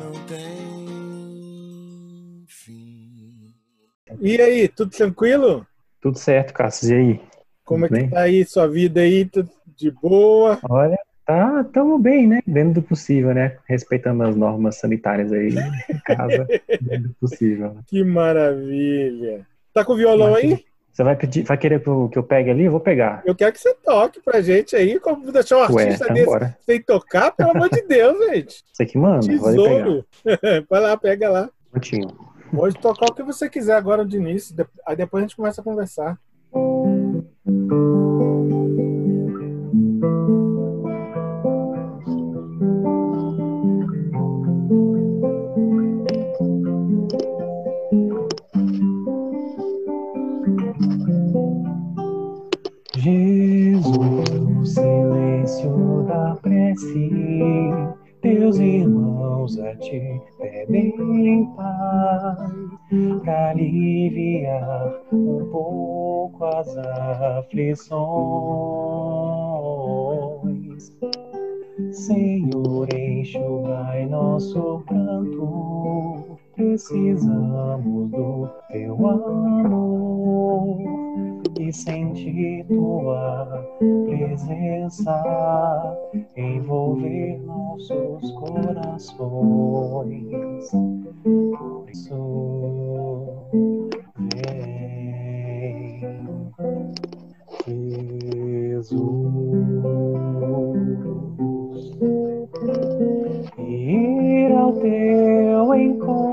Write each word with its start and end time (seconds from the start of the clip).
não 0.00 0.12
tem 0.26 0.40
fim. 2.48 3.54
E 4.20 4.40
aí, 4.40 4.68
tudo 4.68 4.90
tranquilo? 4.90 5.66
Tudo 6.00 6.18
certo, 6.18 6.52
Cássio. 6.52 6.90
E 6.90 6.94
aí? 6.94 7.20
Como 7.64 7.86
Tudo 7.86 7.96
é 7.96 7.98
que 8.00 8.04
bem? 8.06 8.10
tá 8.14 8.20
aí 8.22 8.44
sua 8.44 8.66
vida 8.66 9.00
aí? 9.00 9.24
Tudo 9.24 9.48
de 9.76 9.90
boa? 9.90 10.58
Olha, 10.68 10.98
tá, 11.24 11.64
tamo 11.72 11.98
bem, 11.98 12.26
né? 12.26 12.40
Dentro 12.46 12.74
do 12.80 12.82
possível, 12.82 13.32
né? 13.34 13.56
Respeitando 13.68 14.22
as 14.24 14.34
normas 14.34 14.76
sanitárias 14.76 15.32
aí 15.32 15.48
em 15.88 15.98
casa, 16.04 16.46
dentro 16.80 17.08
do 17.10 17.14
possível. 17.20 17.76
Que 17.86 18.02
maravilha. 18.02 19.46
Tá 19.72 19.84
com 19.84 19.92
o 19.92 19.96
violão 19.96 20.32
Mas- 20.32 20.44
aí? 20.44 20.64
Você 21.00 21.04
vai 21.04 21.16
pedir, 21.16 21.44
vai 21.44 21.56
querer 21.56 21.80
que 21.80 22.18
eu 22.18 22.22
pegue 22.22 22.50
ali? 22.50 22.64
Eu 22.64 22.72
vou 22.72 22.80
pegar. 22.80 23.22
Eu 23.24 23.34
quero 23.34 23.54
que 23.54 23.58
você 23.58 23.72
toque 23.72 24.20
pra 24.20 24.42
gente 24.42 24.76
aí. 24.76 25.00
Como 25.00 25.32
deixar 25.32 25.56
um 25.56 25.60
Ué, 25.60 25.84
artista 25.84 26.04
então 26.04 26.14
desse 26.14 26.26
bora. 26.26 26.58
sem 26.60 26.82
tocar? 26.82 27.30
Pelo 27.30 27.52
amor 27.52 27.70
de 27.70 27.80
Deus, 27.80 28.18
gente. 28.26 28.62
Você 28.70 28.84
que 28.84 28.98
manda. 28.98 29.26
Tesouro. 29.26 30.04
Vai 30.68 30.80
lá, 30.80 30.98
pega 30.98 31.30
lá. 31.30 31.48
Prontinho. 31.70 32.08
Pode 32.54 32.74
tocar 32.78 33.06
o 33.06 33.14
que 33.14 33.22
você 33.22 33.48
quiser 33.48 33.76
agora 33.76 34.04
de 34.04 34.18
início. 34.18 34.54
Aí 34.86 34.94
depois 34.94 35.22
a 35.22 35.26
gente 35.26 35.36
começa 35.36 35.62
a 35.62 35.64
conversar. 35.64 36.18
Silêncio 55.50 56.04
da 56.06 56.36
prece, 56.40 57.10
teus 58.22 58.58
irmãos 58.58 59.58
a 59.58 59.74
ti 59.76 60.20
pedem 60.38 61.44
paz, 61.56 62.38
para 63.24 63.50
aliviar 63.50 64.94
um 65.12 65.48
pouco 65.50 66.44
as 66.44 66.76
aflições. 66.78 67.90
Senhor, 71.90 72.86
enxugai 72.94 74.06
nosso 74.06 74.82
pranto, 74.86 76.38
precisamos 76.54 78.10
do 78.10 78.48
teu 78.70 78.94
amor 79.08 80.50
e 81.58 81.72
sentir 81.72 82.64
tua 82.66 83.66
presença 84.06 85.22
envolver 86.36 87.40
nossos 87.44 88.30
corações. 88.32 89.10
Por 91.58 91.90
isso, 91.90 93.26
vem, 94.34 96.00
Jesus, 97.66 98.90
ir 103.58 104.52
ao 104.52 104.72
teu 104.74 105.74
encontro. 105.74 106.29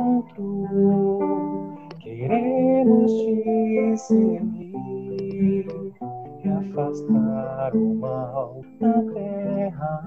Afastar 7.67 7.75
o 7.75 7.95
mal 7.95 8.61
da 8.79 9.01
terra 9.13 9.99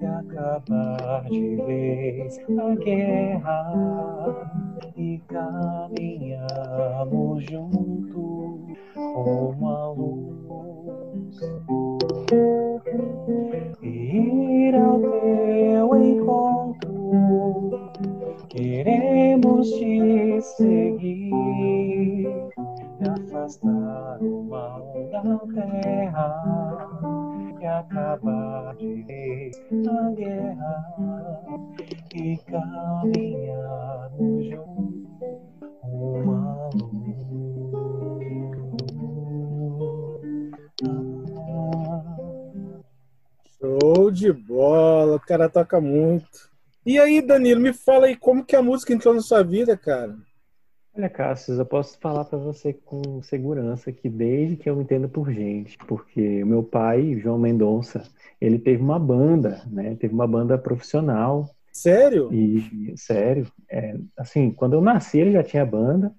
e 0.00 0.04
acabar 0.04 1.24
de 1.24 1.56
vez 1.56 2.38
a 2.58 2.74
guerra 2.76 4.36
e 4.96 5.18
caminhamos 5.28 6.34
juntos 7.44 8.78
como 8.94 9.68
a 9.68 9.92
luz. 9.92 10.36
Ir 13.82 14.74
ao 14.74 15.00
teu 15.00 15.96
encontro 15.96 16.96
Queremos 18.48 19.70
te 19.70 20.40
seguir 20.40 21.30
e 21.30 23.08
afastar 23.08 23.85
da 25.26 25.38
terra 25.52 26.42
e 27.60 27.66
acabar 27.66 28.76
de 28.76 29.02
vez 29.02 29.56
a 29.88 30.10
guerra 30.10 30.84
e 32.14 32.36
caminharmos 32.48 34.44
juntos 34.46 35.06
uma 35.82 36.70
luz. 36.74 37.16
Show 43.58 44.10
de 44.12 44.32
bola. 44.32 45.16
O 45.16 45.20
cara 45.20 45.48
toca 45.48 45.80
muito. 45.80 46.50
E 46.84 46.98
aí, 47.00 47.20
Danilo, 47.20 47.60
me 47.60 47.72
fala 47.72 48.06
aí 48.06 48.14
como 48.14 48.44
que 48.44 48.54
a 48.54 48.62
música 48.62 48.92
entrou 48.92 49.12
na 49.14 49.20
sua 49.20 49.42
vida, 49.42 49.76
cara? 49.76 50.16
Olha, 50.96 51.10
Cassius, 51.10 51.58
eu 51.58 51.66
posso 51.66 51.98
falar 51.98 52.24
para 52.24 52.38
você 52.38 52.72
com 52.72 53.22
segurança 53.22 53.92
que 53.92 54.08
desde 54.08 54.56
que 54.56 54.70
eu 54.70 54.74
me 54.74 54.82
entendo 54.82 55.06
por 55.06 55.30
gente, 55.30 55.76
porque 55.86 56.42
o 56.42 56.46
meu 56.46 56.62
pai, 56.62 57.20
João 57.20 57.38
Mendonça, 57.38 58.02
ele 58.40 58.58
teve 58.58 58.82
uma 58.82 58.98
banda, 58.98 59.62
né? 59.66 59.94
Teve 59.96 60.14
uma 60.14 60.26
banda 60.26 60.56
profissional 60.56 61.50
Sério? 61.70 62.30
e, 62.32 62.94
sério, 62.96 63.46
é, 63.70 63.94
assim, 64.16 64.50
quando 64.50 64.72
eu 64.72 64.80
nasci 64.80 65.18
ele 65.18 65.32
já 65.32 65.42
tinha 65.42 65.66
banda 65.66 66.10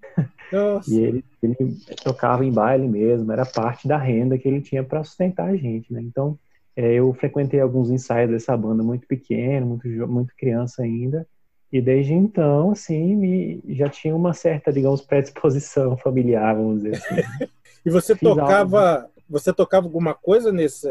Nossa. 0.54 0.94
e 0.94 1.00
ele, 1.00 1.26
ele 1.42 1.58
tocava 2.04 2.46
em 2.46 2.52
baile 2.52 2.88
mesmo, 2.88 3.32
era 3.32 3.48
parte 3.48 3.88
da 3.88 3.98
renda 3.98 4.38
que 4.38 4.48
ele 4.48 4.62
tinha 4.62 4.84
para 4.84 5.04
sustentar 5.04 5.50
a 5.50 5.56
gente, 5.56 5.92
né? 5.92 6.04
Então, 6.04 6.38
é, 6.76 6.94
eu 6.94 7.12
frequentei 7.14 7.60
alguns 7.60 7.90
ensaios 7.90 8.30
dessa 8.30 8.56
banda 8.56 8.84
muito 8.84 9.08
pequeno, 9.08 9.66
muito, 9.66 9.88
muito 10.08 10.36
criança 10.38 10.84
ainda, 10.84 11.28
e 11.72 11.82
desde 11.82 12.14
então, 12.14 12.72
assim, 12.72 13.16
me, 13.16 13.62
já 13.76 13.90
tinha 13.90 14.16
uma 14.16 14.34
certa, 14.34 14.72
digamos, 14.72 15.02
predisposição 15.02 15.98
familiar, 16.00 16.56
vamos 16.56 16.84
dizer 16.84 16.96
assim. 16.98 17.48
E 17.86 17.90
você 17.90 18.16
Fiz 18.16 18.22
tocava, 18.22 19.10
você 19.30 19.54
tocava 19.54 19.86
alguma 19.86 20.14
coisa 20.14 20.52
nesse, 20.52 20.88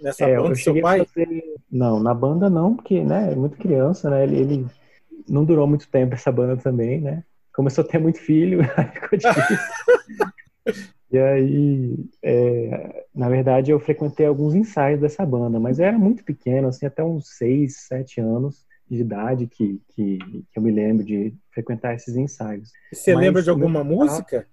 nessa 0.00 0.26
É, 0.28 0.36
banda 0.36 0.50
do 0.50 0.56
seu 0.58 0.80
pai? 0.80 1.04
fazer- 1.04 1.54
Não, 1.70 2.00
na 2.00 2.14
banda 2.14 2.48
não, 2.48 2.76
porque, 2.76 3.02
né, 3.02 3.32
é 3.32 3.34
muito 3.34 3.56
criança, 3.56 4.08
né? 4.08 4.22
Ele, 4.22 4.36
ele 4.38 4.66
não 5.28 5.44
durou 5.44 5.66
muito 5.66 5.88
tempo 5.88 6.14
essa 6.14 6.30
banda 6.30 6.56
também, 6.56 7.00
né? 7.00 7.24
Começou 7.52 7.82
a 7.84 7.86
ter 7.86 7.98
muito 7.98 8.20
filho, 8.20 8.60
aí 8.76 8.86
ficou 8.92 9.18
difícil. 9.18 9.58
E 11.12 11.18
aí, 11.18 11.96
é, 12.22 13.04
na 13.14 13.28
verdade, 13.28 13.72
eu 13.72 13.80
frequentei 13.80 14.26
alguns 14.26 14.54
ensaios 14.54 15.00
dessa 15.00 15.26
banda, 15.26 15.58
mas 15.58 15.78
eu 15.80 15.86
era 15.86 15.98
muito 15.98 16.22
pequeno, 16.24 16.68
assim, 16.68 16.86
até 16.86 17.02
uns 17.02 17.36
6, 17.36 17.78
7 17.88 18.20
anos 18.20 18.64
de 18.90 19.00
idade 19.00 19.46
que, 19.46 19.80
que, 19.94 20.18
que 20.18 20.58
eu 20.58 20.62
me 20.62 20.72
lembro 20.72 21.04
de 21.04 21.32
frequentar 21.52 21.94
esses 21.94 22.16
ensaios. 22.16 22.72
Você 22.92 23.14
Mas 23.14 23.24
lembra 23.24 23.42
de 23.42 23.48
alguma 23.50 23.84
meu- 23.84 23.96
música? 23.98 24.46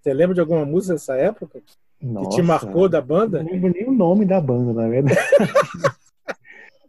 Você 0.00 0.14
lembra 0.14 0.34
de 0.34 0.40
alguma 0.40 0.64
música 0.64 0.94
dessa 0.94 1.16
época? 1.16 1.60
Que 1.60 2.06
Nossa, 2.06 2.36
te 2.36 2.42
marcou 2.42 2.88
da 2.88 3.00
Não 3.00 3.06
banda? 3.08 3.42
lembro 3.42 3.72
nem 3.74 3.88
o 3.88 3.92
nome 3.92 4.24
da 4.24 4.40
banda, 4.40 4.72
na 4.72 4.88
verdade. 4.88 5.16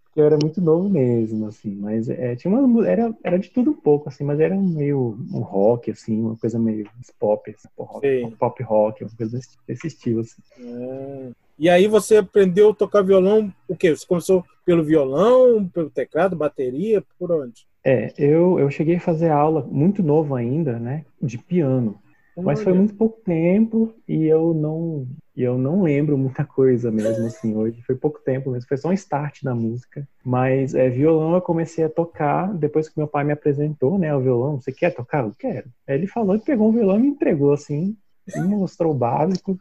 Porque 0.04 0.22
eu 0.22 0.26
era 0.26 0.38
muito 0.38 0.62
novo 0.62 0.88
mesmo, 0.88 1.48
assim. 1.48 1.74
Mas 1.76 2.08
é, 2.08 2.36
tinha 2.36 2.54
uma, 2.54 2.88
era, 2.88 3.14
era 3.24 3.40
de 3.40 3.50
tudo 3.50 3.72
um 3.72 3.76
pouco, 3.76 4.08
assim, 4.10 4.24
mas 4.24 4.40
era 4.40 4.56
meio 4.56 5.18
um 5.34 5.40
rock, 5.40 5.92
assim, 5.92 6.22
uma 6.22 6.38
coisa 6.38 6.60
meio 6.60 6.90
pop, 7.20 7.50
assim, 7.50 7.68
pop 7.76 7.94
rock, 7.94 8.36
pop 8.38 8.64
rock, 8.64 9.04
uma 9.04 9.12
coisa 9.16 9.38
desse, 9.38 9.58
desse 9.68 9.88
estilo, 9.88 10.22
assim. 10.22 10.42
Ah. 10.60 11.32
E 11.58 11.70
aí 11.70 11.88
você 11.88 12.18
aprendeu 12.18 12.72
a 12.72 12.76
tocar 12.76 13.02
violão, 13.02 13.54
o 13.68 13.76
quê? 13.76 13.96
Você 13.96 14.06
começou 14.06 14.44
pelo 14.66 14.84
violão, 14.84 15.68
pelo 15.70 15.90
teclado, 15.90 16.36
bateria, 16.36 17.04
por 17.18 17.32
onde? 17.32 17.66
É, 17.84 18.12
eu, 18.18 18.60
eu 18.60 18.70
cheguei 18.72 18.96
a 18.96 19.00
fazer 19.00 19.30
aula 19.30 19.62
muito 19.70 20.02
novo 20.02 20.36
ainda, 20.36 20.80
né, 20.80 21.06
de 21.22 21.38
piano. 21.38 22.00
Mas 22.38 22.62
foi 22.62 22.74
Olha. 22.74 22.80
muito 22.80 22.96
pouco 22.96 23.22
tempo 23.24 23.94
e 24.06 24.26
eu 24.26 24.54
não, 24.54 25.08
e 25.34 25.42
eu 25.42 25.58
não 25.58 25.84
lembro 25.84 26.18
muita 26.18 26.44
coisa 26.44 26.92
mesmo, 26.92 27.28
assim, 27.28 27.56
hoje. 27.56 27.82
Foi 27.84 27.96
pouco 27.96 28.20
tempo 28.20 28.52
mesmo, 28.52 28.68
foi 28.68 28.76
só 28.76 28.90
um 28.90 28.94
start 28.94 29.44
na 29.44 29.56
música. 29.56 30.06
Mas 30.24 30.76
é, 30.76 30.90
violão 30.90 31.36
eu 31.36 31.42
comecei 31.42 31.86
a 31.86 31.90
tocar 31.90 32.54
depois 32.54 32.90
que 32.90 32.98
meu 32.98 33.08
pai 33.08 33.24
me 33.24 33.32
apresentou, 33.32 33.98
né, 33.98 34.14
o 34.14 34.20
violão. 34.20 34.60
Você 34.60 34.74
quer 34.74 34.94
tocar? 34.94 35.24
Eu 35.24 35.32
quero. 35.38 35.70
Aí 35.88 35.96
ele 35.96 36.08
falou, 36.08 36.36
ele 36.36 36.44
pegou 36.44 36.68
o 36.68 36.74
violão 36.74 36.98
e 36.98 37.04
me 37.04 37.08
entregou, 37.08 37.54
assim, 37.54 37.96
e 38.36 38.40
me 38.42 38.56
mostrou 38.56 38.92
o 38.92 38.98
básico. 38.98 39.58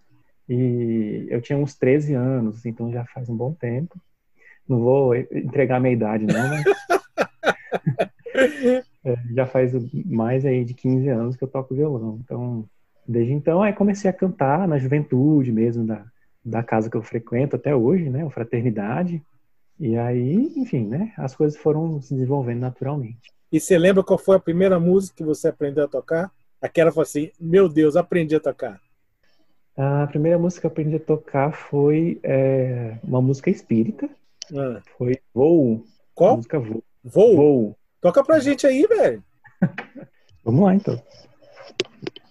E 0.48 1.26
eu 1.30 1.40
tinha 1.40 1.58
uns 1.58 1.74
13 1.74 2.14
anos, 2.14 2.66
então 2.66 2.92
já 2.92 3.04
faz 3.06 3.28
um 3.28 3.36
bom 3.36 3.52
tempo. 3.52 3.98
Não 4.68 4.80
vou 4.80 5.14
entregar 5.14 5.80
minha 5.80 5.92
idade, 5.92 6.26
não, 6.26 6.48
mas 6.48 6.64
é, 9.04 9.16
já 9.34 9.46
faz 9.46 9.72
mais 10.06 10.44
aí 10.44 10.64
de 10.64 10.74
15 10.74 11.08
anos 11.08 11.36
que 11.36 11.44
eu 11.44 11.48
toco 11.48 11.74
violão. 11.74 12.20
Então, 12.24 12.64
desde 13.06 13.32
então, 13.32 13.62
aí 13.62 13.72
comecei 13.72 14.08
a 14.08 14.14
cantar 14.14 14.66
na 14.66 14.78
juventude 14.78 15.52
mesmo 15.52 15.86
da, 15.86 16.04
da 16.44 16.62
casa 16.62 16.90
que 16.90 16.96
eu 16.96 17.02
frequento 17.02 17.56
até 17.56 17.74
hoje, 17.74 18.10
né? 18.10 18.24
O 18.24 18.30
Fraternidade. 18.30 19.22
E 19.78 19.96
aí, 19.96 20.52
enfim, 20.56 20.86
né? 20.86 21.12
As 21.16 21.34
coisas 21.34 21.58
foram 21.58 22.00
se 22.00 22.14
desenvolvendo 22.14 22.60
naturalmente. 22.60 23.32
E 23.50 23.60
você 23.60 23.78
lembra 23.78 24.02
qual 24.02 24.18
foi 24.18 24.36
a 24.36 24.40
primeira 24.40 24.80
música 24.80 25.16
que 25.16 25.24
você 25.24 25.48
aprendeu 25.48 25.84
a 25.84 25.88
tocar? 25.88 26.30
Aquela 26.60 26.90
foi 26.90 27.02
assim, 27.02 27.30
meu 27.38 27.68
Deus, 27.68 27.96
aprendi 27.96 28.34
a 28.34 28.40
tocar. 28.40 28.80
A 29.76 30.06
primeira 30.06 30.38
música 30.38 30.62
que 30.62 30.66
eu 30.66 30.70
aprendi 30.70 30.96
a 30.96 31.00
tocar 31.00 31.52
foi 31.52 32.20
é, 32.22 32.96
uma 33.02 33.20
música 33.20 33.50
espírita. 33.50 34.08
Ah. 34.56 34.80
Foi 34.96 35.18
Voo. 35.34 35.84
Qual? 36.14 36.36
música 36.36 36.60
Voo. 36.60 36.84
Voo? 37.02 37.36
Voo. 37.36 37.76
Toca 38.00 38.22
pra 38.22 38.38
gente 38.38 38.66
aí, 38.66 38.86
velho. 38.86 39.22
Vamos 40.44 40.64
lá, 40.64 40.74
então. 40.74 41.00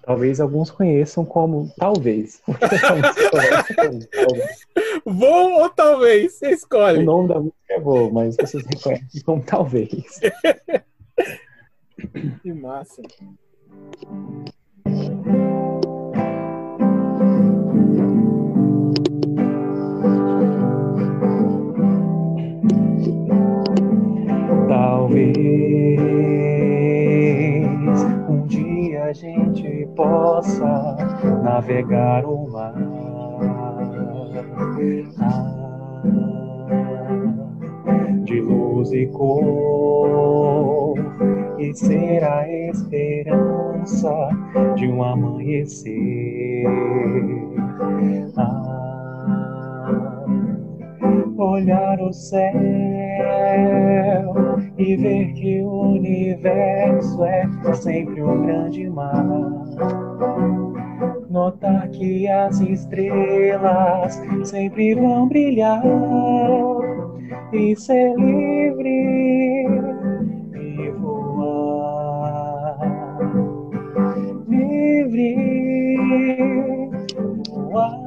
Talvez 0.04 0.40
alguns 0.40 0.70
conheçam 0.70 1.26
como 1.26 1.74
Talvez. 1.78 2.42
Vou 5.06 5.62
ou 5.62 5.70
Talvez? 5.70 6.34
Você 6.34 6.52
escolhe. 6.52 7.00
O 7.00 7.04
nome 7.04 7.28
da 7.28 7.40
música 7.40 7.74
é 7.74 7.80
Voo, 7.80 8.12
mas 8.12 8.38
vocês 8.38 8.64
reconhecem 8.66 9.22
como 9.24 9.44
Talvez. 9.44 10.20
que 12.42 12.54
massa. 12.54 13.02
A 29.14 29.16
gente 29.16 29.88
possa 29.96 30.98
navegar 31.44 32.26
o 32.26 32.50
mar. 32.50 32.74
Ah, 35.20 35.54
de 38.24 38.42
luz 38.42 38.92
e 38.92 39.06
cor 39.08 40.96
e 41.60 41.72
ser 41.76 42.24
a 42.24 42.50
esperança 42.72 44.30
de 44.78 44.88
um 44.88 45.04
amanhecer. 45.04 46.66
Ah, 48.36 48.64
olhar 51.38 52.02
o 52.02 52.12
céu 52.12 52.54
e 54.78 54.96
ver 54.96 55.34
que 55.34 55.62
o 55.62 55.92
universo 55.92 57.24
é 57.24 57.48
sempre 57.76 58.22
um 58.24 58.46
grande 58.46 58.90
mar. 58.90 59.24
Notar 61.30 61.88
que 61.90 62.28
as 62.28 62.60
estrelas 62.60 64.22
sempre 64.44 64.96
vão 64.96 65.28
brilhar 65.28 65.84
e 67.52 67.76
ser 67.76 68.16
livre 68.16 69.68
e 70.56 70.90
voar. 70.92 72.80
Livre 74.48 75.36
voar. 77.50 78.04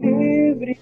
Livre 0.00 0.74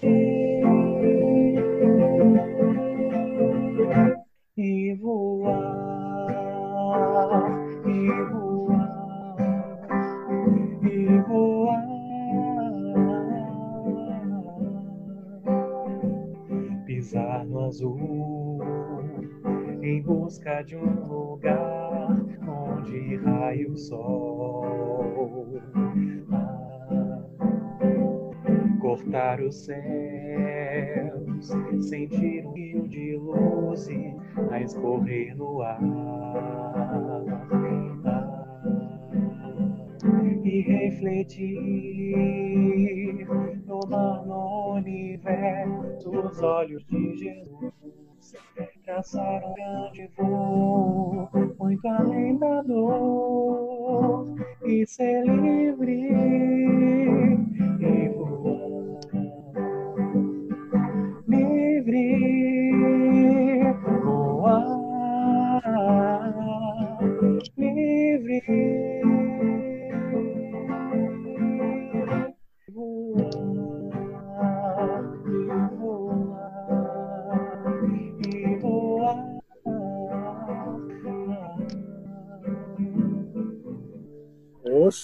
azul 17.66 18.60
em 19.82 20.00
busca 20.02 20.62
de 20.62 20.76
um 20.76 21.06
lugar 21.06 22.08
onde 22.48 23.16
raia 23.16 23.68
o 23.68 23.76
sol. 23.76 25.60
Cortar 28.80 29.40
os 29.40 29.64
céus, 29.64 31.48
sentir 31.88 32.46
um 32.46 32.52
rio 32.52 32.86
de 32.88 33.16
luz 33.16 33.88
a 34.50 34.60
escorrer 34.60 35.36
no 35.36 35.60
ar. 35.60 35.80
E 40.44 40.60
refletir 40.62 42.06
no 43.66 43.80
no 44.26 44.74
universo, 44.74 46.10
os 46.10 46.42
olhos 46.42 46.84
de 46.86 47.16
Jesus. 47.16 47.72
Traçar 48.84 49.42
um 49.44 49.54
grande 49.54 50.10
voo, 50.16 51.28
muito 51.58 51.86
além 51.88 52.36
da 52.38 52.62
dor, 52.62 54.26
e 54.64 54.86
ser 54.86 55.24
livre 55.24 55.92
e. 57.80 58.25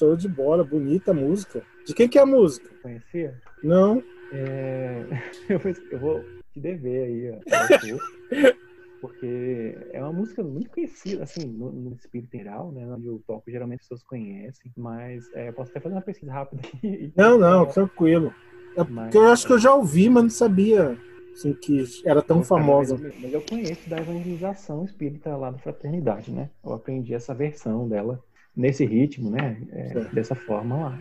show 0.02 0.16
de 0.16 0.26
bola, 0.26 0.64
bonita 0.64 1.14
música. 1.14 1.62
De 1.86 1.94
quem 1.94 2.08
que 2.08 2.18
é 2.18 2.22
a 2.22 2.26
música? 2.26 2.68
Conhecia? 2.82 3.40
Não. 3.62 4.02
É... 4.32 5.06
Eu 5.48 6.00
vou 6.00 6.24
te 6.52 6.60
dever 6.60 7.04
aí, 7.04 7.30
ó, 7.30 8.52
porque 9.00 9.78
é 9.92 10.00
uma 10.00 10.12
música 10.12 10.42
muito 10.42 10.70
conhecida, 10.70 11.22
assim, 11.22 11.46
no, 11.46 11.70
no 11.70 11.94
espírito 11.94 12.36
geral, 12.36 12.70
né? 12.72 12.86
Onde 12.86 13.06
eu 13.06 13.22
toco, 13.26 13.50
geralmente 13.50 13.80
as 13.80 13.86
pessoas 13.86 14.02
conhecem, 14.04 14.70
mas 14.76 15.28
é, 15.34 15.50
posso 15.50 15.70
até 15.70 15.80
fazer 15.80 15.94
uma 15.94 16.02
pesquisa 16.02 16.32
rápida 16.32 16.62
aqui. 16.62 17.12
Não, 17.16 17.38
não, 17.38 17.66
tranquilo. 17.66 18.32
É 18.76 18.84
mas, 18.84 19.14
eu 19.14 19.24
acho 19.28 19.46
que 19.46 19.52
eu 19.54 19.58
já 19.58 19.74
ouvi, 19.74 20.08
mas 20.08 20.22
não 20.22 20.30
sabia 20.30 20.96
assim, 21.32 21.52
que 21.54 21.84
era 22.04 22.22
tão 22.22 22.44
famosa. 22.44 22.96
Mas, 22.96 23.20
mas 23.20 23.32
eu 23.32 23.42
conheço 23.42 23.88
da 23.88 23.98
evangelização 23.98 24.84
espírita 24.84 25.36
lá 25.36 25.50
da 25.50 25.58
Fraternidade, 25.58 26.30
né? 26.30 26.50
Eu 26.64 26.72
aprendi 26.72 27.12
essa 27.14 27.34
versão 27.34 27.88
dela 27.88 28.22
nesse 28.56 28.84
ritmo, 28.84 29.30
né? 29.30 29.56
É, 29.72 30.04
dessa 30.12 30.34
forma 30.34 30.76
lá. 30.76 30.98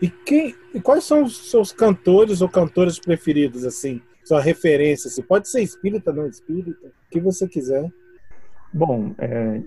E, 0.00 0.08
quem, 0.08 0.54
e 0.74 0.80
quais 0.80 1.04
são 1.04 1.24
os 1.24 1.50
seus 1.50 1.72
cantores 1.72 2.40
ou 2.40 2.48
cantoras 2.48 2.98
preferidos, 2.98 3.64
assim? 3.64 4.00
Sua 4.24 4.40
referência, 4.40 5.08
assim? 5.08 5.22
Pode 5.22 5.48
ser 5.48 5.62
espírita, 5.62 6.12
não 6.12 6.26
espírita, 6.26 6.86
o 6.86 7.10
que 7.10 7.20
você 7.20 7.48
quiser. 7.48 7.90
Bom, 8.72 9.14
é, 9.18 9.60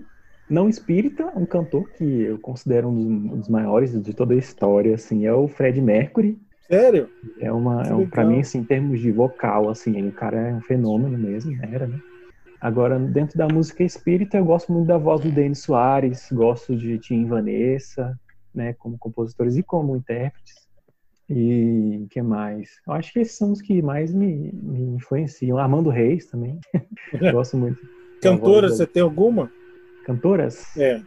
não 0.48 0.68
espírita, 0.68 1.30
um 1.36 1.44
cantor 1.44 1.88
que 1.90 2.04
eu 2.04 2.38
considero 2.38 2.88
um 2.88 2.94
dos, 2.94 3.32
um 3.32 3.38
dos, 3.38 3.48
maiores 3.48 4.00
de 4.00 4.14
toda 4.14 4.34
a 4.34 4.38
história, 4.38 4.94
assim, 4.94 5.26
é 5.26 5.32
o 5.32 5.48
Fred 5.48 5.80
Mercury. 5.80 6.38
Sério? 6.68 7.10
É 7.38 7.52
uma, 7.52 7.82
é 7.82 7.94
um, 7.94 8.08
para 8.08 8.24
mim, 8.24 8.40
assim, 8.40 8.58
em 8.58 8.64
termos 8.64 9.00
de 9.00 9.10
vocal, 9.10 9.68
assim, 9.68 9.96
ele, 9.98 10.08
o 10.08 10.12
cara 10.12 10.38
é 10.38 10.54
um 10.54 10.60
fenômeno 10.62 11.18
mesmo, 11.18 11.58
era, 11.62 11.86
né? 11.86 11.98
Agora, 12.62 12.96
dentro 12.96 13.36
da 13.36 13.48
música 13.48 13.82
espírita, 13.82 14.36
eu 14.36 14.44
gosto 14.44 14.72
muito 14.72 14.86
da 14.86 14.96
voz 14.96 15.20
do 15.20 15.32
Denis 15.32 15.64
Soares, 15.64 16.28
gosto 16.30 16.76
de 16.76 16.96
Tim 16.96 17.26
Vanessa, 17.26 18.16
né, 18.54 18.72
como 18.74 18.96
compositores 18.96 19.56
e 19.56 19.64
como 19.64 19.96
intérpretes. 19.96 20.68
E 21.28 22.06
que 22.08 22.22
mais? 22.22 22.70
Eu 22.86 22.92
acho 22.92 23.12
que 23.12 23.18
esses 23.18 23.36
são 23.36 23.50
os 23.50 23.60
que 23.60 23.82
mais 23.82 24.14
me, 24.14 24.52
me 24.52 24.80
influenciam. 24.94 25.58
Armando 25.58 25.90
Reis 25.90 26.26
também. 26.26 26.60
gosto 27.32 27.56
muito. 27.56 27.80
Cantoras, 28.20 28.76
você 28.76 28.86
tem 28.86 29.02
alguma? 29.02 29.50
Cantoras? 30.04 30.76
É. 30.76 31.02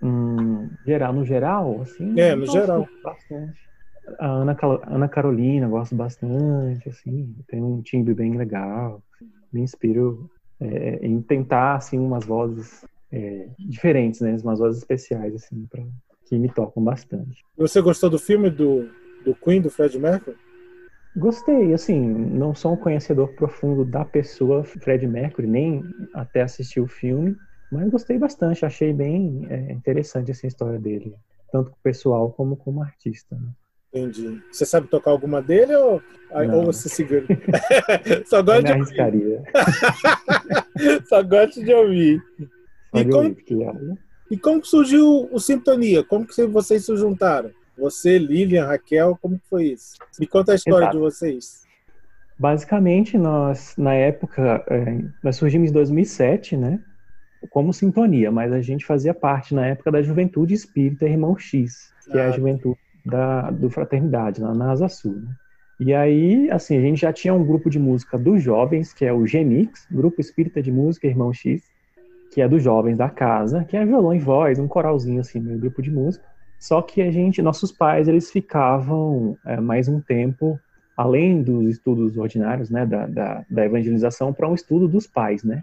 Hum, 0.00 0.70
geral, 0.84 1.12
no 1.12 1.24
geral, 1.24 1.82
assim? 1.82 2.16
É, 2.16 2.36
no 2.36 2.46
geral. 2.46 2.88
Bastante. 3.02 3.58
A 4.20 4.28
Ana, 4.28 4.56
Ana 4.86 5.08
Carolina, 5.08 5.66
gosto 5.66 5.96
bastante, 5.96 6.88
assim. 6.88 7.34
Tem 7.48 7.60
um 7.60 7.82
timbre 7.82 8.14
bem 8.14 8.36
legal. 8.36 9.02
Me 9.52 9.62
inspiro 9.62 10.30
é, 10.60 11.06
em 11.06 11.20
tentar 11.20 11.76
assim 11.76 11.98
umas 11.98 12.24
vozes 12.24 12.84
é, 13.12 13.48
diferentes, 13.58 14.20
né, 14.20 14.36
umas 14.42 14.58
vozes 14.58 14.78
especiais 14.78 15.34
assim 15.34 15.66
para 15.66 15.82
que 16.26 16.38
me 16.38 16.48
tocam 16.48 16.82
bastante. 16.82 17.44
Você 17.56 17.80
gostou 17.80 18.10
do 18.10 18.18
filme 18.18 18.50
do, 18.50 18.88
do 19.24 19.34
Queen 19.34 19.60
do 19.60 19.70
Fred 19.70 19.98
Mercury? 19.98 20.36
Gostei, 21.16 21.72
assim, 21.72 21.98
não 21.98 22.54
sou 22.54 22.74
um 22.74 22.76
conhecedor 22.76 23.28
profundo 23.28 23.84
da 23.84 24.04
pessoa 24.04 24.64
Fred 24.64 25.06
Mercury, 25.06 25.46
nem 25.46 25.82
até 26.12 26.42
assistir 26.42 26.80
o 26.80 26.86
filme, 26.86 27.34
mas 27.72 27.88
gostei 27.88 28.18
bastante, 28.18 28.66
achei 28.66 28.92
bem 28.92 29.46
é, 29.48 29.72
interessante 29.72 30.30
essa 30.30 30.46
história 30.46 30.78
dele, 30.78 31.14
tanto 31.50 31.72
pessoal 31.82 32.30
como 32.32 32.56
como 32.56 32.82
artista. 32.82 33.34
Né? 33.34 33.48
Entendi. 33.96 34.42
Você 34.52 34.66
sabe 34.66 34.88
tocar 34.88 35.10
alguma 35.10 35.40
dele 35.40 35.74
ou, 35.74 36.02
ou 36.30 36.64
você 36.66 36.88
segura? 36.88 37.24
Só 38.26 38.42
gosta 38.42 38.62
de 38.62 38.72
arriscaria. 38.72 39.42
Só 41.08 41.22
gosto 41.22 41.64
de 41.64 41.72
ouvir. 41.72 42.22
E 42.94 43.04
como, 43.04 43.36
e 44.30 44.36
como 44.36 44.64
surgiu 44.64 45.28
o 45.32 45.38
Sintonia? 45.40 46.04
Como 46.04 46.26
que 46.26 46.44
vocês 46.46 46.84
se 46.84 46.96
juntaram? 46.96 47.50
Você, 47.78 48.18
Lilian, 48.18 48.66
Raquel, 48.66 49.18
como 49.20 49.40
foi 49.48 49.68
isso? 49.68 49.96
Me 50.18 50.26
conta 50.26 50.52
a 50.52 50.54
história 50.54 50.84
Exato. 50.84 50.96
de 50.96 51.02
vocês. 51.02 51.66
Basicamente, 52.38 53.16
nós, 53.16 53.74
na 53.78 53.94
época, 53.94 54.64
é, 54.68 54.98
nós 55.22 55.36
surgimos 55.36 55.70
em 55.70 55.72
2007, 55.72 56.56
né? 56.56 56.80
Como 57.50 57.72
Sintonia, 57.72 58.30
mas 58.30 58.52
a 58.52 58.60
gente 58.60 58.84
fazia 58.84 59.14
parte, 59.14 59.54
na 59.54 59.66
época, 59.66 59.90
da 59.90 60.02
Juventude 60.02 60.54
Espírita 60.54 61.06
Irmão 61.06 61.36
X, 61.38 61.92
que 62.10 62.18
ah. 62.18 62.22
é 62.22 62.26
a 62.26 62.30
juventude 62.30 62.78
da, 63.06 63.50
do 63.50 63.70
Fraternidade, 63.70 64.42
lá 64.42 64.52
na 64.52 64.72
Asa 64.72 64.88
Sul, 64.88 65.14
né? 65.14 65.32
E 65.78 65.92
aí, 65.92 66.50
assim, 66.50 66.78
a 66.78 66.80
gente 66.80 67.02
já 67.02 67.12
tinha 67.12 67.34
um 67.34 67.44
grupo 67.44 67.68
de 67.68 67.78
música 67.78 68.16
dos 68.18 68.42
jovens, 68.42 68.94
que 68.94 69.04
é 69.04 69.12
o 69.12 69.26
GEMIX, 69.26 69.86
Grupo 69.90 70.20
Espírita 70.20 70.62
de 70.62 70.72
Música 70.72 71.06
Irmão 71.06 71.32
X, 71.34 71.62
que 72.32 72.40
é 72.40 72.48
dos 72.48 72.62
jovens 72.62 72.96
da 72.96 73.10
casa, 73.10 73.62
que 73.64 73.76
é 73.76 73.84
violão 73.84 74.14
e 74.14 74.18
voz, 74.18 74.58
um 74.58 74.66
coralzinho 74.66 75.20
assim, 75.20 75.38
meio 75.38 75.58
grupo 75.58 75.82
de 75.82 75.90
música. 75.90 76.24
Só 76.58 76.80
que 76.80 77.02
a 77.02 77.10
gente, 77.10 77.42
nossos 77.42 77.70
pais, 77.70 78.08
eles 78.08 78.30
ficavam 78.30 79.36
é, 79.44 79.60
mais 79.60 79.86
um 79.86 80.00
tempo, 80.00 80.58
além 80.96 81.42
dos 81.42 81.68
estudos 81.68 82.16
ordinários, 82.16 82.70
né, 82.70 82.86
da, 82.86 83.06
da, 83.06 83.44
da 83.48 83.66
evangelização, 83.66 84.32
para 84.32 84.48
um 84.48 84.54
estudo 84.54 84.88
dos 84.88 85.06
pais, 85.06 85.44
né, 85.44 85.62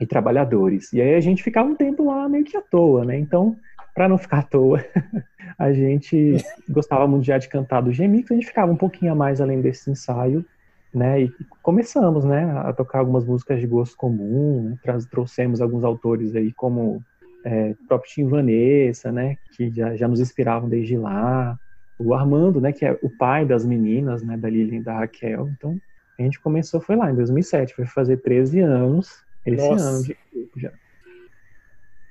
e 0.00 0.06
trabalhadores. 0.06 0.92
E 0.92 1.00
aí 1.00 1.14
a 1.14 1.20
gente 1.20 1.44
ficava 1.44 1.68
um 1.68 1.76
tempo 1.76 2.04
lá 2.04 2.28
meio 2.28 2.44
que 2.44 2.56
à 2.56 2.60
toa, 2.60 3.04
né, 3.04 3.16
então, 3.16 3.56
para 3.98 4.08
não 4.08 4.16
ficar 4.16 4.38
à 4.38 4.42
toa, 4.44 4.84
a 5.58 5.72
gente 5.72 6.36
gostava 6.68 7.04
muito 7.08 7.24
já 7.24 7.36
de 7.36 7.48
cantar 7.48 7.80
do 7.80 7.92
Gemix, 7.92 8.30
a 8.30 8.34
gente 8.34 8.46
ficava 8.46 8.70
um 8.70 8.76
pouquinho 8.76 9.10
a 9.10 9.14
mais 9.16 9.40
além 9.40 9.60
desse 9.60 9.90
ensaio, 9.90 10.46
né, 10.94 11.22
e 11.22 11.32
começamos, 11.64 12.24
né, 12.24 12.48
a 12.64 12.72
tocar 12.72 13.00
algumas 13.00 13.24
músicas 13.24 13.58
de 13.60 13.66
gosto 13.66 13.96
comum, 13.96 14.78
né, 14.86 14.98
trouxemos 15.10 15.60
alguns 15.60 15.82
autores 15.82 16.36
aí 16.36 16.52
como 16.52 17.02
é, 17.44 17.70
o 17.70 17.88
próprio 17.88 18.08
Tim 18.08 18.28
Vanessa, 18.28 19.10
né, 19.10 19.36
que 19.56 19.68
já, 19.68 19.96
já 19.96 20.06
nos 20.06 20.20
inspiravam 20.20 20.68
desde 20.68 20.96
lá, 20.96 21.58
o 21.98 22.14
Armando, 22.14 22.60
né, 22.60 22.70
que 22.72 22.84
é 22.84 22.96
o 23.02 23.10
pai 23.10 23.44
das 23.44 23.66
meninas, 23.66 24.22
né, 24.22 24.36
da 24.36 24.48
Lilian 24.48 24.78
e 24.78 24.84
da 24.84 24.94
Raquel, 24.94 25.50
então 25.58 25.76
a 26.16 26.22
gente 26.22 26.38
começou, 26.38 26.80
foi 26.80 26.94
lá 26.94 27.10
em 27.10 27.16
2007, 27.16 27.74
foi 27.74 27.84
fazer 27.84 28.18
13 28.18 28.60
anos, 28.60 29.24
esse 29.44 29.56
Nossa. 29.56 29.88
ano 29.88 30.02
de 30.04 30.16
já. 30.56 30.70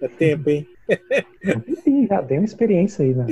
É 0.01 0.09
tempo, 0.09 0.49
hein? 0.49 0.67
Sim, 1.83 2.07
já 2.07 2.21
deu 2.21 2.37
uma 2.39 2.45
experiência 2.45 3.05
aí, 3.05 3.13
né? 3.13 3.25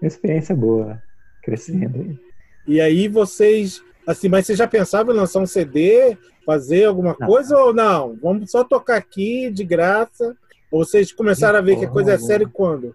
uma 0.00 0.08
experiência 0.08 0.54
boa, 0.54 1.02
crescendo 1.42 2.00
aí. 2.00 2.18
E 2.66 2.80
aí 2.80 3.08
vocês, 3.08 3.82
assim, 4.06 4.28
mas 4.28 4.46
vocês 4.46 4.58
já 4.58 4.66
pensavam 4.66 5.14
em 5.14 5.18
lançar 5.18 5.40
um 5.40 5.46
CD, 5.46 6.16
fazer 6.44 6.84
alguma 6.84 7.16
não. 7.18 7.26
coisa 7.26 7.56
ou 7.56 7.72
não? 7.72 8.16
Vamos 8.22 8.50
só 8.50 8.64
tocar 8.64 8.96
aqui 8.96 9.50
de 9.50 9.64
graça 9.64 10.36
ou 10.70 10.84
vocês 10.84 11.12
começaram 11.12 11.58
a 11.58 11.62
ver 11.62 11.76
que 11.76 11.84
a 11.84 11.90
coisa 11.90 12.12
é 12.12 12.18
séria 12.18 12.48
quando? 12.48 12.94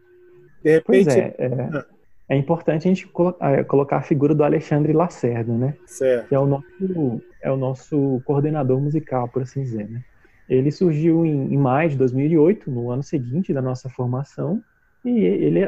De 0.63 0.71
repente. 0.71 1.05
Pois 1.05 1.15
é, 1.15 1.35
é, 1.37 1.47
ah. 1.73 1.85
é 2.29 2.37
importante 2.37 2.87
a 2.87 2.93
gente 2.93 3.09
é, 3.41 3.63
colocar 3.63 3.97
a 3.97 4.01
figura 4.01 4.33
do 4.33 4.43
Alexandre 4.43 4.93
Lacerda, 4.93 5.53
né? 5.53 5.75
Certo. 5.85 6.29
Que 6.29 6.35
é 6.35 6.39
o 6.39 6.45
nosso, 6.45 7.21
é 7.41 7.51
o 7.51 7.57
nosso 7.57 8.21
coordenador 8.25 8.79
musical, 8.79 9.27
por 9.27 9.41
assim 9.41 9.61
dizer, 9.61 9.89
né? 9.89 10.03
Ele 10.49 10.71
surgiu 10.71 11.25
em, 11.25 11.53
em 11.53 11.57
maio 11.57 11.89
de 11.89 11.97
2008, 11.97 12.69
no 12.69 12.91
ano 12.91 13.03
seguinte 13.03 13.53
da 13.53 13.61
nossa 13.61 13.89
formação, 13.89 14.61
e 15.03 15.19
ele, 15.19 15.59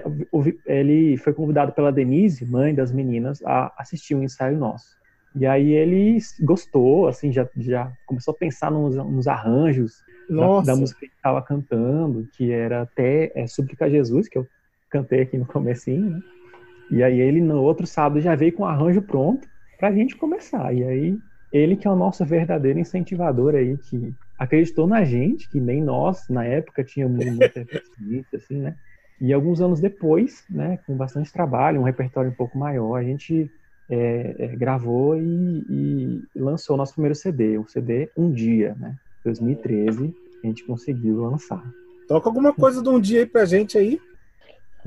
ele 0.65 1.17
foi 1.17 1.31
convidado 1.31 1.71
pela 1.71 1.91
Denise, 1.91 2.43
mãe 2.45 2.73
das 2.73 2.91
meninas, 2.91 3.41
a 3.45 3.71
assistir 3.77 4.15
um 4.15 4.23
ensaio 4.23 4.57
nosso. 4.57 4.97
E 5.35 5.45
aí 5.45 5.73
ele 5.73 6.17
gostou, 6.41 7.07
assim, 7.07 7.31
já, 7.31 7.47
já 7.57 7.91
começou 8.07 8.33
a 8.33 8.37
pensar 8.37 8.71
nos, 8.71 8.95
nos 8.95 9.27
arranjos 9.27 10.01
da, 10.27 10.61
da, 10.61 10.75
música 10.75 10.99
que 10.99 11.05
ele 11.05 11.13
estava 11.15 11.41
cantando, 11.43 12.27
que 12.35 12.51
era 12.51 12.81
até 12.81 13.31
é, 13.35 13.45
Súplica 13.45 13.85
a 13.85 13.89
Jesus, 13.89 14.27
que 14.27 14.39
eu 14.39 14.47
cantei 14.89 15.21
aqui 15.21 15.37
no 15.37 15.45
comecinho, 15.45 16.09
né? 16.09 16.19
E 16.89 17.03
aí 17.03 17.19
ele 17.19 17.41
no 17.41 17.61
outro 17.61 17.85
sábado 17.85 18.21
já 18.21 18.33
veio 18.33 18.53
com 18.53 18.63
o 18.63 18.65
arranjo 18.65 19.01
pronto 19.01 19.47
para 19.77 19.89
a 19.89 19.91
gente 19.91 20.15
começar. 20.15 20.73
E 20.73 20.83
aí 20.83 21.19
ele 21.51 21.75
que 21.75 21.87
é 21.87 21.91
o 21.91 21.95
nosso 21.95 22.25
verdadeiro 22.25 22.79
incentivador 22.79 23.55
aí, 23.55 23.77
que 23.77 24.15
acreditou 24.37 24.87
na 24.87 25.03
gente, 25.03 25.49
que 25.49 25.59
nem 25.59 25.81
nós 25.81 26.27
na 26.29 26.45
época 26.45 26.83
tínhamos 26.83 27.25
muita 27.25 27.63
pesquisa, 27.65 28.27
assim, 28.35 28.57
né? 28.61 28.75
E 29.19 29.33
alguns 29.33 29.59
anos 29.61 29.79
depois, 29.79 30.45
né, 30.49 30.77
com 30.85 30.95
bastante 30.95 31.33
trabalho, 31.33 31.81
um 31.81 31.83
repertório 31.83 32.29
um 32.29 32.35
pouco 32.35 32.57
maior, 32.57 32.97
a 32.97 33.03
gente 33.03 33.49
é, 33.89 34.35
é, 34.37 34.47
gravou 34.55 35.17
e, 35.17 36.21
e, 36.35 36.39
lançou 36.39 36.75
o 36.75 36.77
nosso 36.77 36.93
primeiro 36.93 37.15
CD, 37.15 37.57
o 37.57 37.67
CD 37.67 38.11
Um 38.15 38.31
Dia, 38.31 38.75
né? 38.79 38.95
2013, 39.23 40.13
a 40.43 40.47
gente 40.47 40.63
conseguiu 40.65 41.21
lançar. 41.21 41.63
Toca 42.07 42.29
alguma 42.29 42.53
coisa 42.53 42.81
de 42.81 42.89
um 42.89 42.99
dia 42.99 43.21
aí 43.21 43.25
pra 43.25 43.45
gente 43.45 43.77
aí. 43.77 43.99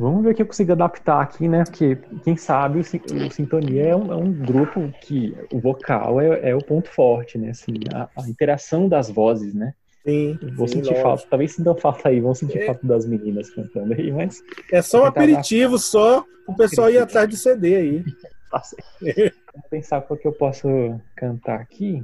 Vamos 0.00 0.24
ver 0.24 0.30
o 0.30 0.34
que 0.34 0.40
eu 0.40 0.46
consigo 0.46 0.72
adaptar 0.72 1.20
aqui, 1.20 1.46
né? 1.46 1.62
Porque, 1.62 1.96
quem 2.24 2.34
sabe, 2.34 2.80
o, 2.80 3.30
Sintonia 3.30 3.88
é 3.88 3.94
um, 3.94 4.10
é 4.10 4.16
um, 4.16 4.32
grupo 4.32 4.90
que 5.02 5.36
o 5.52 5.60
vocal 5.60 6.18
é, 6.18 6.48
é, 6.48 6.54
o 6.54 6.64
ponto 6.64 6.88
forte, 6.88 7.36
né? 7.36 7.50
Assim, 7.50 7.74
a, 7.92 8.08
a, 8.16 8.26
interação 8.26 8.88
das 8.88 9.10
vozes, 9.10 9.52
né? 9.52 9.74
Sim. 10.02 10.38
Vou 10.54 10.66
sim, 10.66 10.76
sentir 10.76 10.88
lógico. 10.88 11.02
falta, 11.02 11.26
talvez 11.28 11.52
sintam 11.52 11.76
falta 11.76 12.08
aí, 12.08 12.18
vão 12.18 12.34
sentir 12.34 12.62
é. 12.62 12.66
falta 12.66 12.86
das 12.86 13.04
meninas 13.04 13.50
cantando 13.50 13.92
aí, 13.92 14.10
mas. 14.10 14.42
É 14.72 14.80
só 14.80 15.02
um 15.02 15.06
aperitivo, 15.06 15.78
só 15.78 16.24
o 16.48 16.56
pessoal 16.56 16.88
ir 16.88 16.96
atrás 16.96 17.28
de 17.28 17.36
CD 17.36 17.76
aí. 17.76 18.04
Vou 19.52 19.62
pensar 19.68 20.00
qual 20.00 20.18
que 20.18 20.26
eu 20.26 20.32
posso 20.32 20.66
cantar 21.14 21.60
aqui 21.60 22.02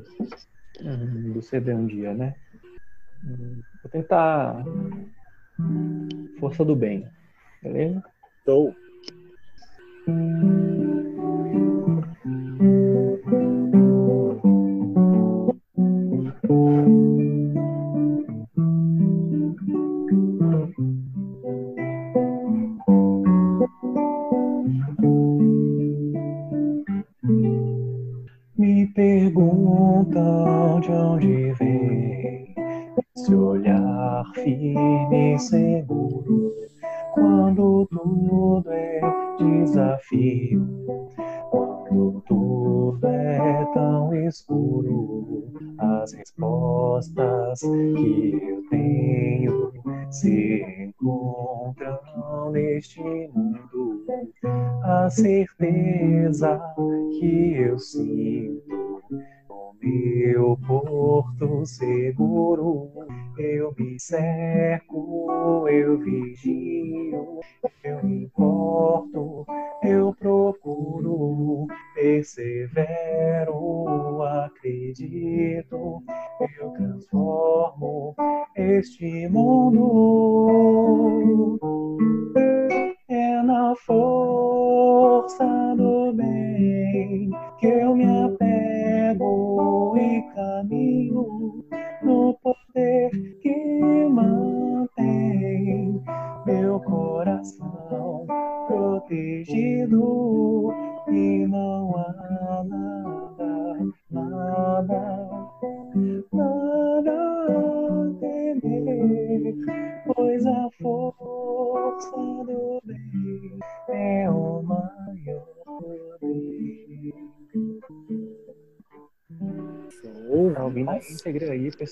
hum, 0.83 1.33
do 1.33 1.41
CD 1.41 1.73
um 1.73 1.87
dia, 1.87 2.13
né? 2.13 2.35
Hum, 3.25 3.63
vou 3.83 3.91
tentar 3.91 4.63
Força 6.39 6.65
do 6.65 6.77
Bem, 6.77 7.09
beleza? 7.63 8.03
Estou. 8.39 8.75
perguntam 28.97 30.81
de 30.81 30.91
onde 30.91 31.53
vem 31.53 32.55
esse 33.15 33.35
olhar 33.35 34.25
firme 34.35 35.35
e 35.35 35.39
seguro 35.39 36.66
quando 37.17 37.87
tudo 37.91 38.71
é 38.71 39.01
desafio, 39.39 40.67
quando 41.51 42.23
tudo 42.29 43.07
é 43.07 43.65
tão 43.73 44.15
escuro. 44.15 45.51
As 45.79 46.13
respostas 46.13 47.61
que 47.61 48.39
eu 48.43 48.63
tenho 48.69 49.73
se 50.11 50.63
encontram 50.79 52.51
neste 52.53 53.01
mundo. 53.01 54.05
A 54.83 55.09
certeza 55.11 56.61
que 57.19 57.55
eu 57.57 57.79
sinto 57.79 59.03
no 59.49 59.75
meu 59.81 60.59
porto 60.67 61.65
seguro. 61.65 62.91
Eu 63.39 63.75
me 63.79 64.01
cerco, 64.01 65.69
eu 65.69 65.99
vigio, 65.99 67.41
eu 67.85 68.03
me 68.03 68.25
importo, 68.25 69.45
eu 69.83 70.15
procuro, 70.19 71.67
persevero, 71.95 73.53
acredito, 74.23 76.03
eu 76.59 76.71
transformo 76.71 78.15
este 78.57 79.29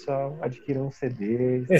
pessoal, 0.04 0.38
adquiram 0.40 0.86
um 0.86 0.92
CD. 0.92 1.64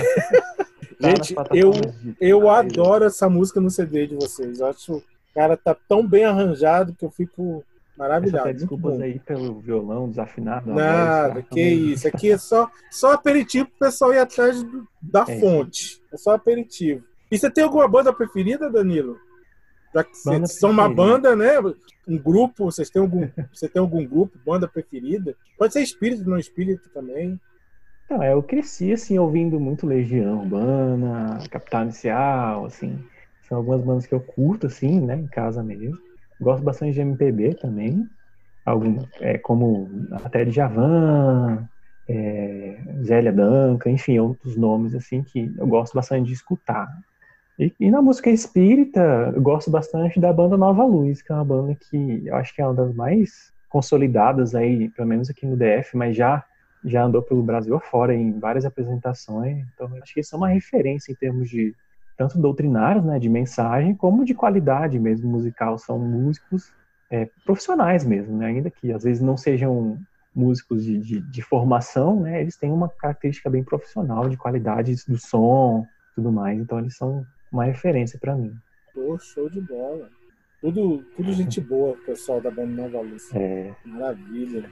Tá 1.01 1.09
Gente, 1.09 1.35
eu, 1.53 1.73
eu 2.21 2.49
adoro 2.49 3.05
essa 3.05 3.29
música 3.29 3.61
no 3.61 3.69
CD 3.69 4.07
de 4.07 4.15
vocês. 4.15 4.61
Eu 4.61 4.67
acho 4.69 4.87
que 4.87 4.93
o 4.93 5.03
cara 5.35 5.57
tá 5.57 5.75
tão 5.89 6.07
bem 6.07 6.25
arranjado 6.25 6.95
que 6.95 7.05
eu 7.05 7.11
fico 7.11 7.65
maravilhado. 7.99 8.53
Desculpas 8.53 9.01
aí 9.01 9.19
pelo 9.19 9.59
violão 9.59 10.09
desafinado. 10.09 10.73
Nada, 10.73 11.43
que 11.43 11.61
isso. 11.61 12.07
Aqui 12.07 12.31
é 12.31 12.39
só, 12.39 12.71
só 12.93 13.13
aperitivo 13.13 13.67
pro 13.67 13.89
pessoal 13.89 14.15
ir 14.15 14.19
atrás 14.19 14.63
do, 14.63 14.87
da 15.03 15.25
é 15.27 15.41
fonte. 15.41 16.01
É 16.13 16.17
só 16.17 16.31
aperitivo. 16.33 17.03
E 17.29 17.37
você 17.37 17.51
tem 17.51 17.65
alguma 17.65 17.89
banda 17.89 18.13
preferida, 18.13 18.71
Danilo? 18.71 19.19
Já 19.93 20.05
que 20.05 20.17
vocês 20.17 20.59
são 20.59 20.71
uma 20.71 20.89
banda, 20.89 21.35
né? 21.35 21.55
Um 22.07 22.19
grupo, 22.19 22.67
vocês 22.67 22.89
têm 22.89 23.03
algum, 23.03 23.29
você 23.53 23.69
tem 23.69 23.81
algum 23.81 24.07
grupo, 24.07 24.39
banda 24.47 24.69
preferida? 24.69 25.35
Pode 25.59 25.73
ser 25.73 25.83
espírito, 25.83 26.29
não 26.29 26.39
espírito 26.39 26.89
também. 26.91 27.39
Então, 28.05 28.23
eu 28.23 28.43
cresci, 28.43 28.93
assim, 28.93 29.19
ouvindo 29.19 29.59
muito 29.59 29.87
Legião 29.87 30.41
Urbana, 30.41 31.39
Capital 31.51 31.85
Inicial, 31.85 32.67
assim. 32.67 33.03
São 33.49 33.59
algumas 33.59 33.83
bandas 33.83 34.07
que 34.07 34.15
eu 34.15 34.21
curto, 34.21 34.67
assim, 34.67 35.01
né, 35.01 35.17
em 35.17 35.27
casa 35.27 35.63
mesmo. 35.63 35.97
Gosto 36.39 36.63
bastante 36.63 36.95
de 36.95 37.01
MPB 37.01 37.55
também. 37.55 38.09
Algum, 38.65 38.99
é, 39.21 39.39
como 39.39 40.07
até 40.13 40.45
de 40.45 40.51
Javan, 40.51 41.69
é, 42.09 42.79
Zélia 43.03 43.33
Danca, 43.33 43.91
enfim, 43.91 44.19
outros 44.19 44.57
nomes, 44.57 44.95
assim, 44.95 45.23
que 45.23 45.55
eu 45.57 45.67
gosto 45.67 45.95
bastante 45.95 46.27
de 46.27 46.35
escutar. 46.35 46.89
E, 47.59 47.73
e, 47.79 47.91
na 47.91 48.03
música 48.03 48.31
espírita, 48.31 49.33
eu 49.35 49.41
gosto 49.41 49.71
bastante 49.71 50.21
da 50.21 50.33
banda 50.33 50.57
Nova 50.57 50.85
Luz, 50.85 51.23
que 51.23 51.33
é 51.33 51.35
uma 51.35 51.45
banda 51.45 51.75
que 51.75 52.23
eu 52.27 52.37
acho 52.37 52.55
que 52.55 52.61
é 52.61 52.67
uma 52.67 52.75
das 52.75 52.93
mais 52.95 53.53
consolidadas 53.69 54.55
aí, 54.55 54.91
pelo 54.91 55.09
menos 55.09 55.31
aqui 55.31 55.47
no 55.47 55.57
DF, 55.57 55.97
mas 55.97 56.17
já 56.17 56.45
já 56.85 57.05
andou 57.05 57.23
pelo 57.23 57.43
Brasil 57.43 57.75
afora 57.75 58.15
em 58.15 58.39
várias 58.39 58.65
apresentações. 58.65 59.67
Então, 59.75 59.91
acho 60.03 60.13
que 60.13 60.21
isso 60.21 60.35
é 60.35 60.39
uma 60.39 60.49
referência 60.49 61.11
em 61.11 61.15
termos 61.15 61.49
de 61.49 61.75
tanto 62.17 62.39
doutrinários, 62.39 63.05
né, 63.05 63.19
de 63.19 63.29
mensagem, 63.29 63.95
como 63.95 64.25
de 64.25 64.35
qualidade 64.35 64.99
mesmo 64.99 65.29
musical. 65.29 65.79
São 65.79 65.99
músicos 65.99 66.73
é, 67.11 67.29
profissionais 67.45 68.05
mesmo, 68.05 68.37
né, 68.37 68.47
ainda 68.47 68.71
que 68.71 68.93
às 68.93 69.03
vezes 69.03 69.23
não 69.23 69.37
sejam 69.37 69.99
músicos 70.35 70.85
de, 70.85 70.99
de, 70.99 71.21
de, 71.21 71.43
formação, 71.43 72.21
né, 72.21 72.41
eles 72.41 72.57
têm 72.57 72.71
uma 72.71 72.89
característica 72.89 73.49
bem 73.49 73.63
profissional 73.63 74.29
de 74.29 74.37
qualidade 74.37 74.95
do 75.07 75.17
som, 75.17 75.87
tudo 76.15 76.31
mais. 76.31 76.59
Então, 76.59 76.79
eles 76.79 76.97
são 76.97 77.25
uma 77.51 77.65
referência 77.65 78.19
para 78.19 78.35
mim. 78.35 78.55
Pô, 78.93 79.19
show 79.19 79.49
de 79.49 79.61
bola. 79.61 80.09
Tudo, 80.65 81.05
tudo 81.15 81.31
gente 81.35 81.61
boa, 81.61 81.95
pessoal 82.07 82.41
da 82.41 82.51
banda 82.51 82.89
Nova 82.89 83.03
Luz. 83.03 83.29
É. 83.35 83.71
Maravilha. 83.85 84.65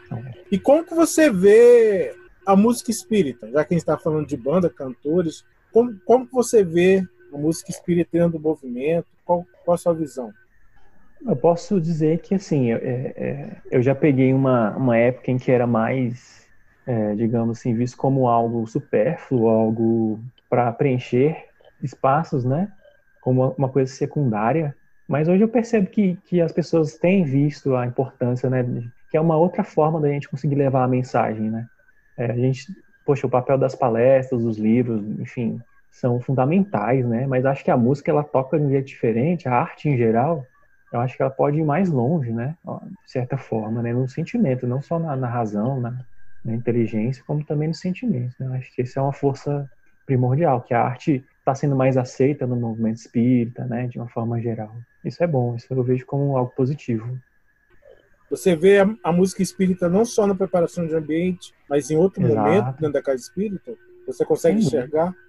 E 0.51 0.59
como 0.59 0.83
que 0.87 0.95
você 0.95 1.31
vê 1.31 2.17
a 2.47 2.57
música 2.57 2.91
espírita? 2.91 3.51
Já 3.51 3.63
que 3.63 3.75
a 3.75 3.77
gente 3.77 3.83
está 3.83 3.99
falando 3.99 4.27
de 4.27 4.35
banda, 4.35 4.71
cantores, 4.71 5.45
como, 5.71 5.95
como 6.07 6.27
que 6.27 6.33
você 6.33 6.65
vê 6.65 7.07
a 7.31 7.37
música 7.37 7.71
espírita 7.71 8.09
dentro 8.11 8.39
do 8.39 8.41
movimento? 8.41 9.07
Qual, 9.23 9.47
qual 9.67 9.75
a 9.75 9.77
sua 9.77 9.93
visão? 9.93 10.33
Eu 11.27 11.37
posso 11.37 11.79
dizer 11.79 12.21
que, 12.21 12.37
assim, 12.37 12.73
é, 12.73 13.13
é, 13.15 13.57
eu 13.71 13.83
já 13.83 13.95
peguei 13.95 14.33
uma, 14.33 14.75
uma 14.75 14.97
época 14.97 15.31
em 15.31 15.37
que 15.37 15.53
era 15.53 15.67
mais, 15.67 16.49
é, 16.87 17.15
digamos 17.17 17.59
assim, 17.59 17.75
visto 17.75 17.99
como 17.99 18.29
algo 18.29 18.67
supérfluo, 18.67 19.47
algo 19.47 20.19
para 20.49 20.73
preencher 20.73 21.49
espaços, 21.83 22.47
né? 22.47 22.73
Como 23.21 23.55
uma 23.59 23.69
coisa 23.69 23.93
secundária. 23.93 24.75
Mas 25.13 25.29
hoje 25.29 25.45
eu 25.45 25.49
percebo 25.49 25.89
que, 25.89 26.17
que 26.25 26.41
as 26.41 26.53
pessoas 26.53 26.97
têm 26.97 27.23
visto 27.23 27.77
a 27.77 27.87
importância, 27.87 28.49
né? 28.49 28.65
Que 29.11 29.19
é 29.19 29.21
uma 29.21 29.37
outra 29.37 29.63
forma 29.63 30.01
da 30.01 30.09
gente 30.09 30.27
conseguir 30.27 30.55
levar 30.55 30.85
a 30.85 30.89
mensagem, 30.89 31.51
né? 31.51 31.67
É, 32.17 32.33
a 32.33 32.35
gente, 32.35 32.65
poxa, 33.05 33.27
o 33.27 33.31
papel 33.31 33.59
das 33.59 33.75
palestras, 33.75 34.43
dos 34.43 34.57
livros, 34.57 35.05
enfim, 35.21 35.61
são 35.91 36.19
fundamentais, 36.19 37.07
né? 37.07 37.27
Mas 37.27 37.45
acho 37.45 37.63
que 37.63 37.71
a 37.71 37.77
música 37.77 38.11
ela 38.11 38.25
toca 38.25 38.59
de 38.59 38.65
um 38.65 38.71
jeito 38.71 38.87
diferente, 38.87 39.47
a 39.47 39.53
arte 39.53 39.87
em 39.87 39.99
geral, 39.99 40.47
eu 40.91 41.01
acho 41.01 41.15
que 41.15 41.23
ela 41.23 41.31
pode 41.31 41.59
ir 41.59 41.65
mais 41.65 41.91
longe, 41.91 42.33
né? 42.33 42.57
De 43.05 43.13
certa 43.13 43.37
forma, 43.37 43.83
né? 43.83 43.93
No 43.93 44.09
sentimento, 44.09 44.67
não 44.67 44.81
só 44.81 44.99
na, 44.99 45.15
na 45.15 45.29
razão, 45.29 45.79
na, 45.79 45.95
na, 46.43 46.55
inteligência, 46.55 47.23
como 47.27 47.45
também 47.45 47.69
no 47.69 47.75
sentimento. 47.75 48.35
Né? 48.41 48.57
Acho 48.57 48.75
que 48.75 48.81
essa 48.81 48.99
é 48.99 49.03
uma 49.03 49.13
força 49.13 49.71
primordial, 50.07 50.63
que 50.63 50.73
a 50.73 50.83
arte 50.83 51.23
está 51.39 51.55
sendo 51.55 51.77
mais 51.77 51.99
aceita 51.99 52.47
no 52.47 52.57
movimento 52.57 52.97
espírita, 52.97 53.67
né? 53.67 53.87
De 53.89 53.99
uma 53.99 54.09
forma 54.09 54.41
geral. 54.41 54.75
Isso 55.05 55.23
é 55.23 55.27
bom, 55.27 55.57
isso 55.57 55.67
eu 55.71 55.83
vejo 55.83 56.07
como 56.07 56.37
algo 56.37 56.53
positivo. 56.55 57.19
Você 58.31 58.57
vê 58.57 58.81
a, 58.81 58.89
a 59.05 59.13
música 59.13 59.43
espírita 59.43 59.89
não 59.89 60.05
só 60.05 60.27
na 60.27 60.35
preparação 60.35 60.87
de 60.87 60.95
ambiente, 60.95 61.53
mas 61.69 61.91
em 61.91 61.97
outro 61.97 62.23
Exato. 62.23 62.41
momento 62.41 62.73
dentro 62.79 62.93
da 62.93 63.03
casa 63.03 63.21
espírita? 63.21 63.75
Você 64.07 64.25
consegue 64.25 64.59
Sem 64.59 64.67
enxergar? 64.67 65.07
Dúvida. 65.07 65.23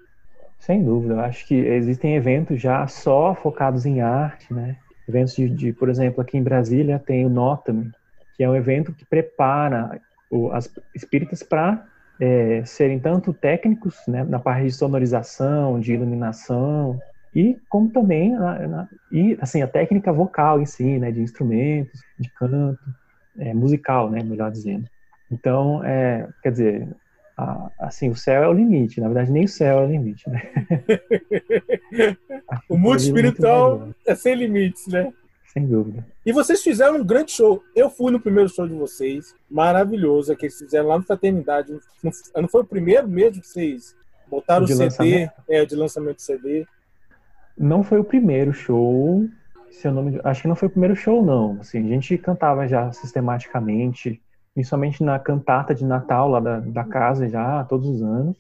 Sem 0.60 0.84
dúvida. 0.84 1.14
Eu 1.16 1.20
acho 1.20 1.46
que 1.46 1.56
existem 1.56 2.16
eventos 2.16 2.62
já 2.62 2.88
só 2.88 3.36
focados 3.36 3.86
em 3.86 4.00
arte, 4.00 4.54
né? 4.54 4.78
Eventos 5.08 5.36
de, 5.36 5.50
de 5.50 5.74
por 5.74 5.90
exemplo, 5.90 6.22
aqui 6.22 6.38
em 6.38 6.44
Brasília 6.44 6.98
tem 6.98 7.26
o 7.26 7.30
Notame, 7.30 7.92
que 8.38 8.44
é 8.44 8.50
um 8.50 8.56
evento 8.56 8.94
que 8.94 9.04
prepara 9.04 10.00
o, 10.32 10.50
as 10.52 10.74
espíritas 10.96 11.44
para 11.44 11.86
é, 12.20 12.64
serem 12.64 13.00
tanto 13.00 13.34
técnicos, 13.34 13.98
né, 14.08 14.24
na 14.24 14.40
parte 14.40 14.66
de 14.66 14.72
sonorização, 14.72 15.80
de 15.80 15.94
iluminação, 15.94 17.00
e 17.36 17.58
como 17.70 17.90
também 17.90 18.32
na, 18.32 18.68
na, 18.68 18.90
e 19.12 19.38
assim 19.42 19.62
a 19.62 19.68
técnica 19.68 20.14
vocal 20.14 20.62
em 20.62 20.66
si, 20.66 21.00
né, 21.00 21.12
de 21.12 21.22
instrumentos, 21.22 22.00
de 22.20 22.30
canto, 22.32 22.78
é, 23.38 23.54
musical, 23.54 24.10
né, 24.10 24.22
melhor 24.24 24.52
dizendo. 24.52 24.88
Então, 25.32 25.84
é, 25.84 26.28
quer 26.44 26.52
dizer, 26.52 26.96
a, 27.38 27.72
assim, 27.80 28.10
o 28.10 28.16
céu 28.16 28.44
é 28.44 28.48
o 28.48 28.54
limite. 28.54 29.02
Na 29.02 29.08
verdade, 29.08 29.32
nem 29.32 29.46
o 29.46 29.50
céu 29.50 29.80
é 29.80 29.86
o 29.86 29.90
limite, 29.90 30.30
né? 30.30 30.42
o 32.70 32.78
mundo 32.78 33.00
espiritual 33.00 33.90
é 34.06 34.14
sem 34.14 34.36
limites, 34.36 34.88
né? 34.88 35.12
Sem 35.52 35.66
dúvida. 35.68 36.06
E 36.26 36.32
vocês 36.32 36.62
fizeram 36.62 36.98
um 36.98 37.06
grande 37.06 37.32
show. 37.32 37.64
Eu 37.76 37.90
fui 37.90 38.12
no 38.12 38.20
primeiro 38.20 38.50
show 38.50 38.68
de 38.68 38.74
vocês, 38.74 39.36
maravilhoso, 39.50 40.32
é 40.32 40.36
que 40.36 40.46
eles 40.46 40.58
fizeram 40.58 40.88
lá 40.88 40.98
no 40.98 41.04
Fraternidade. 41.04 41.72
Não, 42.04 42.12
não 42.36 42.48
foi 42.48 42.62
o 42.62 42.66
primeiro 42.66 43.08
mesmo 43.08 43.42
que 43.42 43.48
vocês 43.48 43.96
botaram 44.28 44.66
de 44.66 44.74
o 44.74 44.76
CD, 44.76 44.86
lançamento? 44.86 45.32
é, 45.50 45.66
de 45.66 45.76
lançamento 45.76 46.16
do 46.16 46.22
CD. 46.22 46.68
Não 47.58 47.84
foi 47.84 48.00
o 48.00 48.04
primeiro 48.04 48.52
show, 48.52 49.28
se 49.70 49.88
eu 49.88 49.92
não 49.92 50.04
me... 50.04 50.20
acho 50.24 50.42
que 50.42 50.48
não 50.48 50.56
foi 50.56 50.68
o 50.68 50.72
primeiro 50.72 50.96
show 50.96 51.24
não. 51.24 51.60
Assim, 51.60 51.80
a 51.80 51.88
gente 51.88 52.18
cantava 52.18 52.68
já 52.68 52.92
sistematicamente, 52.92 54.22
principalmente 54.54 55.04
na 55.04 55.20
cantata 55.20 55.74
de 55.74 55.86
Natal 55.86 56.30
lá 56.30 56.40
da, 56.40 56.60
da 56.60 56.84
casa 56.84 57.28
já 57.28 57.64
todos 57.66 57.88
os 57.88 58.02
anos. 58.02 58.38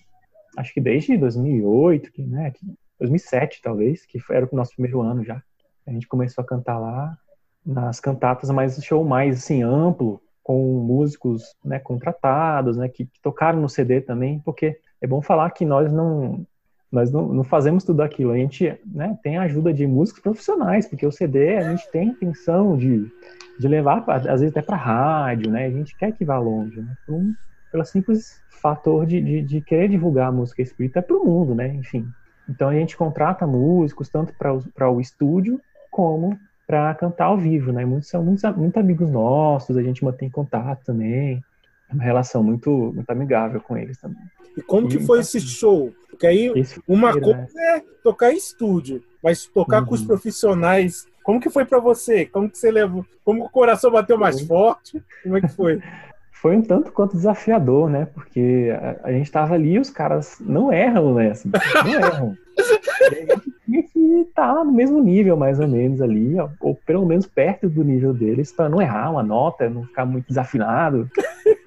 Acho 0.58 0.73
que 0.73 0.82
desde 0.82 1.17
2008, 1.17 2.12
que, 2.12 2.23
né, 2.23 2.54
2007 2.99 3.62
talvez, 3.62 4.06
que 4.06 4.19
era 4.30 4.47
o 4.52 4.56
nosso 4.56 4.73
primeiro 4.73 5.02
ano 5.02 5.23
já. 5.23 5.41
A 5.86 5.91
gente 5.91 6.08
começou 6.08 6.43
a 6.43 6.47
cantar 6.47 6.80
lá 6.80 7.17
nas 7.65 7.99
cantatas, 7.99 8.49
mas 8.49 8.84
show 8.84 9.04
mais 9.04 9.38
assim 9.38 9.63
amplo, 9.63 10.21
com 10.43 10.62
músicos 10.80 11.56
né, 11.63 11.80
contratados, 11.80 12.78
né, 12.78 12.89
que, 12.89 13.06
que 13.06 13.19
tocaram 13.21 13.62
no 13.62 13.69
CD 13.69 14.02
também, 14.02 14.39
porque 14.39 14.78
é 15.02 15.08
bom 15.08 15.21
falar 15.21 15.49
que 15.52 15.65
nós 15.65 15.91
não 15.91 16.45
nós 16.93 17.12
não, 17.12 17.27
não, 17.27 17.43
fazemos 17.43 17.84
tudo 17.84 18.01
aquilo. 18.03 18.32
A 18.32 18.38
gente 18.38 18.77
né, 18.86 19.17
tem 19.23 19.38
a 19.38 19.41
ajuda 19.41 19.73
de 19.73 19.88
músicos 19.88 20.21
profissionais, 20.21 20.88
porque 20.88 21.06
o 21.08 21.12
CD 21.12 21.58
a 21.58 21.71
gente 21.71 21.91
tem 21.91 22.10
intenção 22.10 22.77
de, 22.77 23.12
de 23.60 23.67
levar, 23.67 24.03
às 24.08 24.41
vezes 24.41 24.51
até 24.51 24.62
para 24.62 24.77
rádio, 24.77 25.49
né? 25.49 25.65
A 25.65 25.71
gente 25.71 25.97
quer 25.97 26.12
que 26.12 26.23
vá 26.23 26.38
longe, 26.38 26.79
né? 26.79 26.95
Por 27.08 27.15
um, 27.15 27.34
pelo 27.71 27.84
simples 27.84 28.39
fator 28.62 29.08
de, 29.08 29.19
de, 29.19 29.41
de 29.41 29.62
querer 29.62 29.89
divulgar 29.89 30.27
a 30.27 30.32
música 30.32 30.62
espírita 30.62 31.01
para 31.01 31.17
o 31.17 31.25
mundo, 31.25 31.56
né? 31.56 31.67
Enfim. 31.67 32.08
Então 32.47 32.69
a 32.69 32.73
gente 32.75 32.95
contrata 32.95 33.47
músicos 33.47 34.08
tanto 34.08 34.32
para 34.34 34.89
o 34.89 35.01
estúdio 35.01 35.60
como 35.89 36.38
para 36.67 36.93
cantar 36.93 37.25
ao 37.25 37.38
vivo, 37.39 37.71
né? 37.71 37.84
Muitos 37.86 38.10
são 38.10 38.23
muitos, 38.23 38.43
muitos 38.56 38.79
amigos 38.79 39.10
nossos, 39.10 39.75
a 39.77 39.82
gente 39.82 40.06
mantém 40.06 40.29
contato 40.29 40.86
também 40.86 41.43
uma 41.91 42.04
relação 42.04 42.43
muito, 42.43 42.69
muito 42.93 43.10
amigável 43.10 43.62
com 43.62 43.78
eles 43.78 43.98
também. 43.98 44.22
E 44.58 44.62
como 44.62 44.88
e, 44.88 44.91
que 44.91 45.06
foi 45.06 45.19
esse 45.19 45.39
show? 45.39 45.93
Porque 46.10 46.28
aí 46.28 46.52
uma 46.88 47.12
coisa 47.13 47.48
é 47.58 47.84
tocar 48.04 48.32
em 48.32 48.38
estúdio, 48.38 49.04
mas 49.24 49.46
tocar 49.46 49.82
uhum. 49.82 49.88
com 49.88 49.96
os 49.96 50.02
uhum. 50.02 50.08
profissionais, 50.08 51.08
como 51.24 51.39
que 51.39 51.50
foi 51.50 51.65
para 51.65 51.80
você? 51.80 52.26
Como 52.26 52.50
que 52.50 52.58
você 52.58 52.69
levou? 52.69 53.06
Como 53.24 53.46
o 53.46 53.50
coração 53.50 53.91
bateu 53.91 54.17
mais 54.17 54.41
forte? 54.41 55.02
Como 55.24 55.38
é 55.38 55.41
que 55.41 55.48
foi? 55.48 55.82
foi 56.43 56.58
um 56.58 56.62
tanto 56.62 56.91
quanto 56.91 57.15
desafiador, 57.15 57.89
né? 57.89 58.06
Porque 58.13 58.69
a, 58.78 59.08
a 59.08 59.12
gente 59.13 59.26
estava 59.26 59.54
ali 59.54 59.76
e 59.76 59.80
os 59.80 59.89
caras 59.89 60.38
não 60.41 60.74
erram, 60.74 61.15
né? 61.15 61.32
Assim, 61.32 61.50
não 61.50 61.89
erram. 61.89 62.38
a 62.60 63.15
gente 63.15 63.54
tinha 63.65 63.84
que 63.84 64.00
estar 64.28 64.54
tá 64.54 64.63
no 64.63 64.72
mesmo 64.74 65.02
nível, 65.02 65.38
mais 65.38 65.58
ou 65.62 65.69
menos, 65.69 66.02
ali, 66.02 66.36
ou 66.60 66.76
pelo 66.86 67.06
menos 67.06 67.26
perto 67.26 67.69
do 67.69 67.82
nível 67.82 68.13
deles, 68.13 68.52
para 68.52 68.67
não 68.67 68.82
errar 68.82 69.12
uma 69.12 69.24
nota, 69.24 69.69
não 69.69 69.86
ficar 69.86 70.06
muito 70.06 70.28
desafinado. 70.28 71.10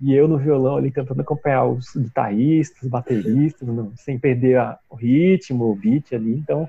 E 0.00 0.12
eu 0.12 0.26
no 0.26 0.38
violão 0.38 0.76
ali 0.76 0.90
tentando 0.90 1.20
acompanhar 1.20 1.64
os 1.64 1.94
guitarristas, 1.96 2.88
bateristas, 2.88 3.68
sem 3.96 4.18
perder 4.18 4.58
a, 4.58 4.78
o 4.90 4.96
ritmo, 4.96 5.70
o 5.70 5.74
beat 5.74 6.12
ali. 6.12 6.34
Então, 6.34 6.68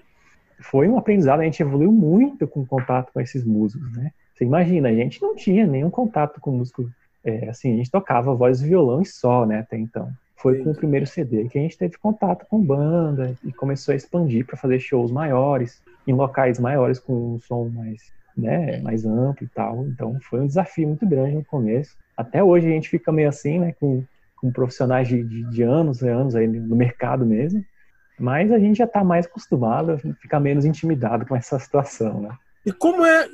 foi 0.59 0.87
um 0.87 0.97
aprendizado, 0.97 1.41
a 1.41 1.43
gente 1.43 1.61
evoluiu 1.61 1.91
muito 1.91 2.47
com 2.47 2.61
o 2.61 2.65
contato 2.65 3.11
com 3.13 3.19
esses 3.19 3.43
músicos, 3.43 3.91
né? 3.95 4.11
Você 4.33 4.43
imagina, 4.43 4.89
a 4.89 4.93
gente 4.93 5.21
não 5.21 5.35
tinha 5.35 5.65
nenhum 5.65 5.89
contato 5.89 6.39
com 6.41 6.51
músico 6.51 6.89
é, 7.25 7.49
assim, 7.49 7.73
a 7.73 7.77
gente 7.77 7.89
tocava 7.89 8.35
voz 8.35 8.61
e 8.61 8.67
violão 8.67 9.01
e 9.01 9.05
só, 9.05 9.45
né, 9.45 9.59
até 9.59 9.77
então. 9.77 10.11
Foi 10.35 10.63
com 10.63 10.71
o 10.71 10.75
primeiro 10.75 11.07
CD 11.07 11.49
que 11.49 11.57
a 11.57 11.61
gente 11.61 11.77
teve 11.77 11.97
contato 11.97 12.45
com 12.47 12.63
banda 12.63 13.33
e 13.43 13.51
começou 13.51 13.93
a 13.93 13.95
expandir 13.95 14.45
para 14.45 14.55
fazer 14.55 14.79
shows 14.79 15.11
maiores, 15.11 15.81
em 16.05 16.13
locais 16.13 16.59
maiores, 16.59 16.99
com 16.99 17.35
um 17.35 17.39
som 17.39 17.67
mais, 17.69 18.11
né, 18.37 18.79
mais 18.81 19.05
amplo 19.05 19.43
e 19.43 19.49
tal. 19.49 19.87
Então 19.87 20.19
foi 20.21 20.41
um 20.41 20.45
desafio 20.45 20.87
muito 20.87 21.05
grande 21.07 21.35
no 21.35 21.43
começo. 21.43 21.97
Até 22.15 22.43
hoje 22.43 22.67
a 22.67 22.71
gente 22.71 22.89
fica 22.89 23.11
meio 23.11 23.29
assim, 23.29 23.59
né, 23.59 23.73
com, 23.79 24.03
com 24.35 24.51
profissionais 24.51 25.07
de, 25.07 25.23
de, 25.23 25.43
de 25.49 25.63
anos 25.63 26.01
e 26.01 26.07
anos 26.07 26.35
aí 26.35 26.47
no 26.47 26.75
mercado 26.75 27.25
mesmo. 27.25 27.63
Mas 28.17 28.51
a 28.51 28.57
gente 28.57 28.77
já 28.77 28.85
está 28.85 29.03
mais 29.03 29.25
acostumado, 29.25 29.97
fica 30.21 30.39
menos 30.39 30.63
intimidado 30.63 31.25
com 31.25 31.35
essa 31.35 31.59
situação, 31.59 32.21
né? 32.21 32.29
E 32.65 32.71
como 32.71 33.05
é 33.05 33.27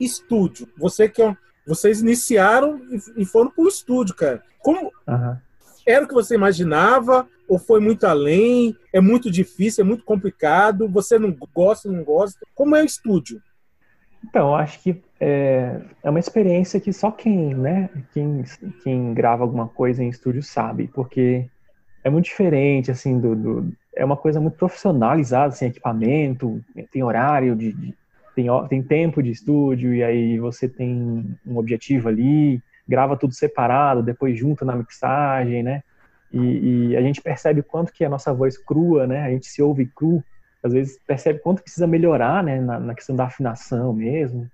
estúdio? 0.00 0.68
Você 0.78 1.08
que 1.08 1.20
é, 1.20 1.36
vocês 1.66 2.00
iniciaram 2.00 2.80
e 3.16 3.24
foram 3.24 3.50
para 3.50 3.64
o 3.64 3.68
estúdio, 3.68 4.14
cara. 4.14 4.42
Como 4.60 4.92
uhum. 5.06 5.36
era 5.86 6.04
o 6.04 6.08
que 6.08 6.14
você 6.14 6.34
imaginava? 6.34 7.28
Ou 7.48 7.58
foi 7.58 7.80
muito 7.80 8.06
além? 8.06 8.76
É 8.92 9.00
muito 9.00 9.30
difícil, 9.30 9.84
é 9.84 9.86
muito 9.86 10.04
complicado? 10.04 10.88
Você 10.88 11.18
não 11.18 11.36
gosta, 11.52 11.90
não 11.90 12.04
gosta? 12.04 12.46
Como 12.54 12.76
é 12.76 12.82
o 12.82 12.86
estúdio? 12.86 13.42
Então, 14.24 14.54
acho 14.54 14.80
que 14.80 15.02
é, 15.20 15.80
é 16.02 16.10
uma 16.10 16.18
experiência 16.18 16.80
que 16.80 16.92
só 16.92 17.10
quem, 17.10 17.54
né, 17.54 17.90
quem, 18.12 18.42
quem 18.82 19.12
grava 19.12 19.42
alguma 19.42 19.68
coisa 19.68 20.02
em 20.02 20.08
estúdio 20.08 20.42
sabe, 20.42 20.88
porque 20.88 21.46
é 22.02 22.08
muito 22.08 22.24
diferente, 22.24 22.90
assim, 22.90 23.20
do, 23.20 23.36
do 23.36 23.72
é 23.94 24.04
uma 24.04 24.16
coisa 24.16 24.40
muito 24.40 24.56
profissionalizada, 24.56 25.48
assim, 25.48 25.66
equipamento, 25.66 26.62
tem 26.90 27.02
horário 27.02 27.54
de, 27.54 27.72
de 27.72 27.94
tem, 28.34 28.46
tem 28.68 28.82
tempo 28.82 29.22
de 29.22 29.30
estúdio 29.30 29.92
e 29.92 30.02
aí 30.02 30.38
você 30.38 30.68
tem 30.68 31.36
um 31.46 31.58
objetivo 31.58 32.08
ali, 32.08 32.62
grava 32.88 33.16
tudo 33.16 33.34
separado, 33.34 34.02
depois 34.02 34.38
junta 34.38 34.64
na 34.64 34.76
mixagem, 34.76 35.62
né? 35.62 35.82
E, 36.32 36.90
e, 36.90 36.96
a 36.96 37.02
gente 37.02 37.20
percebe 37.20 37.60
quanto 37.62 37.92
que 37.92 38.04
a 38.04 38.08
nossa 38.08 38.32
voz 38.32 38.56
crua, 38.56 39.06
né? 39.06 39.24
A 39.24 39.30
gente 39.30 39.46
se 39.46 39.60
ouve 39.60 39.86
cru, 39.86 40.22
às 40.62 40.72
vezes 40.72 40.98
percebe 41.06 41.40
quanto 41.40 41.62
precisa 41.62 41.86
melhorar, 41.86 42.42
né? 42.42 42.60
Na, 42.60 42.78
na 42.78 42.94
questão 42.94 43.16
da 43.16 43.24
afinação 43.24 43.92
mesmo. 43.92 44.48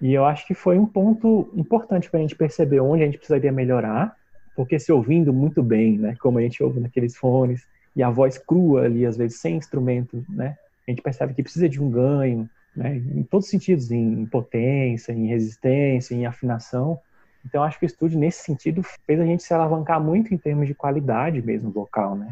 E 0.00 0.14
eu 0.14 0.24
acho 0.24 0.46
que 0.46 0.54
foi 0.54 0.78
um 0.78 0.86
ponto 0.86 1.50
importante 1.54 2.08
para 2.08 2.18
a 2.18 2.22
gente 2.22 2.36
perceber 2.36 2.80
onde 2.80 3.02
a 3.02 3.06
gente 3.06 3.18
precisaria 3.18 3.50
melhorar, 3.50 4.16
porque 4.54 4.78
se 4.78 4.92
ouvindo 4.92 5.32
muito 5.32 5.62
bem, 5.62 5.98
né? 5.98 6.16
Como 6.20 6.38
a 6.38 6.42
gente 6.42 6.62
ouve 6.62 6.80
naqueles 6.80 7.16
fones, 7.16 7.66
e 7.94 8.02
a 8.02 8.10
voz 8.10 8.38
crua 8.38 8.84
ali, 8.84 9.04
às 9.04 9.16
vezes 9.16 9.40
sem 9.40 9.56
instrumento, 9.56 10.24
né? 10.28 10.56
A 10.86 10.90
gente 10.90 11.02
percebe 11.02 11.34
que 11.34 11.42
precisa 11.42 11.68
de 11.68 11.82
um 11.82 11.90
ganho, 11.90 12.48
né? 12.74 12.96
Em 12.96 13.22
todos 13.24 13.46
os 13.46 13.50
sentidos, 13.50 13.90
em 13.90 14.24
potência, 14.26 15.12
em 15.12 15.26
resistência, 15.26 16.14
em 16.14 16.26
afinação. 16.26 16.98
Então, 17.44 17.62
acho 17.62 17.78
que 17.78 17.84
o 17.84 17.86
estúdio, 17.86 18.18
nesse 18.18 18.44
sentido, 18.44 18.82
fez 19.04 19.20
a 19.20 19.24
gente 19.24 19.42
se 19.42 19.52
alavancar 19.52 20.00
muito 20.00 20.32
em 20.32 20.38
termos 20.38 20.66
de 20.66 20.74
qualidade 20.74 21.42
mesmo 21.42 21.70
vocal, 21.70 22.14
né? 22.14 22.30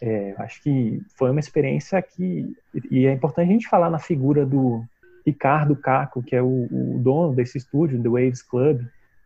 É, 0.00 0.34
acho 0.38 0.62
que 0.62 1.02
foi 1.16 1.30
uma 1.30 1.40
experiência 1.40 2.00
que... 2.00 2.54
E 2.90 3.06
é 3.06 3.12
importante 3.12 3.48
a 3.48 3.52
gente 3.52 3.68
falar 3.68 3.90
na 3.90 3.98
figura 3.98 4.46
do 4.46 4.84
Ricardo 5.28 5.76
Caco, 5.76 6.22
que 6.22 6.34
é 6.34 6.42
o, 6.42 6.66
o 6.70 6.98
dono 6.98 7.34
desse 7.34 7.58
estúdio, 7.58 8.02
The 8.02 8.08
Waves 8.08 8.42
Club, 8.42 8.82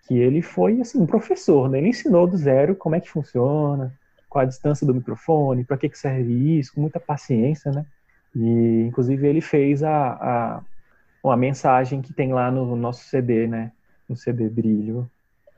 que 0.06 0.18
ele 0.18 0.42
foi, 0.42 0.80
assim, 0.80 1.00
um 1.00 1.06
professor, 1.06 1.68
né? 1.70 1.78
Ele 1.78 1.88
ensinou 1.88 2.26
do 2.26 2.36
zero 2.36 2.74
como 2.74 2.96
é 2.96 3.00
que 3.00 3.08
funciona, 3.08 3.92
qual 4.28 4.42
a 4.42 4.48
distância 4.48 4.86
do 4.86 4.94
microfone, 4.94 5.64
para 5.64 5.76
que, 5.76 5.88
que 5.88 5.98
serve 5.98 6.58
isso, 6.58 6.74
com 6.74 6.80
muita 6.80 6.98
paciência, 6.98 7.70
né? 7.70 7.86
E, 8.34 8.84
inclusive, 8.88 9.26
ele 9.26 9.40
fez 9.40 9.82
a, 9.82 10.12
a, 10.12 10.62
uma 11.22 11.36
mensagem 11.36 12.02
que 12.02 12.12
tem 12.12 12.32
lá 12.32 12.50
no 12.50 12.74
nosso 12.74 13.04
CD, 13.04 13.46
né? 13.46 13.70
No 14.08 14.16
CD 14.16 14.48
Brilho, 14.48 15.08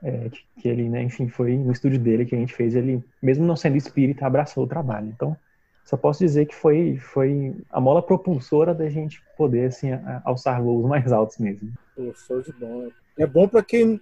é, 0.02 0.28
que, 0.28 0.44
que, 0.61 0.68
ele, 0.68 0.88
né, 0.88 1.02
enfim, 1.02 1.28
foi 1.28 1.57
no 1.57 1.72
estúdio 1.72 1.98
dele 1.98 2.26
que 2.26 2.35
a 2.35 2.38
gente 2.38 2.52
fez. 2.52 2.74
Ele, 2.74 3.02
mesmo 3.22 3.46
não 3.46 3.57
sendo 3.57 3.76
espírita, 3.76 4.26
abraçou 4.26 4.64
o 4.64 4.68
trabalho. 4.68 5.09
Então, 5.09 5.35
só 5.84 5.96
posso 5.96 6.20
dizer 6.20 6.46
que 6.46 6.54
foi, 6.54 6.96
foi 6.96 7.54
a 7.70 7.80
mola 7.80 8.02
propulsora 8.02 8.74
da 8.74 8.88
gente 8.88 9.22
poder, 9.36 9.66
assim, 9.66 9.88
alçar 10.24 10.62
voos 10.62 10.88
mais 10.88 11.12
altos 11.12 11.38
mesmo. 11.38 11.72
Pô, 11.94 12.12
show 12.14 12.40
de 12.40 12.52
bola. 12.52 12.88
É 13.18 13.26
bom 13.26 13.46
para 13.46 13.62
quem 13.62 14.00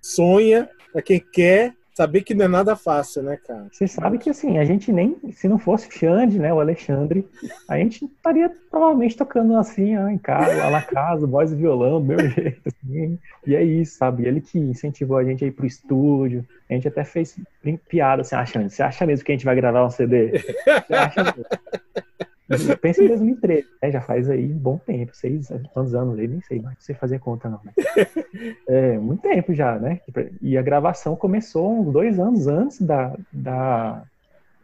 sonha, 0.00 0.68
para 0.92 1.02
quem 1.02 1.20
quer 1.20 1.74
saber 2.00 2.22
que 2.22 2.34
não 2.34 2.46
é 2.46 2.48
nada 2.48 2.74
fácil, 2.74 3.22
né, 3.22 3.38
cara? 3.46 3.66
Você 3.70 3.86
sabe 3.86 4.16
que 4.16 4.30
assim, 4.30 4.56
a 4.56 4.64
gente 4.64 4.90
nem, 4.90 5.18
se 5.32 5.46
não 5.46 5.58
fosse 5.58 5.86
o 5.86 5.92
Xande, 5.92 6.38
né, 6.38 6.50
o 6.50 6.58
Alexandre, 6.58 7.28
a 7.68 7.76
gente 7.76 8.06
estaria 8.06 8.50
provavelmente 8.70 9.14
tocando 9.14 9.54
assim, 9.54 9.98
ó, 9.98 10.08
em 10.08 10.16
casa, 10.16 10.54
lá 10.56 10.70
na 10.70 10.80
casa, 10.80 11.26
voz 11.26 11.52
e 11.52 11.56
violão, 11.56 12.00
do 12.00 12.06
meu 12.06 12.18
jeito, 12.26 12.62
assim. 12.66 13.18
E 13.46 13.54
é 13.54 13.62
isso, 13.62 13.98
sabe? 13.98 14.26
Ele 14.26 14.40
que 14.40 14.58
incentivou 14.58 15.18
a 15.18 15.24
gente 15.24 15.44
a 15.44 15.48
ir 15.48 15.50
pro 15.50 15.66
estúdio. 15.66 16.42
A 16.70 16.72
gente 16.72 16.88
até 16.88 17.04
fez 17.04 17.36
piada 17.86 18.22
assim, 18.22 18.34
ah, 18.34 18.46
Xande, 18.46 18.70
você 18.70 18.82
acha 18.82 19.04
mesmo 19.04 19.22
que 19.22 19.32
a 19.32 19.34
gente 19.34 19.44
vai 19.44 19.54
gravar 19.54 19.84
um 19.84 19.90
CD? 19.90 20.38
Você 20.88 20.94
acha 20.94 21.24
mesmo? 21.24 21.44
Pensa 22.80 23.04
em 23.04 23.08
2013, 23.08 23.66
né? 23.80 23.92
Já 23.92 24.00
faz 24.00 24.28
aí 24.28 24.44
um 24.44 24.58
bom 24.58 24.76
tempo, 24.78 25.14
seis 25.14 25.48
quantos 25.72 25.94
anos 25.94 26.18
aí, 26.18 26.26
nem 26.26 26.40
sei 26.40 26.60
mais 26.60 26.76
você 26.80 26.92
fazer 26.92 27.20
conta 27.20 27.48
não, 27.48 27.60
né? 27.64 27.72
É, 28.66 28.98
muito 28.98 29.22
tempo 29.22 29.54
já, 29.54 29.78
né? 29.78 30.00
E 30.40 30.56
a 30.56 30.62
gravação 30.62 31.14
começou 31.14 31.80
uns 31.80 31.92
dois 31.92 32.18
anos 32.18 32.46
antes 32.46 32.80
da, 32.80 33.14
da, 33.32 34.02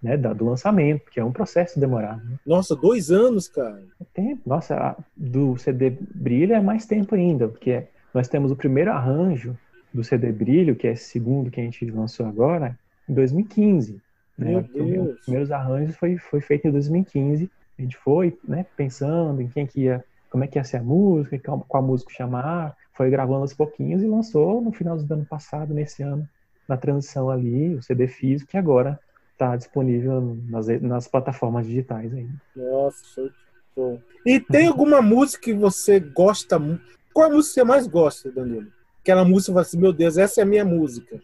né, 0.02 0.16
da 0.16 0.32
do 0.32 0.46
lançamento, 0.46 1.10
que 1.10 1.20
é 1.20 1.24
um 1.24 1.32
processo 1.32 1.78
demorado. 1.78 2.24
Né? 2.24 2.36
Nossa, 2.44 2.74
dois 2.74 3.10
anos, 3.10 3.48
cara. 3.48 3.82
É 4.00 4.04
tempo. 4.12 4.42
Nossa, 4.46 4.96
do 5.16 5.56
CD 5.56 5.90
Brilho 5.90 6.54
é 6.54 6.60
mais 6.60 6.86
tempo 6.86 7.14
ainda, 7.14 7.46
porque 7.46 7.84
nós 8.12 8.26
temos 8.28 8.50
o 8.50 8.56
primeiro 8.56 8.90
arranjo 8.90 9.56
do 9.92 10.02
CD 10.02 10.32
Brilho, 10.32 10.74
que 10.74 10.88
é 10.88 10.92
esse 10.92 11.04
segundo 11.04 11.50
que 11.50 11.60
a 11.60 11.64
gente 11.64 11.88
lançou 11.90 12.26
agora, 12.26 12.76
em 13.08 13.14
2015. 13.14 14.00
Né? 14.36 14.58
Os 14.58 15.20
primeiros 15.20 15.50
arranjos 15.50 15.96
foi, 15.96 16.18
foi 16.18 16.40
feito 16.40 16.66
em 16.66 16.70
2015 16.70 17.50
a 17.78 17.82
gente 17.82 17.96
foi, 17.96 18.38
né, 18.46 18.64
pensando 18.76 19.40
em 19.40 19.48
quem 19.48 19.66
que 19.66 19.82
ia, 19.82 20.04
como 20.30 20.44
é 20.44 20.46
que 20.46 20.58
ia 20.58 20.64
ser 20.64 20.78
a 20.78 20.82
música, 20.82 21.38
qual, 21.38 21.64
qual 21.68 21.82
músico 21.82 22.12
chamar, 22.12 22.76
foi 22.92 23.10
gravando 23.10 23.42
aos 23.42 23.54
pouquinhos 23.54 24.02
e 24.02 24.06
lançou 24.06 24.60
no 24.60 24.72
final 24.72 24.96
do 24.96 25.14
ano 25.14 25.26
passado, 25.26 25.74
nesse 25.74 26.02
ano, 26.02 26.28
na 26.66 26.76
transição 26.76 27.30
ali, 27.30 27.74
o 27.74 27.82
CD 27.82 28.08
físico, 28.08 28.50
que 28.50 28.56
agora 28.56 28.98
está 29.32 29.54
disponível 29.54 30.38
nas, 30.48 30.66
nas 30.80 31.06
plataformas 31.06 31.66
digitais 31.66 32.12
ainda. 32.12 32.40
Nossa, 32.56 33.30
show 33.74 34.00
E 34.24 34.40
tem 34.40 34.66
alguma 34.66 35.02
música 35.02 35.44
que 35.44 35.54
você 35.54 36.00
gosta 36.00 36.58
muito? 36.58 36.82
Qual 37.12 37.30
a 37.30 37.32
música 37.32 37.54
que 37.54 37.60
você 37.60 37.64
mais 37.64 37.86
gosta, 37.86 38.30
Danilo? 38.32 38.66
Aquela 39.00 39.24
música, 39.24 39.46
você 39.46 39.52
fala 39.52 39.60
assim, 39.62 39.78
meu 39.78 39.92
Deus, 39.92 40.16
essa 40.16 40.40
é 40.40 40.42
a 40.42 40.46
minha 40.46 40.64
música. 40.64 41.20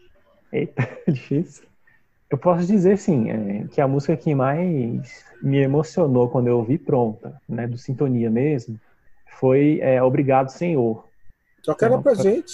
Eita, 0.51 0.87
difícil. 1.11 1.65
Eu 2.33 2.37
posso 2.39 2.65
dizer, 2.65 2.97
sim, 2.97 3.29
é, 3.29 3.67
que 3.67 3.79
a 3.79 3.87
música 3.87 4.17
que 4.17 4.33
mais 4.33 5.23
me 5.39 5.59
emocionou 5.59 6.27
quando 6.27 6.47
eu 6.47 6.57
ouvi 6.57 6.79
pronta, 6.79 7.39
né, 7.47 7.67
do 7.67 7.77
Sintonia 7.77 8.27
mesmo, 8.27 8.79
foi 9.39 9.77
é, 9.83 10.01
Obrigado, 10.01 10.49
Senhor. 10.49 11.07
Toca 11.63 11.85
ela 11.85 12.01
pra 12.01 12.15
gente. 12.15 12.51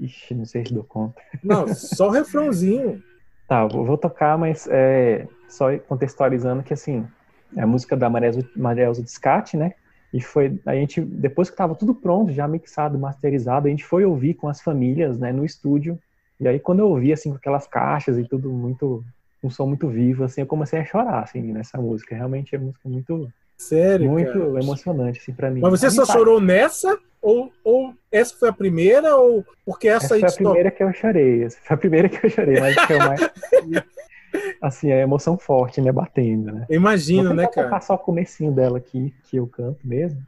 Ixi, 0.00 0.34
não 0.34 0.46
sei 0.46 0.64
se 0.64 0.72
dou 0.72 0.82
conta. 0.82 1.20
Não, 1.44 1.68
só 1.74 2.08
o 2.08 2.10
refrãozinho. 2.10 3.02
tá, 3.46 3.66
vou, 3.66 3.84
vou 3.84 3.98
tocar, 3.98 4.38
mas 4.38 4.66
é, 4.70 5.28
só 5.46 5.76
contextualizando 5.76 6.62
que, 6.62 6.72
assim, 6.72 7.06
é 7.54 7.60
a 7.60 7.66
música 7.66 7.98
da 7.98 8.08
Maria 8.08 8.84
Elza 8.84 9.02
Descate, 9.02 9.58
né, 9.58 9.74
e 10.10 10.22
foi, 10.22 10.58
a 10.64 10.72
gente, 10.72 11.02
depois 11.02 11.50
que 11.50 11.54
estava 11.54 11.74
tudo 11.74 11.94
pronto, 11.94 12.32
já 12.32 12.48
mixado, 12.48 12.98
masterizado, 12.98 13.66
a 13.66 13.70
gente 13.70 13.84
foi 13.84 14.06
ouvir 14.06 14.32
com 14.32 14.48
as 14.48 14.62
famílias, 14.62 15.18
né, 15.18 15.32
no 15.32 15.44
estúdio, 15.44 15.98
e 16.40 16.48
aí 16.48 16.58
quando 16.58 16.78
eu 16.78 16.88
ouvi, 16.88 17.12
assim, 17.12 17.28
com 17.28 17.36
aquelas 17.36 17.66
caixas 17.66 18.16
e 18.16 18.24
tudo 18.24 18.50
muito 18.50 19.04
um 19.42 19.50
som 19.50 19.66
muito 19.66 19.88
vivo, 19.88 20.24
assim, 20.24 20.40
eu 20.40 20.46
comecei 20.46 20.78
a 20.80 20.84
chorar, 20.84 21.22
assim, 21.22 21.40
nessa 21.40 21.78
música. 21.78 22.14
Realmente 22.14 22.54
é 22.54 22.58
música 22.58 22.88
muito... 22.88 23.30
Sério, 23.56 24.08
Muito 24.08 24.32
cara? 24.32 24.62
emocionante, 24.62 25.18
assim, 25.18 25.32
pra 25.32 25.50
mim. 25.50 25.60
Mas 25.60 25.80
você 25.80 25.90
só 25.90 26.06
chorou 26.06 26.40
nessa? 26.40 26.96
Ou, 27.20 27.52
ou 27.64 27.92
essa 28.10 28.36
foi 28.36 28.50
a 28.50 28.52
primeira? 28.52 29.16
Ou 29.16 29.44
porque 29.66 29.88
essa, 29.88 30.14
essa 30.14 30.14
aí 30.14 30.20
foi 30.20 30.28
a 30.28 30.32
primeira 30.32 30.70
que 30.70 30.82
eu 30.84 30.92
chorei. 30.92 31.42
Essa 31.42 31.58
foi 31.60 31.74
a 31.74 31.78
primeira 31.78 32.08
que 32.08 32.24
eu 32.24 32.30
chorei, 32.30 32.60
mas 32.60 32.76
foi 32.76 32.98
mais... 32.98 33.20
assim, 34.62 34.92
é 34.92 35.00
emoção 35.00 35.36
forte, 35.36 35.80
né? 35.80 35.90
Batendo, 35.90 36.52
né? 36.52 36.66
Imagino, 36.70 37.34
né, 37.34 37.48
cara? 37.48 37.68
Vou 37.68 37.80
só 37.80 37.94
o 37.94 37.98
comecinho 37.98 38.52
dela 38.52 38.78
aqui, 38.78 39.12
que 39.24 39.38
eu 39.38 39.46
canto 39.48 39.80
mesmo. 39.84 40.24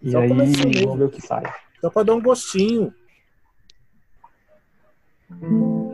E 0.00 0.12
só 0.12 0.20
aí, 0.20 0.28
vamos 0.28 0.98
ver 0.98 1.04
o 1.04 1.10
que 1.10 1.20
sai. 1.20 1.42
Só 1.80 1.90
pra 1.90 2.04
dar 2.04 2.14
um 2.14 2.22
gostinho. 2.22 2.92
Senhor, 5.28 5.85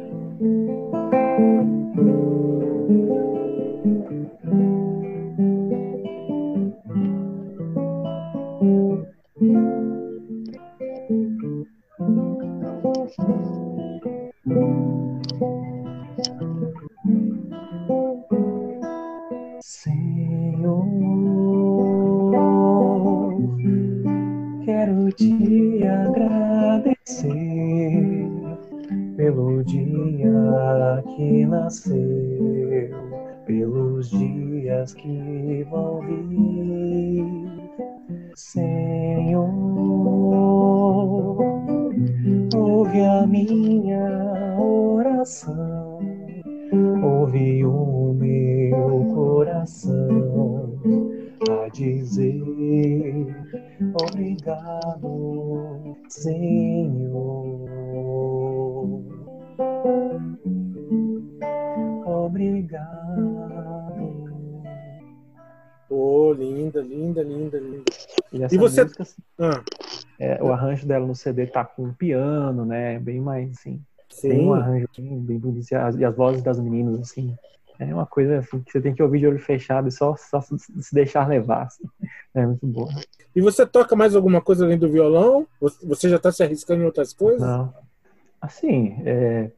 te 25.11 25.85
agradecer 25.87 27.33
pelo 29.17 29.63
dia 29.65 31.03
que 31.17 31.47
nasceu, 31.47 32.91
pelos 33.47 34.11
dias 34.11 34.95
que 34.95 35.67
vão 35.71 36.01
vir. 36.01 37.25
Senhor, 38.35 39.49
ouve 42.55 43.01
a 43.01 43.27
minha 43.27 44.57
oração, 44.59 45.99
ouve 47.03 47.65
o 47.65 48.15
meu 48.15 49.07
coração 49.15 50.02
obrigado, 54.43 55.97
Senhor. 56.09 57.63
Obrigado. 62.07 63.03
Oh, 65.89 66.33
linda, 66.33 66.81
linda, 66.81 67.23
linda, 67.23 67.59
linda. 67.59 67.85
E, 68.33 68.55
e 68.55 68.59
você. 68.59 68.85
Música, 68.85 69.05
ah. 69.39 69.63
é, 70.19 70.43
o 70.43 70.53
arranjo 70.53 70.87
dela 70.87 71.07
no 71.07 71.15
CD 71.15 71.47
tá 71.47 71.65
com 71.65 71.93
piano, 71.93 72.65
né? 72.65 72.99
Bem 72.99 73.21
mais 73.21 73.51
assim. 73.51 73.81
Sim. 74.09 74.29
Tem 74.29 74.47
um 74.47 74.55
arranjo 74.55 74.89
bem, 74.97 75.21
bem 75.21 75.39
bonito. 75.39 75.71
E 75.71 76.05
as 76.05 76.17
vozes 76.17 76.43
das 76.43 76.59
meninas, 76.59 76.99
assim. 77.01 77.37
É 77.79 77.93
uma 77.93 78.07
coisa 78.07 78.39
assim, 78.39 78.61
que 78.61 78.71
você 78.71 78.81
tem 78.81 78.95
que 78.95 79.03
ouvir 79.03 79.19
de 79.21 79.27
olho 79.27 79.39
fechado 79.39 79.89
e 79.89 79.93
só, 79.93 80.15
só 80.17 80.41
se 80.41 80.95
deixar 80.95 81.29
levar. 81.29 81.65
Assim. 81.65 81.85
É 82.35 82.47
muito 82.47 82.67
boa. 82.67 82.91
E 83.35 83.41
você 83.41 83.67
toca 83.67 83.95
mais 83.95 84.15
alguma 84.17 84.41
coisa 84.41 84.65
além 84.65 84.79
do 84.79 84.91
violão? 84.91 85.47
Você 85.61 86.09
já 86.09 86.17
está 86.17 86.33
se 86.33 86.43
arriscando 86.43 86.83
em 86.83 86.87
outras 86.87 87.13
coisas? 87.13 87.41
Não. 87.41 87.73
Assim, 88.41 88.97
é, 89.05 89.51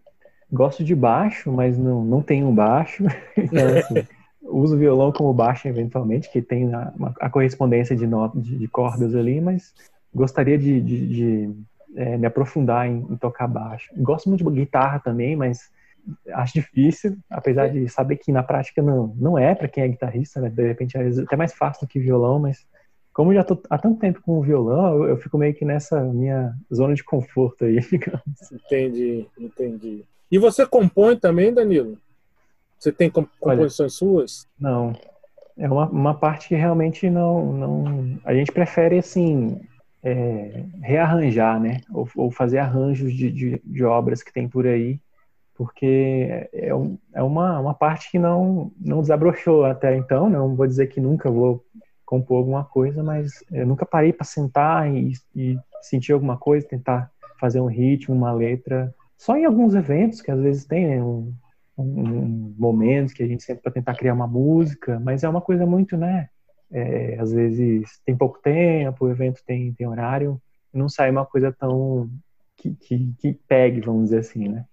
gosto 0.52 0.84
de 0.84 0.94
baixo, 0.94 1.50
mas 1.50 1.78
não, 1.78 2.04
não 2.04 2.22
tenho 2.22 2.50
baixo. 2.52 3.04
Então, 3.36 3.78
assim, 3.78 4.06
uso 4.42 4.76
violão 4.76 5.10
como 5.10 5.32
baixo 5.32 5.66
eventualmente, 5.68 6.30
que 6.30 6.42
tem 6.42 6.72
a, 6.74 6.92
a 7.20 7.30
correspondência 7.30 7.96
de, 7.96 8.06
not, 8.06 8.38
de, 8.38 8.56
de, 8.56 8.68
cordas 8.68 9.14
ali, 9.14 9.40
mas 9.40 9.74
gostaria 10.14 10.58
de, 10.58 10.80
de, 10.80 11.06
de 11.08 11.50
é, 11.96 12.16
me 12.16 12.26
aprofundar 12.26 12.86
em, 12.86 13.06
em, 13.10 13.16
tocar 13.16 13.48
baixo. 13.48 13.90
Gosto 13.96 14.28
muito 14.28 14.44
de 14.44 14.60
guitarra 14.60 14.98
também, 14.98 15.34
mas 15.34 15.70
acho 16.32 16.54
difícil, 16.54 17.16
apesar 17.30 17.68
de 17.68 17.88
saber 17.88 18.16
que 18.16 18.32
na 18.32 18.42
prática 18.42 18.82
não, 18.82 19.14
não 19.16 19.38
é 19.38 19.54
para 19.54 19.68
quem 19.68 19.84
é 19.84 19.88
guitarrista, 19.88 20.40
né? 20.40 20.48
De 20.48 20.66
repente 20.66 20.96
é 20.96 21.08
até 21.22 21.36
mais 21.36 21.54
fácil 21.54 21.86
do 21.86 21.90
que 21.90 21.98
violão, 21.98 22.38
mas 22.38 22.66
como 23.12 23.30
eu 23.30 23.36
já 23.36 23.44
tô 23.44 23.60
há 23.70 23.78
tanto 23.78 24.00
tempo 24.00 24.20
com 24.22 24.38
o 24.38 24.42
violão, 24.42 25.04
eu, 25.04 25.10
eu 25.10 25.16
fico 25.16 25.38
meio 25.38 25.54
que 25.54 25.64
nessa 25.64 26.00
minha 26.00 26.52
zona 26.74 26.94
de 26.94 27.04
conforto 27.04 27.64
aí, 27.64 27.78
digamos. 27.88 28.52
Entendi, 28.52 29.26
entendi. 29.38 30.04
E 30.30 30.38
você 30.38 30.66
compõe 30.66 31.16
também, 31.16 31.54
Danilo? 31.54 31.96
Você 32.78 32.90
tem 32.90 33.08
composições 33.08 33.80
Olha, 33.80 33.88
suas? 33.88 34.48
Não. 34.58 34.92
É 35.56 35.70
uma, 35.70 35.88
uma 35.88 36.14
parte 36.14 36.48
que 36.48 36.54
realmente 36.54 37.08
não, 37.08 37.52
não. 37.52 38.18
A 38.24 38.34
gente 38.34 38.50
prefere, 38.50 38.98
assim, 38.98 39.60
é, 40.02 40.64
rearranjar, 40.82 41.60
né? 41.60 41.80
Ou, 41.92 42.08
ou 42.16 42.30
fazer 42.30 42.58
arranjos 42.58 43.14
de, 43.14 43.30
de, 43.30 43.62
de, 43.64 43.84
obras 43.84 44.22
que 44.22 44.32
tem 44.32 44.48
por 44.48 44.66
aí, 44.66 45.00
porque 45.54 46.48
é, 46.52 46.68
é 47.12 47.22
uma, 47.22 47.60
uma 47.60 47.74
parte 47.74 48.10
que 48.10 48.18
não, 48.18 48.72
não 48.78 49.00
desabrochou 49.00 49.64
até 49.64 49.96
então. 49.96 50.28
Não 50.28 50.54
vou 50.54 50.66
dizer 50.66 50.88
que 50.88 51.00
nunca 51.00 51.30
vou 51.30 51.64
compor 52.04 52.38
alguma 52.38 52.64
coisa, 52.64 53.02
mas 53.02 53.42
eu 53.50 53.66
nunca 53.66 53.86
parei 53.86 54.12
para 54.12 54.26
sentar 54.26 54.92
e, 54.92 55.12
e, 55.34 55.58
sentir 55.80 56.12
alguma 56.12 56.36
coisa, 56.36 56.66
tentar 56.66 57.10
fazer 57.40 57.60
um 57.60 57.66
ritmo, 57.66 58.14
uma 58.14 58.32
letra. 58.32 58.94
Só 59.16 59.36
em 59.36 59.44
alguns 59.44 59.74
eventos 59.74 60.20
que 60.20 60.30
às 60.30 60.40
vezes 60.40 60.64
tem 60.64 60.86
né, 60.86 61.02
um, 61.02 61.32
um 61.78 62.54
momento 62.58 63.14
que 63.14 63.22
a 63.22 63.26
gente 63.26 63.42
sempre 63.42 63.62
para 63.62 63.72
tentar 63.72 63.94
criar 63.94 64.14
uma 64.14 64.26
música, 64.26 65.00
mas 65.00 65.22
é 65.22 65.28
uma 65.28 65.40
coisa 65.40 65.66
muito, 65.66 65.96
né? 65.96 66.28
É, 66.70 67.18
às 67.20 67.32
vezes 67.32 68.00
tem 68.04 68.16
pouco 68.16 68.40
tempo, 68.40 69.04
o 69.04 69.10
evento 69.10 69.42
tem, 69.46 69.72
tem 69.74 69.86
horário, 69.86 70.40
não 70.72 70.88
sai 70.88 71.10
uma 71.10 71.24
coisa 71.24 71.52
tão 71.52 72.10
que, 72.56 72.74
que, 72.74 73.14
que 73.18 73.32
pegue, 73.46 73.80
vamos 73.80 74.04
dizer 74.04 74.18
assim, 74.18 74.48
né? 74.48 74.64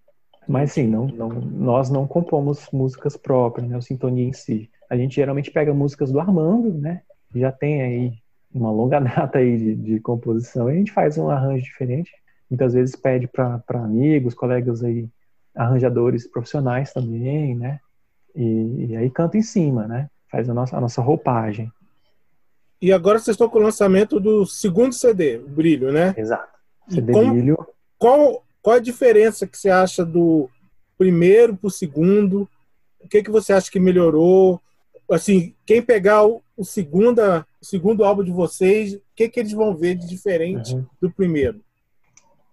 Mas 0.47 0.73
sim, 0.73 0.88
não, 0.88 1.08
não, 1.08 1.30
nós 1.30 1.89
não 1.89 2.08
compomos 2.08 2.67
músicas 2.71 3.15
próprias, 3.15 3.67
né? 3.67 3.77
O 3.77 3.82
Sintonia 3.82 4.27
em 4.27 4.34
si. 4.34 4.69
A 4.89 4.97
gente 4.97 5.15
geralmente 5.15 5.51
pega 5.51 5.73
músicas 5.73 6.12
do 6.12 6.19
Armando, 6.19 6.73
né? 6.73 7.01
já 7.34 7.51
tem 7.51 7.82
aí 7.82 8.13
uma 8.54 8.71
longa 8.71 8.99
data 9.01 9.39
aí 9.39 9.58
de, 9.58 9.75
de 9.75 9.99
composição 9.99 10.69
e 10.69 10.73
a 10.73 10.75
gente 10.75 10.91
faz 10.91 11.17
um 11.17 11.30
arranjo 11.30 11.63
diferente. 11.63 12.12
Muitas 12.49 12.73
vezes 12.73 12.95
pede 12.95 13.27
para 13.27 13.63
amigos, 13.69 14.34
colegas 14.34 14.84
aí, 14.84 15.08
arranjadores 15.56 16.27
profissionais 16.27 16.91
também, 16.91 17.56
né? 17.56 17.80
E, 18.36 18.88
e, 18.89 18.97
aí 18.97 19.10
canta 19.10 19.38
em 19.38 19.41
cima, 19.41 19.88
né? 19.88 20.10
Faz 20.30 20.49
a 20.49 20.54
nossa, 20.54 20.75
a 20.75 20.82
nossa 20.82 21.01
roupagem. 21.01 21.71
E 22.82 22.91
agora 22.91 23.19
vocês 23.19 23.36
estão 23.36 23.47
com 23.47 23.60
o 23.60 23.62
lançamento 23.62 24.19
do 24.19 24.45
segundo 24.45 24.93
CD, 24.93 25.38
o 25.38 25.47
Brilho, 25.47 25.91
né? 25.93 26.13
Exato. 26.17 26.58
CD 26.89 27.13
como, 27.13 27.32
Brilho. 27.32 27.67
Qual, 27.97 28.43
qual 28.62 28.76
a 28.76 28.80
diferença 28.80 29.47
que 29.47 29.58
você 29.58 29.69
acha 29.69 30.06
do 30.06 30.50
primeiro 30.97 31.56
para 31.56 31.67
o 31.67 31.71
segundo? 31.71 32.47
O 33.00 33.08
que, 33.08 33.24
que 33.24 33.32
você 33.32 33.54
acha 33.54 33.71
que 33.71 33.80
melhorou? 33.80 34.62
Assim, 35.10 35.56
quem 35.65 35.82
pegar 35.82 36.26
o, 36.26 36.41
o, 36.56 36.63
segunda, 36.63 37.45
o 37.62 37.65
segundo 37.65 38.06
álbum 38.06 38.24
de 38.24 38.32
vocês, 38.32 38.93
o 38.93 39.02
que, 39.15 39.28
que 39.28 39.39
eles 39.39 39.52
vão 39.52 39.76
ver 39.76 39.95
de 39.95 40.08
diferente 40.08 40.76
uhum. 40.76 40.86
do 41.02 41.12
primeiro? 41.12 41.60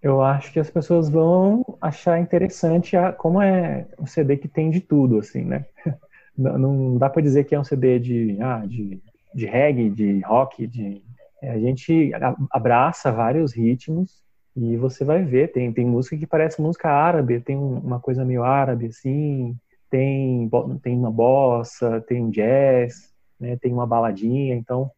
Eu 0.01 0.21
acho 0.21 0.51
que 0.51 0.59
as 0.59 0.69
pessoas 0.69 1.09
vão 1.09 1.77
achar 1.79 2.19
interessante 2.19 2.97
a, 2.97 3.11
como 3.11 3.41
é 3.41 3.85
um 3.99 4.05
CD 4.05 4.37
que 4.37 4.47
tem 4.47 4.69
de 4.69 4.79
tudo, 4.79 5.19
assim, 5.19 5.43
né? 5.43 5.65
Não, 6.37 6.57
não 6.57 6.97
dá 6.97 7.09
para 7.09 7.21
dizer 7.21 7.43
que 7.43 7.53
é 7.53 7.59
um 7.59 7.65
CD 7.65 7.99
de, 7.99 8.37
ah, 8.39 8.63
de, 8.65 9.01
de 9.35 9.45
reggae, 9.45 9.89
de 9.89 10.21
rock, 10.21 10.65
de... 10.65 11.03
É, 11.41 11.51
a 11.51 11.59
gente 11.59 12.13
abraça 12.49 13.11
vários 13.11 13.51
ritmos 13.51 14.23
e 14.61 14.75
você 14.75 15.05
vai 15.05 15.23
ver, 15.23 15.53
tem, 15.53 15.71
tem 15.71 15.85
música 15.85 16.17
que 16.17 16.27
parece 16.27 16.61
música 16.61 16.89
árabe, 16.89 17.39
tem 17.39 17.55
uma 17.55 17.97
coisa 17.97 18.25
meio 18.25 18.43
árabe, 18.43 18.87
assim, 18.87 19.55
tem, 19.89 20.49
tem 20.81 20.97
uma 20.97 21.09
bossa, 21.09 22.01
tem 22.01 22.29
jazz, 22.29 23.13
né, 23.39 23.55
tem 23.55 23.71
uma 23.71 23.87
baladinha, 23.87 24.53
então 24.55 24.91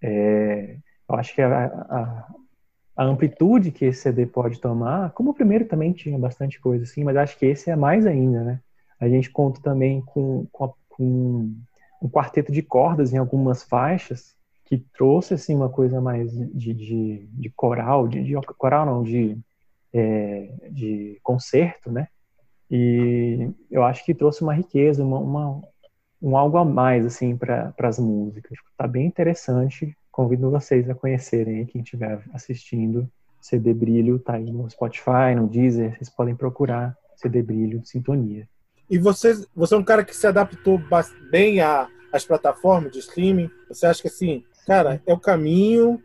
é, 0.00 0.76
eu 1.06 1.14
acho 1.14 1.34
que 1.34 1.42
a, 1.42 1.66
a, 1.66 2.26
a, 2.96 3.04
amplitude 3.04 3.70
que 3.70 3.84
esse 3.84 4.00
CD 4.00 4.24
pode 4.24 4.58
tomar, 4.58 5.10
como 5.10 5.32
o 5.32 5.34
primeiro 5.34 5.66
também 5.66 5.92
tinha 5.92 6.18
bastante 6.18 6.58
coisa 6.58 6.84
assim, 6.84 7.04
mas 7.04 7.16
acho 7.16 7.38
que 7.38 7.44
esse 7.44 7.70
é 7.70 7.76
mais 7.76 8.06
ainda, 8.06 8.42
né? 8.42 8.60
A 8.98 9.08
gente 9.08 9.30
conta 9.30 9.60
também 9.60 10.00
com, 10.00 10.46
com, 10.50 10.64
a, 10.64 10.70
com 10.88 11.54
um 12.00 12.08
quarteto 12.08 12.50
de 12.50 12.62
cordas 12.62 13.12
em 13.12 13.18
algumas 13.18 13.62
faixas 13.62 14.34
que 14.72 14.78
trouxe 14.96 15.34
assim 15.34 15.54
uma 15.54 15.68
coisa 15.68 16.00
mais 16.00 16.32
de, 16.32 16.72
de, 16.72 17.28
de 17.30 17.50
coral, 17.50 18.08
de, 18.08 18.24
de, 18.24 18.34
coral 18.56 18.86
não, 18.86 19.02
de, 19.02 19.36
é, 19.92 20.50
de 20.70 21.20
concerto, 21.22 21.92
né? 21.92 22.08
E 22.70 23.50
eu 23.70 23.84
acho 23.84 24.02
que 24.02 24.14
trouxe 24.14 24.40
uma 24.40 24.54
riqueza, 24.54 25.04
uma, 25.04 25.18
uma 25.18 25.62
um 26.22 26.38
algo 26.38 26.56
a 26.56 26.64
mais 26.64 27.04
assim 27.04 27.36
para 27.36 27.74
as 27.82 27.98
músicas. 27.98 28.56
Tá 28.78 28.86
bem 28.86 29.04
interessante. 29.04 29.94
Convido 30.10 30.50
vocês 30.50 30.88
a 30.88 30.94
conhecerem, 30.94 31.66
quem 31.66 31.82
estiver 31.82 32.22
assistindo. 32.32 33.06
CD 33.42 33.74
Brilho 33.74 34.18
tá 34.20 34.36
aí 34.36 34.50
no 34.50 34.70
Spotify, 34.70 35.34
no 35.36 35.48
Deezer, 35.48 35.98
vocês 35.98 36.08
podem 36.08 36.34
procurar 36.34 36.96
CD 37.16 37.42
Brilho 37.42 37.84
Sintonia. 37.84 38.48
E 38.88 38.98
você, 38.98 39.34
você 39.54 39.74
é 39.74 39.76
um 39.76 39.84
cara 39.84 40.02
que 40.02 40.16
se 40.16 40.26
adaptou 40.26 40.80
bem 41.30 41.60
às 41.60 42.24
plataformas 42.24 42.90
de 42.90 43.00
streaming? 43.00 43.50
Você 43.68 43.84
acha 43.84 44.00
que 44.00 44.08
assim, 44.08 44.42
cara, 44.66 45.00
é 45.06 45.12
o 45.12 45.18
caminho, 45.18 46.00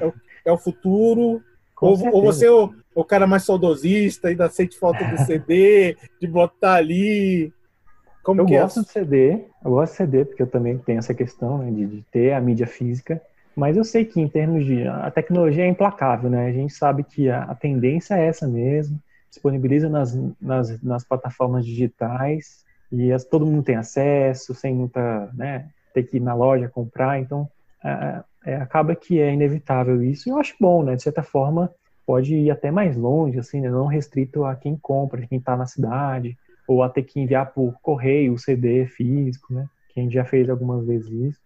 é 0.00 0.06
o, 0.06 0.14
é 0.46 0.52
o 0.52 0.58
futuro? 0.58 1.42
Ou, 1.80 2.14
ou, 2.14 2.22
você 2.22 2.46
é 2.46 2.50
o, 2.50 2.72
o, 2.94 3.04
cara 3.04 3.26
mais 3.26 3.44
saudosista, 3.44 4.28
ainda 4.28 4.48
sente 4.48 4.78
falta 4.78 5.04
do 5.04 5.18
CD, 5.26 5.96
de 6.20 6.26
botar 6.26 6.74
ali? 6.74 7.52
Como 8.22 8.40
eu 8.40 8.46
é 8.46 8.60
gosto 8.60 8.80
é? 8.80 8.82
de 8.82 8.88
CD, 8.88 9.44
eu 9.64 9.70
gosto 9.70 9.92
de 9.92 9.96
CD 9.98 10.24
porque 10.24 10.42
eu 10.42 10.46
também 10.46 10.78
tenho 10.78 10.98
essa 10.98 11.12
questão 11.12 11.58
né, 11.58 11.70
de, 11.70 11.86
de, 11.86 12.02
ter 12.10 12.32
a 12.32 12.40
mídia 12.40 12.66
física, 12.66 13.20
mas 13.54 13.76
eu 13.76 13.84
sei 13.84 14.04
que 14.04 14.20
em 14.20 14.28
termos 14.28 14.64
de 14.64 14.86
a 14.86 15.10
tecnologia 15.10 15.64
é 15.64 15.68
implacável, 15.68 16.30
né? 16.30 16.46
A 16.46 16.52
gente 16.52 16.72
sabe 16.72 17.04
que 17.04 17.28
a, 17.28 17.42
a 17.42 17.54
tendência 17.54 18.14
é 18.14 18.26
essa 18.26 18.48
mesmo, 18.48 18.98
disponibiliza 19.28 19.88
nas, 19.88 20.18
nas, 20.40 20.82
nas 20.82 21.04
plataformas 21.04 21.66
digitais 21.66 22.64
e 22.90 23.12
as, 23.12 23.24
todo 23.24 23.44
mundo 23.44 23.62
tem 23.62 23.76
acesso, 23.76 24.54
sem 24.54 24.74
muita, 24.74 25.28
né? 25.34 25.68
Ter 25.92 26.04
que 26.04 26.16
ir 26.16 26.20
na 26.20 26.34
loja 26.34 26.68
comprar, 26.68 27.20
então 27.20 27.48
é, 27.84 28.22
é, 28.46 28.56
acaba 28.56 28.94
que 28.96 29.20
é 29.20 29.32
inevitável 29.32 30.02
isso. 30.02 30.28
E 30.28 30.32
eu 30.32 30.38
acho 30.38 30.54
bom, 30.60 30.82
né? 30.82 30.96
De 30.96 31.02
certa 31.02 31.22
forma 31.22 31.70
pode 32.06 32.34
ir 32.34 32.50
até 32.50 32.70
mais 32.70 32.96
longe, 32.96 33.38
assim, 33.38 33.60
né? 33.60 33.70
não 33.70 33.86
restrito 33.86 34.44
a 34.44 34.54
quem 34.54 34.76
compra, 34.76 35.26
quem 35.26 35.38
está 35.38 35.56
na 35.56 35.66
cidade 35.66 36.36
ou 36.68 36.82
a 36.82 36.88
ter 36.88 37.02
que 37.02 37.18
enviar 37.20 37.52
por 37.52 37.78
correio 37.80 38.34
o 38.34 38.38
CD 38.38 38.86
físico, 38.86 39.52
né? 39.52 39.66
Que 39.90 40.00
a 40.00 40.02
gente 40.02 40.14
já 40.14 40.24
fez 40.24 40.48
algumas 40.48 40.86
vezes 40.86 41.10
isso. 41.10 41.40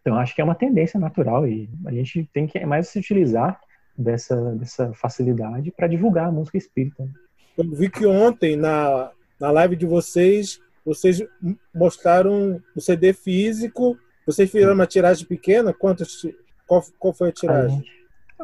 Então, 0.00 0.18
acho 0.18 0.34
que 0.34 0.40
é 0.40 0.44
uma 0.44 0.54
tendência 0.54 1.00
natural 1.00 1.46
e 1.46 1.68
a 1.86 1.92
gente 1.92 2.28
tem 2.32 2.46
que 2.46 2.64
mais 2.66 2.88
se 2.88 2.98
utilizar 2.98 3.58
dessa, 3.96 4.54
dessa 4.54 4.92
facilidade 4.92 5.70
para 5.70 5.86
divulgar 5.86 6.28
a 6.28 6.32
música 6.32 6.58
espírita. 6.58 7.08
Eu 7.56 7.70
vi 7.70 7.88
que 7.88 8.04
ontem, 8.04 8.56
na, 8.56 9.10
na 9.40 9.50
live 9.50 9.76
de 9.76 9.86
vocês, 9.86 10.60
vocês 10.84 11.22
mostraram 11.74 12.60
o 12.74 12.80
CD 12.80 13.12
físico. 13.12 13.96
Vocês 14.26 14.50
fizeram 14.50 14.74
uma 14.74 14.86
tiragem 14.86 15.26
pequena? 15.26 15.72
Quantos, 15.72 16.26
qual, 16.66 16.82
qual 16.98 17.12
foi 17.12 17.28
a 17.28 17.32
tiragem? 17.32 17.84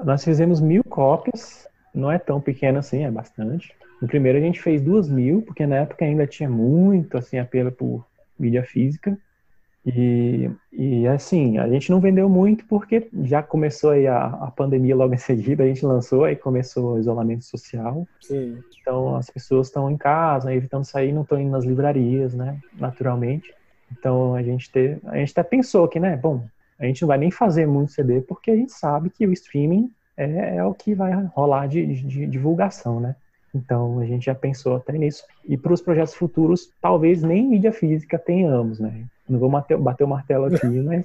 Nós 0.05 0.25
fizemos 0.25 0.61
mil 0.61 0.85
cópias. 0.85 1.67
Não 1.95 2.11
é 2.11 2.19
tão 2.19 2.41
pequeno 2.41 2.79
assim, 2.79 3.05
é 3.05 3.11
bastante. 3.11 3.75
No 4.01 4.09
primeiro 4.09 4.39
a 4.39 4.41
gente 4.41 4.61
fez 4.61 4.81
duas 4.81 5.09
mil, 5.09 5.43
porque 5.43 5.67
na 5.67 5.77
época 5.77 6.05
ainda 6.05 6.27
tinha 6.27 6.49
muito 6.49 7.19
assim 7.19 7.39
apelo 7.39 7.73
por 7.73 8.07
mídia 8.39 8.63
física. 8.63 9.19
E, 9.85 10.51
e 10.73 11.07
assim, 11.07 11.57
a 11.59 11.67
gente 11.69 11.91
não 11.91 12.01
vendeu 12.01 12.29
muito 12.29 12.67
porque 12.67 13.09
já 13.23 13.43
começou 13.43 13.91
aí 13.91 14.07
a, 14.07 14.27
a 14.27 14.51
pandemia 14.51 14.95
logo 14.95 15.15
em 15.15 15.19
seguida, 15.19 15.65
a 15.65 15.67
gente 15.67 15.85
lançou, 15.87 16.25
aí 16.25 16.37
começou 16.37 16.95
o 16.95 16.99
isolamento 16.99 17.45
social. 17.45 18.07
Sim. 18.21 18.59
Então 18.81 19.17
as 19.17 19.31
pessoas 19.31 19.69
estão 19.69 19.91
em 19.91 19.97
casa, 19.97 20.55
evitando 20.55 20.85
sair, 20.85 21.13
não 21.13 21.23
estão 21.23 21.41
indo 21.41 21.51
nas 21.51 21.65
livrarias, 21.65 22.35
né? 22.35 22.59
Naturalmente. 22.79 23.55
Então 23.93 24.35
a 24.35 24.43
gente 24.43 24.71
ter, 24.71 24.99
a 25.05 25.17
gente 25.17 25.33
até 25.33 25.43
pensou 25.43 25.87
que, 25.89 25.99
né? 25.99 26.17
Bom, 26.17 26.47
a 26.79 26.85
gente 26.87 27.03
não 27.03 27.09
vai 27.09 27.19
nem 27.19 27.31
fazer 27.31 27.67
muito 27.67 27.93
CD 27.93 28.21
porque 28.21 28.51
a 28.51 28.57
gente 28.57 28.73
sabe 28.73 29.11
que 29.11 29.27
o 29.27 29.33
streaming 29.33 29.91
é, 30.17 30.57
é 30.57 30.65
o 30.65 30.75
que 30.75 30.95
vai 30.95 31.13
rolar 31.35 31.67
de, 31.67 31.85
de, 31.87 32.03
de 32.03 32.27
divulgação, 32.27 33.01
né? 33.01 33.17
Então 33.55 33.99
a 33.99 34.07
gente 34.07 34.27
já 34.27 34.35
pensou 34.35 34.77
até 34.77 34.93
nisso. 34.93 35.25
E 35.47 35.57
para 35.57 35.73
os 35.73 35.81
projetos 35.81 36.15
futuros, 36.15 36.71
talvez 36.81 37.23
nem 37.23 37.47
mídia 37.47 37.73
física 37.73 38.19
tenhamos, 38.19 38.79
né? 38.79 39.05
Não 39.29 39.39
vou 39.39 39.51
bater, 39.51 39.77
bater 39.77 40.05
o 40.05 40.09
martelo 40.09 40.47
aqui, 40.47 40.67
mas 40.81 41.05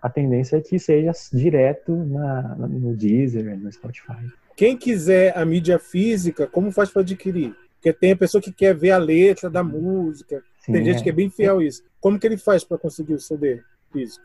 a 0.00 0.08
tendência 0.08 0.58
é 0.58 0.60
que 0.60 0.78
seja 0.78 1.12
direto 1.32 1.92
na, 1.92 2.42
no 2.56 2.94
Deezer, 2.94 3.58
no 3.58 3.72
Spotify. 3.72 4.30
Quem 4.56 4.76
quiser 4.76 5.36
a 5.36 5.44
mídia 5.44 5.78
física, 5.78 6.46
como 6.46 6.70
faz 6.70 6.90
para 6.90 7.02
adquirir? 7.02 7.54
Porque 7.74 7.92
tem 7.92 8.12
a 8.12 8.16
pessoa 8.16 8.40
que 8.40 8.52
quer 8.52 8.74
ver 8.74 8.92
a 8.92 8.98
letra 8.98 9.50
da 9.50 9.64
música. 9.64 10.42
Sim, 10.64 10.72
tem 10.72 10.84
gente 10.84 11.00
é. 11.00 11.02
que 11.02 11.10
é 11.10 11.12
bem 11.12 11.28
fiel 11.28 11.58
a 11.58 11.64
isso. 11.64 11.82
Como 12.00 12.18
que 12.18 12.26
ele 12.26 12.38
faz 12.38 12.64
para 12.64 12.78
conseguir 12.78 13.14
o 13.14 13.20
CD 13.20 13.60
físico? 13.92 14.24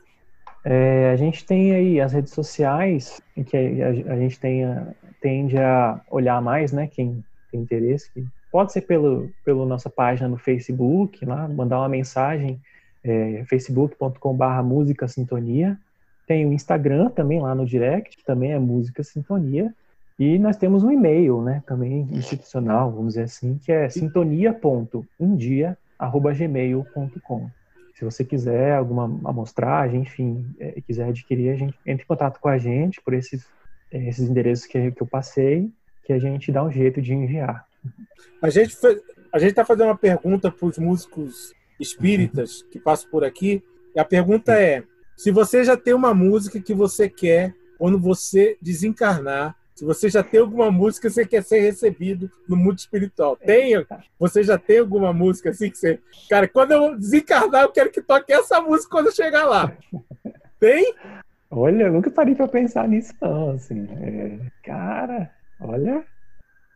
É, 0.63 1.11
a 1.11 1.15
gente 1.17 1.45
tem 1.45 1.73
aí 1.73 1.99
as 1.99 2.13
redes 2.13 2.33
sociais, 2.33 3.21
em 3.35 3.43
que 3.43 3.57
a, 3.57 4.13
a 4.13 4.15
gente 4.17 4.39
tem, 4.39 4.63
tende 5.21 5.57
a 5.57 5.99
olhar 6.09 6.41
mais, 6.41 6.71
né? 6.71 6.87
Quem 6.87 7.23
tem 7.51 7.59
interesse. 7.59 8.09
Pode 8.51 8.71
ser 8.71 8.81
pelo, 8.81 9.29
pela 9.43 9.65
nossa 9.65 9.89
página 9.89 10.29
no 10.29 10.37
Facebook, 10.37 11.25
lá, 11.25 11.47
mandar 11.47 11.79
uma 11.79 11.89
mensagem, 11.89 12.59
é, 13.03 13.43
facebook.com.br 13.45 14.63
música 14.63 15.07
sintonia. 15.07 15.77
Tem 16.25 16.45
o 16.45 16.53
Instagram 16.53 17.09
também 17.09 17.41
lá 17.41 17.53
no 17.53 17.65
direct, 17.65 18.23
também 18.23 18.53
é 18.53 18.59
música 18.59 19.03
sintonia. 19.03 19.73
E 20.17 20.39
nós 20.39 20.57
temos 20.57 20.83
um 20.83 20.91
e-mail, 20.91 21.41
né, 21.41 21.63
também 21.65 22.07
institucional, 22.11 22.91
vamos 22.91 23.13
dizer 23.13 23.23
assim, 23.23 23.57
que 23.57 23.71
é 23.71 23.89
sintonia.umdia@gmail.com. 25.99 27.49
Se 27.93 28.05
você 28.05 28.23
quiser 28.23 28.73
alguma 28.73 29.03
amostragem, 29.29 30.01
enfim, 30.01 30.55
é, 30.59 30.79
quiser 30.81 31.09
adquirir, 31.09 31.49
a 31.51 31.55
gente 31.55 31.77
entre 31.85 32.03
em 32.03 32.07
contato 32.07 32.39
com 32.39 32.47
a 32.47 32.57
gente 32.57 33.01
por 33.01 33.13
esses, 33.13 33.45
é, 33.91 34.07
esses 34.07 34.29
endereços 34.29 34.65
que, 34.65 34.91
que 34.91 35.01
eu 35.01 35.07
passei 35.07 35.69
que 36.05 36.13
a 36.13 36.19
gente 36.19 36.51
dá 36.51 36.63
um 36.63 36.71
jeito 36.71 36.99
de 37.01 37.13
enviar. 37.13 37.67
A 38.41 38.49
gente 38.49 38.75
a 39.31 39.37
gente 39.37 39.51
está 39.51 39.63
fazendo 39.63 39.89
uma 39.89 39.97
pergunta 39.97 40.51
para 40.51 40.65
os 40.65 40.77
músicos 40.79 41.53
espíritas 41.79 42.63
que 42.63 42.79
passam 42.79 43.09
por 43.11 43.23
aqui. 43.23 43.63
E 43.95 43.99
a 43.99 44.05
pergunta 44.05 44.53
é: 44.53 44.83
se 45.15 45.29
você 45.29 45.63
já 45.63 45.77
tem 45.77 45.93
uma 45.93 46.13
música 46.13 46.59
que 46.59 46.73
você 46.73 47.07
quer 47.07 47.53
quando 47.77 47.99
você 47.99 48.57
desencarnar, 48.61 49.55
se 49.79 49.85
você 49.85 50.09
já 50.09 50.21
tem 50.21 50.41
alguma 50.41 50.69
música 50.69 51.07
que 51.07 51.13
você 51.13 51.25
quer 51.25 51.41
ser 51.41 51.61
recebido 51.61 52.29
no 52.49 52.57
mundo 52.57 52.77
espiritual, 52.77 53.37
tem? 53.37 53.75
Você 54.19 54.43
já 54.43 54.57
tem 54.57 54.79
alguma 54.79 55.13
música 55.13 55.51
assim 55.51 55.69
que 55.69 55.77
você, 55.77 56.01
cara, 56.29 56.49
quando 56.49 56.73
eu 56.73 56.97
desencarnar, 56.97 57.63
eu 57.63 57.71
quero 57.71 57.89
que 57.89 58.01
toque 58.01 58.33
essa 58.33 58.59
música 58.59 58.91
quando 58.91 59.05
eu 59.05 59.13
chegar 59.13 59.45
lá. 59.45 59.71
Tem? 60.59 60.93
Olha, 61.49 61.83
eu 61.83 61.93
nunca 61.93 62.11
parei 62.11 62.35
para 62.35 62.49
pensar 62.49 62.89
nisso 62.89 63.13
não, 63.21 63.51
assim. 63.51 63.87
É, 64.01 64.37
cara, 64.61 65.31
Olha, 65.61 66.03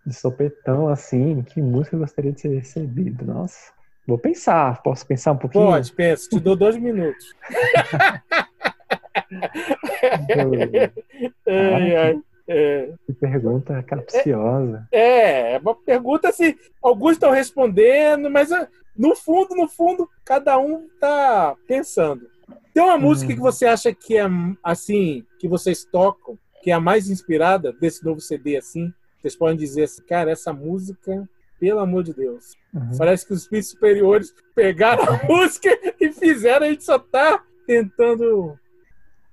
de 0.06 0.14
sopetão 0.14 0.88
assim, 0.88 1.42
que 1.42 1.62
música 1.62 1.98
eu 1.98 2.00
gostaria 2.00 2.32
de 2.32 2.40
ser 2.40 2.56
recebido? 2.56 3.26
Nossa, 3.26 3.74
vou 4.08 4.18
pensar. 4.18 4.82
Posso 4.82 5.06
pensar 5.06 5.34
um 5.34 5.38
pouquinho? 5.38 5.66
Pode, 5.66 5.92
pensa. 5.92 6.30
Te 6.30 6.40
dou 6.40 6.56
dois 6.56 6.78
minutos. 6.78 7.36
ai, 11.48 11.96
ai. 11.96 12.22
É. 12.48 12.94
Que 13.06 13.14
pergunta 13.14 13.82
capciosa. 13.84 14.88
É, 14.92 15.54
é 15.54 15.60
uma 15.60 15.76
pergunta 15.76 16.30
assim. 16.30 16.56
Alguns 16.82 17.14
estão 17.14 17.32
respondendo, 17.32 18.30
mas 18.30 18.52
ah, 18.52 18.68
no 18.98 19.16
fundo, 19.16 19.56
no 19.56 19.68
fundo, 19.68 20.10
cada 20.26 20.58
um 20.58 20.88
tá 21.00 21.56
pensando. 21.68 22.30
Tem 22.74 22.84
uma 22.84 22.96
hum. 22.96 23.02
música 23.02 23.34
que 23.34 23.40
você 23.40 23.66
acha 23.66 23.94
que 23.94 24.18
é 24.18 24.26
assim, 24.64 25.26
que 25.40 25.48
vocês 25.48 25.86
tocam, 25.86 26.38
que 26.62 26.72
é 26.72 26.74
a 26.74 26.80
mais 26.80 27.10
inspirada 27.10 27.72
desse 27.74 28.04
novo 28.04 28.20
CD, 28.20 28.58
assim, 28.58 28.94
vocês 29.24 29.36
podem 29.36 29.58
dizer 29.58 29.84
assim, 29.84 30.04
cara, 30.04 30.32
essa 30.32 30.52
música, 30.52 31.28
pelo 31.60 31.80
amor 31.80 32.04
de 32.04 32.14
Deus, 32.14 32.56
uhum. 32.74 32.98
parece 32.98 33.26
que 33.26 33.34
os 33.34 33.44
espíritos 33.44 33.72
superiores 33.72 34.34
pegaram 34.54 35.04
a 35.04 35.24
música 35.26 35.70
e 36.00 36.12
fizeram, 36.12 36.66
a 36.66 36.70
gente 36.70 36.84
só 36.84 37.00
tá 37.00 37.42
tentando. 37.66 38.60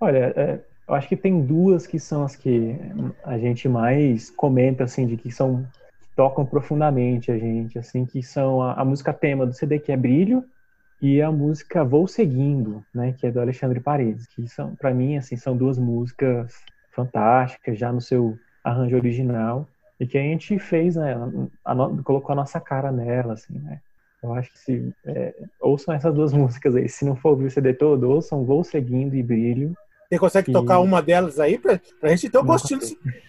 Olha, 0.00 0.32
é, 0.36 0.60
eu 0.90 0.96
acho 0.96 1.08
que 1.08 1.16
tem 1.16 1.40
duas 1.40 1.86
que 1.86 2.00
são 2.00 2.24
as 2.24 2.34
que 2.34 2.76
a 3.22 3.38
gente 3.38 3.68
mais 3.68 4.28
comenta, 4.28 4.82
assim, 4.82 5.06
de 5.06 5.16
que 5.16 5.30
são 5.30 5.64
tocam 6.16 6.44
profundamente 6.44 7.30
a 7.30 7.38
gente, 7.38 7.78
assim, 7.78 8.04
que 8.04 8.24
são 8.24 8.60
a, 8.60 8.74
a 8.74 8.84
música 8.84 9.12
tema 9.12 9.46
do 9.46 9.52
CD 9.52 9.78
que 9.78 9.92
é 9.92 9.96
Brilho 9.96 10.44
e 11.00 11.22
a 11.22 11.30
música 11.30 11.84
Vou 11.84 12.08
Seguindo, 12.08 12.84
né, 12.92 13.14
que 13.16 13.24
é 13.24 13.30
do 13.30 13.40
Alexandre 13.40 13.78
Paredes, 13.78 14.26
que 14.26 14.48
são, 14.48 14.74
para 14.74 14.92
mim, 14.92 15.16
assim, 15.16 15.36
são 15.36 15.56
duas 15.56 15.78
músicas 15.78 16.52
fantástica, 16.90 17.72
já 17.72 17.92
no 17.92 18.00
seu 18.00 18.36
arranjo 18.64 18.96
original, 18.96 19.68
e 20.00 20.08
que 20.08 20.18
a 20.18 20.22
gente 20.22 20.58
fez, 20.58 20.96
né, 20.96 21.14
a, 21.64 21.74
colocou 22.02 22.32
a 22.32 22.36
nossa 22.36 22.60
cara 22.60 22.90
nela, 22.90 23.34
assim, 23.34 23.54
né. 23.60 23.80
Eu 24.20 24.34
acho 24.34 24.52
que 24.52 24.58
se 24.58 24.94
é, 25.06 25.34
ouçam 25.60 25.94
essas 25.94 26.12
duas 26.12 26.32
músicas 26.34 26.74
aí, 26.74 26.88
se 26.88 27.04
não 27.04 27.14
for 27.14 27.30
ouvir 27.30 27.46
o 27.46 27.50
CD 27.50 27.74
todo, 27.74 28.10
ouçam 28.10 28.44
Vou 28.44 28.64
Seguindo 28.64 29.14
e 29.14 29.22
Brilho. 29.22 29.72
Você 30.10 30.18
consegue 30.18 30.52
tocar 30.52 30.80
uma 30.80 31.00
delas 31.00 31.38
aí 31.38 31.56
pra, 31.56 31.80
pra 32.00 32.10
gente 32.10 32.28
ter 32.28 32.38
o 32.38 32.42
um 32.42 32.46
gostinho? 32.46 32.80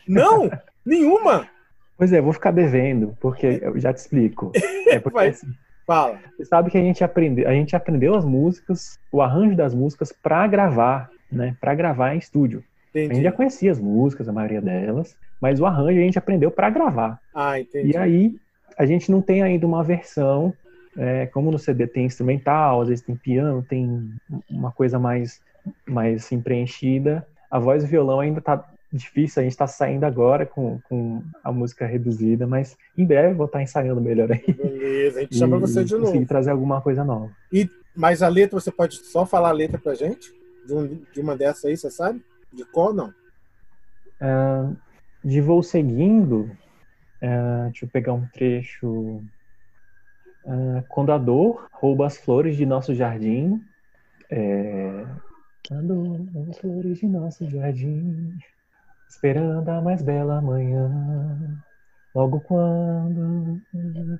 Não, 0.07 0.49
nenhuma! 0.85 1.47
Pois 1.95 2.11
é, 2.11 2.19
vou 2.19 2.33
ficar 2.33 2.49
devendo, 2.49 3.15
porque 3.21 3.59
eu 3.61 3.79
já 3.79 3.93
te 3.93 3.97
explico. 3.97 4.51
É 4.87 4.99
porque, 4.99 5.15
Vai, 5.17 5.29
assim, 5.29 5.47
fala. 5.87 6.19
Você 6.35 6.43
sabe 6.43 6.69
que 6.69 6.77
a 6.77 6.81
gente 6.81 7.01
aprendeu, 7.01 7.47
a 7.47 7.53
gente 7.53 7.75
aprendeu 7.75 8.13
as 8.13 8.25
músicas, 8.25 8.99
o 9.09 9.21
arranjo 9.21 9.55
das 9.55 9.73
músicas 9.73 10.11
para 10.11 10.45
gravar, 10.47 11.09
né? 11.31 11.55
Para 11.61 11.73
gravar 11.75 12.13
em 12.13 12.17
estúdio. 12.17 12.61
Entendi. 12.89 13.11
A 13.11 13.13
gente 13.13 13.23
já 13.23 13.31
conhecia 13.31 13.71
as 13.71 13.79
músicas, 13.79 14.27
a 14.27 14.33
maioria 14.33 14.61
delas, 14.61 15.15
mas 15.39 15.61
o 15.61 15.65
arranjo 15.65 15.97
a 15.97 16.03
gente 16.03 16.17
aprendeu 16.17 16.51
para 16.51 16.69
gravar. 16.69 17.19
Ah, 17.33 17.57
entendi. 17.57 17.91
E 17.91 17.97
aí 17.97 18.35
a 18.77 18.85
gente 18.85 19.09
não 19.09 19.21
tem 19.21 19.43
ainda 19.43 19.65
uma 19.65 19.83
versão, 19.83 20.53
é, 20.97 21.25
como 21.27 21.51
no 21.51 21.59
CD 21.59 21.87
tem 21.87 22.05
instrumental, 22.05 22.81
às 22.81 22.89
vezes 22.89 23.05
tem 23.05 23.15
piano, 23.15 23.63
tem 23.63 24.11
uma 24.49 24.71
coisa 24.71 24.99
mais, 24.99 25.39
mais 25.87 26.25
assim, 26.25 26.41
preenchida. 26.41 27.27
A 27.49 27.59
voz 27.59 27.83
e 27.83 27.87
violão 27.87 28.19
ainda 28.19 28.41
tá 28.41 28.65
difícil, 28.91 29.39
a 29.39 29.43
gente 29.43 29.53
está 29.53 29.67
saindo 29.67 30.03
agora 30.03 30.45
com, 30.45 30.79
com 30.89 31.23
a 31.43 31.51
música 31.51 31.85
reduzida, 31.85 32.45
mas 32.45 32.77
em 32.97 33.05
breve 33.05 33.33
vou 33.33 33.45
estar 33.45 33.59
tá 33.59 33.63
ensaiando 33.63 34.01
melhor 34.01 34.31
aí. 34.31 34.53
Beleza, 34.53 35.19
a 35.19 35.21
gente 35.21 35.35
chama 35.37 35.57
você 35.57 35.83
de 35.83 35.95
novo. 35.95 36.25
trazer 36.25 36.51
alguma 36.51 36.81
coisa 36.81 37.03
nova. 37.03 37.31
E, 37.51 37.69
mas 37.95 38.21
a 38.21 38.27
letra, 38.27 38.59
você 38.59 38.71
pode 38.71 38.97
só 38.97 39.25
falar 39.25 39.49
a 39.49 39.53
letra 39.53 39.79
pra 39.79 39.95
gente? 39.95 40.29
De, 40.65 40.73
um, 40.73 41.01
de 41.11 41.21
uma 41.21 41.37
dessas 41.37 41.65
aí, 41.65 41.77
você 41.77 41.89
sabe? 41.89 42.21
De 42.51 42.65
qual 42.65 42.93
não? 42.93 43.09
Uh, 44.21 44.75
de 45.23 45.39
Vou 45.39 45.63
Seguindo, 45.63 46.51
uh, 47.21 47.65
deixa 47.69 47.85
eu 47.85 47.89
pegar 47.89 48.13
um 48.13 48.27
trecho. 48.27 49.23
Uh, 50.43 50.83
quando 50.89 51.11
a 51.11 51.17
dor 51.17 51.67
rouba 51.71 52.07
as 52.07 52.17
flores 52.17 52.57
de 52.57 52.65
nosso 52.65 52.93
jardim. 52.93 53.61
É, 54.29 55.05
quando 55.71 56.27
as 56.49 56.57
flores 56.57 56.99
de 56.99 57.07
nosso 57.07 57.49
jardim, 57.49 58.37
esperando 59.09 59.69
a 59.69 59.81
mais 59.81 60.01
bela 60.01 60.41
manhã. 60.41 60.91
Logo 62.13 62.41
quando 62.41 63.61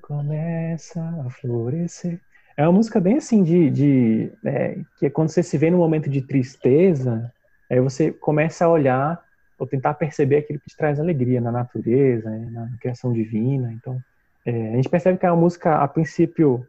começa 0.00 1.02
a 1.26 1.28
florescer. 1.28 2.18
É 2.56 2.62
uma 2.62 2.72
música 2.72 2.98
bem 2.98 3.18
assim 3.18 3.42
de, 3.42 3.70
de 3.70 4.32
é, 4.46 4.78
que 4.98 5.04
é 5.04 5.10
quando 5.10 5.28
você 5.28 5.42
se 5.42 5.58
vê 5.58 5.70
num 5.70 5.76
momento 5.76 6.08
de 6.08 6.22
tristeza, 6.22 7.30
Aí 7.70 7.80
você 7.80 8.12
começa 8.12 8.66
a 8.66 8.68
olhar 8.68 9.22
ou 9.58 9.66
tentar 9.66 9.94
perceber 9.94 10.38
aquilo 10.38 10.58
que 10.58 10.68
te 10.68 10.76
traz 10.76 11.00
alegria 11.00 11.40
na 11.40 11.50
natureza, 11.50 12.28
né, 12.28 12.50
na 12.50 12.70
criação 12.78 13.12
divina. 13.14 13.72
Então, 13.72 13.98
é, 14.44 14.72
a 14.72 14.76
gente 14.76 14.90
percebe 14.90 15.18
que 15.18 15.24
é 15.24 15.30
uma 15.30 15.40
música, 15.40 15.76
a 15.76 15.88
princípio, 15.88 16.66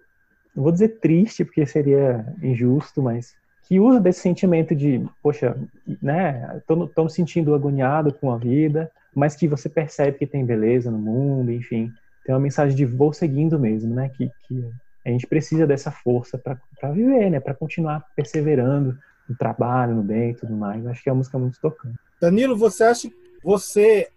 não 0.56 0.64
vou 0.64 0.72
dizer 0.72 1.00
triste, 1.00 1.44
porque 1.44 1.66
seria 1.66 2.26
injusto, 2.42 3.02
mas 3.02 3.34
que 3.68 3.80
usa 3.80 4.00
desse 4.00 4.20
sentimento 4.20 4.76
de, 4.76 5.04
poxa, 5.22 5.58
né, 6.02 6.62
tô, 6.68 6.88
tô 6.88 7.04
me 7.06 7.10
sentindo 7.10 7.56
agoniado 7.56 8.14
com 8.14 8.32
a 8.32 8.38
vida, 8.38 8.92
mas 9.16 9.36
que 9.36 9.48
você 9.48 9.70
percebe 9.70 10.18
que 10.18 10.28
tem 10.28 10.46
beleza 10.46 10.92
no 10.92 10.98
mundo, 10.98 11.52
enfim. 11.52 11.92
tem 12.26 12.34
uma 12.34 12.42
mensagem 12.42 12.76
de 12.76 12.86
vou 12.86 13.14
seguindo 13.14 13.60
mesmo, 13.60 13.94
né? 13.94 14.10
Que, 14.10 14.30
que 14.48 14.70
a 15.06 15.10
gente 15.10 15.28
precisa 15.28 15.68
dessa 15.68 15.92
força 15.92 16.38
para 16.38 16.92
viver, 16.92 17.30
né? 17.30 17.40
Para 17.40 17.54
continuar 17.54 18.04
perseverando 18.16 18.98
no 19.30 19.36
trabalho, 19.36 19.96
no 19.96 20.04
bem 20.04 20.32
e 20.32 20.36
tudo 20.36 20.54
mais. 20.54 20.86
Acho 20.88 21.04
que 21.04 21.10
é 21.10 21.12
uma 21.12 21.20
música 21.20 21.38
muito 21.38 21.60
tocante. 21.60 21.96
Danilo, 22.20 22.58
você 22.58 22.84
acha 22.84 23.10
que 23.10 23.16
você 23.44 24.08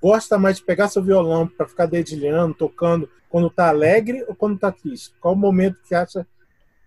gosta 0.00 0.38
mais 0.38 0.56
de 0.56 0.64
pegar 0.64 0.88
seu 0.88 1.02
violão 1.02 1.46
para 1.46 1.66
ficar 1.66 1.86
dedilhando, 1.86 2.54
tocando, 2.54 3.08
quando 3.28 3.50
tá 3.50 3.68
alegre 3.68 4.24
ou 4.28 4.34
quando 4.34 4.58
tá 4.58 4.72
triste? 4.72 5.14
Qual 5.20 5.34
o 5.34 5.36
momento 5.36 5.80
que 5.86 5.94
acha 5.94 6.26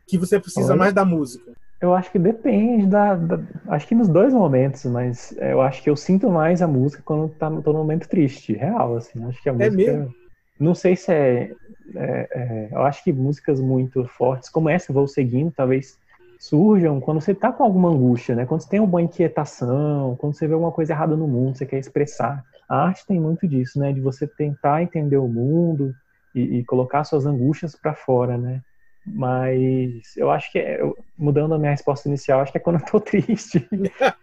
que 0.07 0.17
você 0.17 0.39
precisa 0.39 0.70
Olha, 0.70 0.80
mais 0.80 0.93
da 0.93 1.05
música? 1.05 1.51
Eu 1.82 1.93
acho 1.93 2.11
que 2.11 2.19
depende 2.19 2.88
da, 2.88 3.15
da, 3.15 3.39
Acho 3.67 3.88
que 3.88 3.95
nos 3.95 4.09
dois 4.09 4.34
momentos, 4.34 4.84
mas 4.86 5.34
eu 5.38 5.61
acho 5.61 5.82
que 5.82 5.89
eu 5.89 5.95
sinto 5.95 6.30
mais 6.30 6.61
a 6.61 6.67
música 6.67 7.01
quando 7.05 7.30
tá, 7.30 7.49
tô 7.49 7.71
no 7.71 7.80
momento 7.80 8.07
triste, 8.07 8.53
real, 8.53 8.97
assim. 8.97 9.23
Acho 9.25 9.41
que 9.41 9.49
a 9.49 9.53
é 9.53 9.55
música. 9.55 9.93
Mesmo? 9.93 10.15
Não 10.59 10.75
sei 10.75 10.97
se 10.97 11.11
é, 11.13 11.53
é, 11.95 12.30
é, 12.32 12.69
Eu 12.71 12.82
acho 12.82 13.01
que 13.01 13.13
músicas 13.13 13.61
muito 13.61 14.05
fortes, 14.05 14.49
como 14.49 14.69
essa, 14.69 14.91
Vou 14.91 15.07
Seguindo, 15.07 15.53
talvez 15.55 15.97
surjam 16.38 16.99
quando 16.99 17.21
você 17.21 17.34
tá 17.34 17.51
com 17.51 17.63
alguma 17.63 17.89
angústia, 17.89 18.36
né? 18.36 18.45
Quando 18.45 18.61
você 18.61 18.69
tem 18.69 18.80
uma 18.82 19.01
inquietação, 19.01 20.17
quando 20.17 20.34
você 20.34 20.47
vê 20.47 20.53
alguma 20.53 20.71
coisa 20.71 20.91
errada 20.91 21.15
no 21.15 21.27
mundo, 21.27 21.57
você 21.57 21.65
quer 21.65 21.80
expressar. 21.80 22.43
A 22.67 22.86
arte 22.86 23.05
tem 23.05 23.19
muito 23.19 23.47
disso, 23.47 23.80
né? 23.80 23.93
De 23.93 24.01
você 24.01 24.27
tentar 24.27 24.84
entender 24.84 25.17
o 25.17 25.27
mundo 25.27 25.95
e, 26.36 26.59
e 26.59 26.65
colocar 26.65 27.05
suas 27.05 27.25
angústias 27.25 27.73
para 27.75 27.93
fora, 27.93 28.38
né? 28.38 28.61
Mas 29.06 30.16
eu 30.18 30.30
acho 30.30 30.52
que, 30.52 30.60
é, 30.60 30.80
mudando 31.18 31.54
a 31.54 31.58
minha 31.58 31.72
resposta 31.72 32.08
inicial, 32.08 32.41
acho 32.41 32.52
que 32.52 32.58
é 32.58 32.62
quando 32.62 32.80
eu 32.80 32.86
tô 32.86 33.00
triste. 33.02 33.68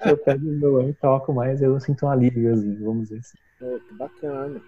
eu 0.04 0.16
pego 0.18 0.44
meu 0.44 0.88
e 0.88 0.92
toco 0.94 1.32
mais, 1.32 1.60
eu 1.62 1.78
sinto 1.80 2.06
um 2.06 2.10
alívio, 2.10 2.52
assim, 2.52 2.74
vamos 2.76 3.08
dizer 3.08 3.20
assim. 3.20 3.38
Que 3.88 3.94
bacana. 3.94 4.60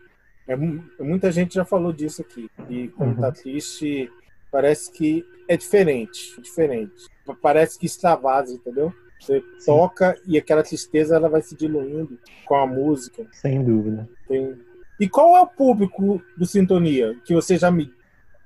É, 0.47 0.57
muita 0.57 1.31
gente 1.31 1.55
já 1.55 1.65
falou 1.65 1.93
disso 1.93 2.23
aqui. 2.23 2.51
E 2.69 2.89
quando 2.89 3.21
tá 3.21 3.27
uhum. 3.27 3.33
tá 3.33 3.33
triste, 3.33 4.11
parece 4.51 4.91
que 4.91 5.25
é 5.47 5.57
diferente. 5.57 6.41
Diferente. 6.41 7.07
Parece 7.43 7.79
que 7.79 7.87
extravasa, 7.87 8.55
entendeu? 8.55 8.93
Você 9.21 9.41
Sim. 9.59 9.67
toca 9.67 10.19
e 10.27 10.39
aquela 10.39 10.63
tristeza 10.63 11.17
ela 11.17 11.29
vai 11.29 11.43
se 11.43 11.55
diluindo 11.55 12.19
com 12.47 12.55
a 12.55 12.67
música. 12.67 13.27
Sem 13.33 13.63
dúvida. 13.63 14.09
Tem... 14.27 14.57
E 14.99 15.09
qual 15.09 15.37
é 15.37 15.41
o 15.41 15.47
público 15.47 16.23
do 16.37 16.47
Sintonia? 16.47 17.15
Que 17.25 17.35
vocês 17.35 17.61
já 17.61 17.71
me 17.71 17.93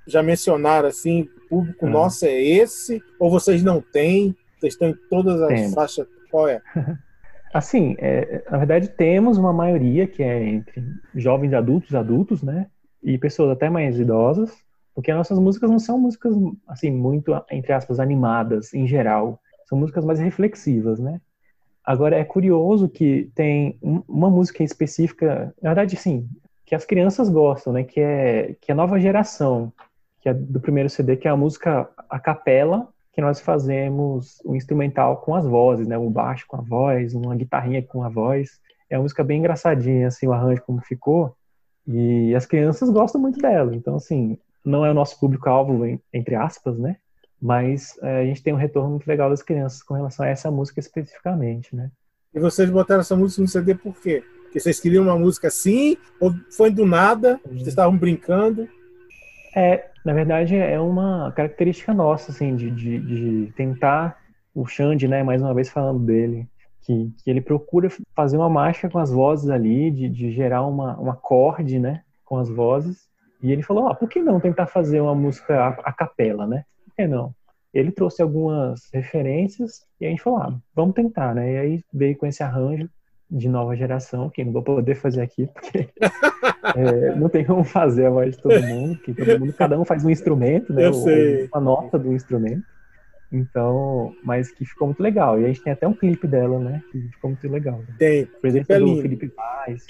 já 0.07 0.23
mencionaram 0.23 0.89
assim, 0.89 1.29
público 1.49 1.87
hum. 1.87 1.91
nosso 1.91 2.25
é 2.25 2.41
esse? 2.43 3.03
Ou 3.19 3.31
vocês 3.31 3.63
não 3.63 3.81
têm? 3.81 4.37
Vocês 4.59 4.75
estão 4.75 4.89
em 4.89 4.97
todas 5.11 5.41
as 5.43 5.49
Temos. 5.49 5.75
faixas? 5.75 6.07
Qual 6.31 6.49
é? 6.49 6.61
Assim, 7.53 7.95
é, 7.99 8.43
na 8.51 8.57
verdade 8.57 8.89
temos 8.89 9.37
uma 9.37 9.53
maioria 9.53 10.07
que 10.07 10.23
é 10.23 10.43
entre 10.43 10.83
jovens 11.15 11.53
adultos, 11.53 11.95
adultos, 11.95 12.43
né? 12.43 12.67
E 13.03 13.19
pessoas 13.19 13.51
até 13.51 13.69
mais 13.69 14.01
idosas, 14.01 14.51
porque 14.95 15.13
nossas 15.13 15.39
músicas 15.39 15.69
não 15.69 15.79
são 15.79 15.99
músicas, 15.99 16.35
assim, 16.67 16.91
muito, 16.91 17.31
entre 17.51 17.75
aspas, 17.75 18.01
animadas 18.01 18.73
em 18.73 18.87
geral 18.87 19.39
são 19.67 19.79
músicas 19.79 20.05
mais 20.05 20.19
reflexivas, 20.19 20.99
né? 20.99 21.21
Agora 21.85 22.17
é 22.17 22.25
curioso 22.25 22.89
que 22.89 23.31
tem 23.35 23.79
uma 23.83 24.31
música 24.31 24.63
específica, 24.63 25.55
na 25.61 25.71
verdade, 25.71 25.97
sim, 25.97 26.29
que 26.65 26.75
as 26.75 26.85
crianças 26.87 27.29
gostam, 27.29 27.73
né? 27.73 27.85
Que 27.85 28.01
é 28.01 28.57
que 28.61 28.71
é 28.71 28.73
a 28.73 28.77
nova 28.77 28.99
geração, 28.99 29.73
que 30.23 30.29
é 30.29 30.35
do 30.35 30.61
primeiro 30.61 30.89
CD, 30.89 31.17
que 31.17 31.27
é 31.27 31.31
a 31.31 31.37
música 31.37 31.89
a 32.09 32.19
capela, 32.19 32.89
que 33.13 33.21
nós 33.21 33.41
fazemos 33.41 34.41
o 34.45 34.55
instrumental 34.55 35.19
com 35.19 35.35
as 35.35 35.45
vozes, 35.45 35.87
né? 35.87 35.99
Um 35.99 36.11
baixo 36.11 36.47
com 36.47 36.57
a 36.57 36.61
voz, 36.61 37.13
uma 37.13 37.35
guitarrinha 37.35 37.83
com 37.83 38.03
a 38.03 38.09
voz. 38.09 38.61
É 38.89 38.97
uma 38.97 39.03
música 39.03 39.25
bem 39.25 39.41
engraçadinha, 39.41 40.07
assim, 40.07 40.27
o 40.27 40.33
arranjo 40.33 40.63
como 40.63 40.81
ficou. 40.81 41.35
E 41.87 42.35
as 42.35 42.47
crianças 42.47 42.89
gostam 42.89 43.21
muito 43.21 43.41
dela. 43.41 43.75
Então, 43.75 43.97
assim, 43.97 44.39
não 44.65 44.87
é 44.87 44.91
o 44.91 44.95
nosso 44.95 45.19
público-alvo, 45.19 45.85
entre 46.13 46.37
aspas, 46.37 46.79
né? 46.79 46.97
Mas 47.41 47.99
é, 48.01 48.21
a 48.21 48.25
gente 48.25 48.43
tem 48.43 48.55
um 48.55 48.57
retorno 48.57 48.91
muito 48.91 49.07
legal 49.07 49.29
das 49.29 49.43
crianças 49.43 49.83
com 49.83 49.95
relação 49.95 50.25
a 50.25 50.29
essa 50.29 50.51
música 50.51 50.79
especificamente, 50.79 51.75
né? 51.75 51.91
E 52.33 52.39
vocês 52.39 52.71
botaram 52.71 53.01
essa 53.01 53.17
música 53.17 53.43
no 53.43 53.49
CD 53.49 53.75
por 53.75 54.01
quê? 54.01 54.23
Porque 54.45 54.61
vocês 54.61 54.79
queriam 54.79 55.05
uma 55.05 55.19
música 55.19 55.49
assim? 55.49 55.97
Ou 56.21 56.33
foi 56.57 56.71
do 56.71 56.87
nada? 56.87 57.41
Vocês 57.45 57.69
estavam 57.69 57.97
brincando? 57.97 58.69
É, 59.55 59.89
na 60.05 60.13
verdade, 60.13 60.57
é 60.57 60.81
uma 60.81 61.33
característica 61.33 61.93
nossa, 61.93 62.33
assim, 62.33 62.57
de, 62.57 62.71
de, 62.71 62.99
de 62.99 63.53
tentar 63.53 64.19
o 64.55 64.67
Xande, 64.67 65.07
né, 65.09 65.23
mais 65.23 65.41
uma 65.41 65.55
vez 65.55 65.71
falando 65.71 66.01
dele, 66.01 66.47
que, 66.83 67.11
que 67.23 67.31
ele 67.31 67.41
procura 67.41 67.89
fazer 68.15 68.37
uma 68.37 68.49
mágica 68.49 68.89
com 68.89 68.99
as 68.99 69.11
vozes 69.11 69.49
ali, 69.49 69.91
de, 69.91 70.09
de 70.09 70.31
gerar 70.33 70.63
uma, 70.67 71.01
um 71.01 71.11
acorde, 71.11 71.79
né, 71.79 72.03
com 72.25 72.37
as 72.39 72.49
vozes. 72.49 73.09
E 73.43 73.51
ele 73.51 73.63
falou, 73.63 73.89
ah, 73.89 73.95
por 73.95 74.09
que 74.09 74.21
não 74.21 74.41
tentar 74.41 74.67
fazer 74.67 75.01
uma 75.01 75.15
música 75.15 75.59
a, 75.59 75.69
a 75.69 75.93
capela, 75.93 76.47
né? 76.47 76.65
por 76.85 76.95
que 76.95 77.07
não? 77.07 77.35
Ele 77.73 77.91
trouxe 77.91 78.23
algumas 78.23 78.89
referências 78.93 79.87
e 80.01 80.07
a 80.07 80.11
gente 80.11 80.23
falou, 80.23 80.41
ah, 80.41 80.55
vamos 80.75 80.95
tentar, 80.95 81.35
né? 81.35 81.55
E 81.55 81.57
aí 81.57 81.85
veio 81.93 82.17
com 82.17 82.27
esse 82.27 82.43
arranjo 82.43 82.89
de 83.33 83.49
nova 83.49 83.75
geração, 83.75 84.29
que 84.29 84.45
não 84.45 84.53
vou 84.53 84.63
poder 84.63 84.95
fazer 84.95 85.23
aqui, 85.23 85.47
porque 85.47 85.89
é, 86.77 87.15
não 87.17 87.31
tem 87.31 87.45
como 87.45 87.65
fazer 87.65 88.07
a 88.07 88.11
voz 88.11 88.37
de 88.37 88.43
todo 88.43 88.63
mundo, 88.63 88.99
que 88.99 89.15
todo 89.15 89.41
mundo, 89.41 89.53
cada 89.55 89.81
um 89.81 89.85
faz 89.85 90.05
um 90.05 90.11
instrumento, 90.11 90.73
né? 90.73 90.87
Eu 90.87 90.93
sei. 90.93 91.49
Uma 91.53 91.61
nota 91.61 91.99
do 91.99 92.13
instrumento. 92.13 92.63
Então, 93.33 94.15
mas 94.23 94.53
que 94.53 94.67
ficou 94.67 94.89
muito 94.89 95.03
legal. 95.03 95.41
E 95.41 95.45
a 95.45 95.49
gente 95.49 95.63
tem 95.63 95.73
até 95.73 95.89
um 95.89 95.95
clipe 95.95 96.29
dela, 96.29 96.59
né? 96.59 96.83
Que 96.93 97.01
ficou 97.09 97.31
muito 97.31 97.49
legal. 97.49 97.79
Né? 97.79 97.95
Tem. 97.99 98.27
Presença 98.27 98.79
do 98.79 99.01
Felipe 99.01 99.29
Paz, 99.29 99.87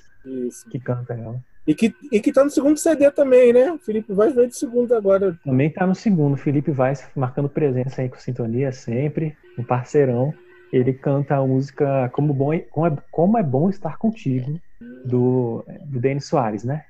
que 0.71 0.79
canta 0.79 1.15
ela. 1.15 1.43
E 1.67 1.75
que, 1.75 1.95
e 2.11 2.21
que 2.21 2.33
tá 2.33 2.43
no 2.45 2.51
segundo 2.51 2.77
CD 2.77 3.11
também, 3.11 3.53
né? 3.53 3.73
O 3.73 3.79
Felipe 3.79 4.13
Vaz 4.13 4.35
veio 4.35 4.49
de 4.49 4.57
segundo 4.57 4.95
agora. 4.95 5.37
Também 5.45 5.71
tá 5.71 5.85
no 5.85 5.95
segundo. 5.95 6.37
Felipe 6.37 6.71
Vaz 6.71 7.09
marcando 7.17 7.49
presença 7.49 8.03
aí 8.03 8.09
com 8.09 8.17
Sintonia 8.17 8.71
sempre, 8.73 9.37
um 9.59 9.65
parceirão. 9.65 10.33
Ele 10.73 10.95
canta 10.95 11.37
a 11.37 11.47
música 11.47 12.09
Como, 12.15 12.33
bom, 12.33 12.59
como, 12.71 12.87
é, 12.87 12.97
como 13.11 13.39
é 13.39 13.43
Bom 13.43 13.69
Estar 13.69 13.99
Contigo, 13.99 14.59
do, 15.05 15.63
do 15.85 16.01
Denis 16.01 16.27
Soares, 16.27 16.65
né? 16.65 16.87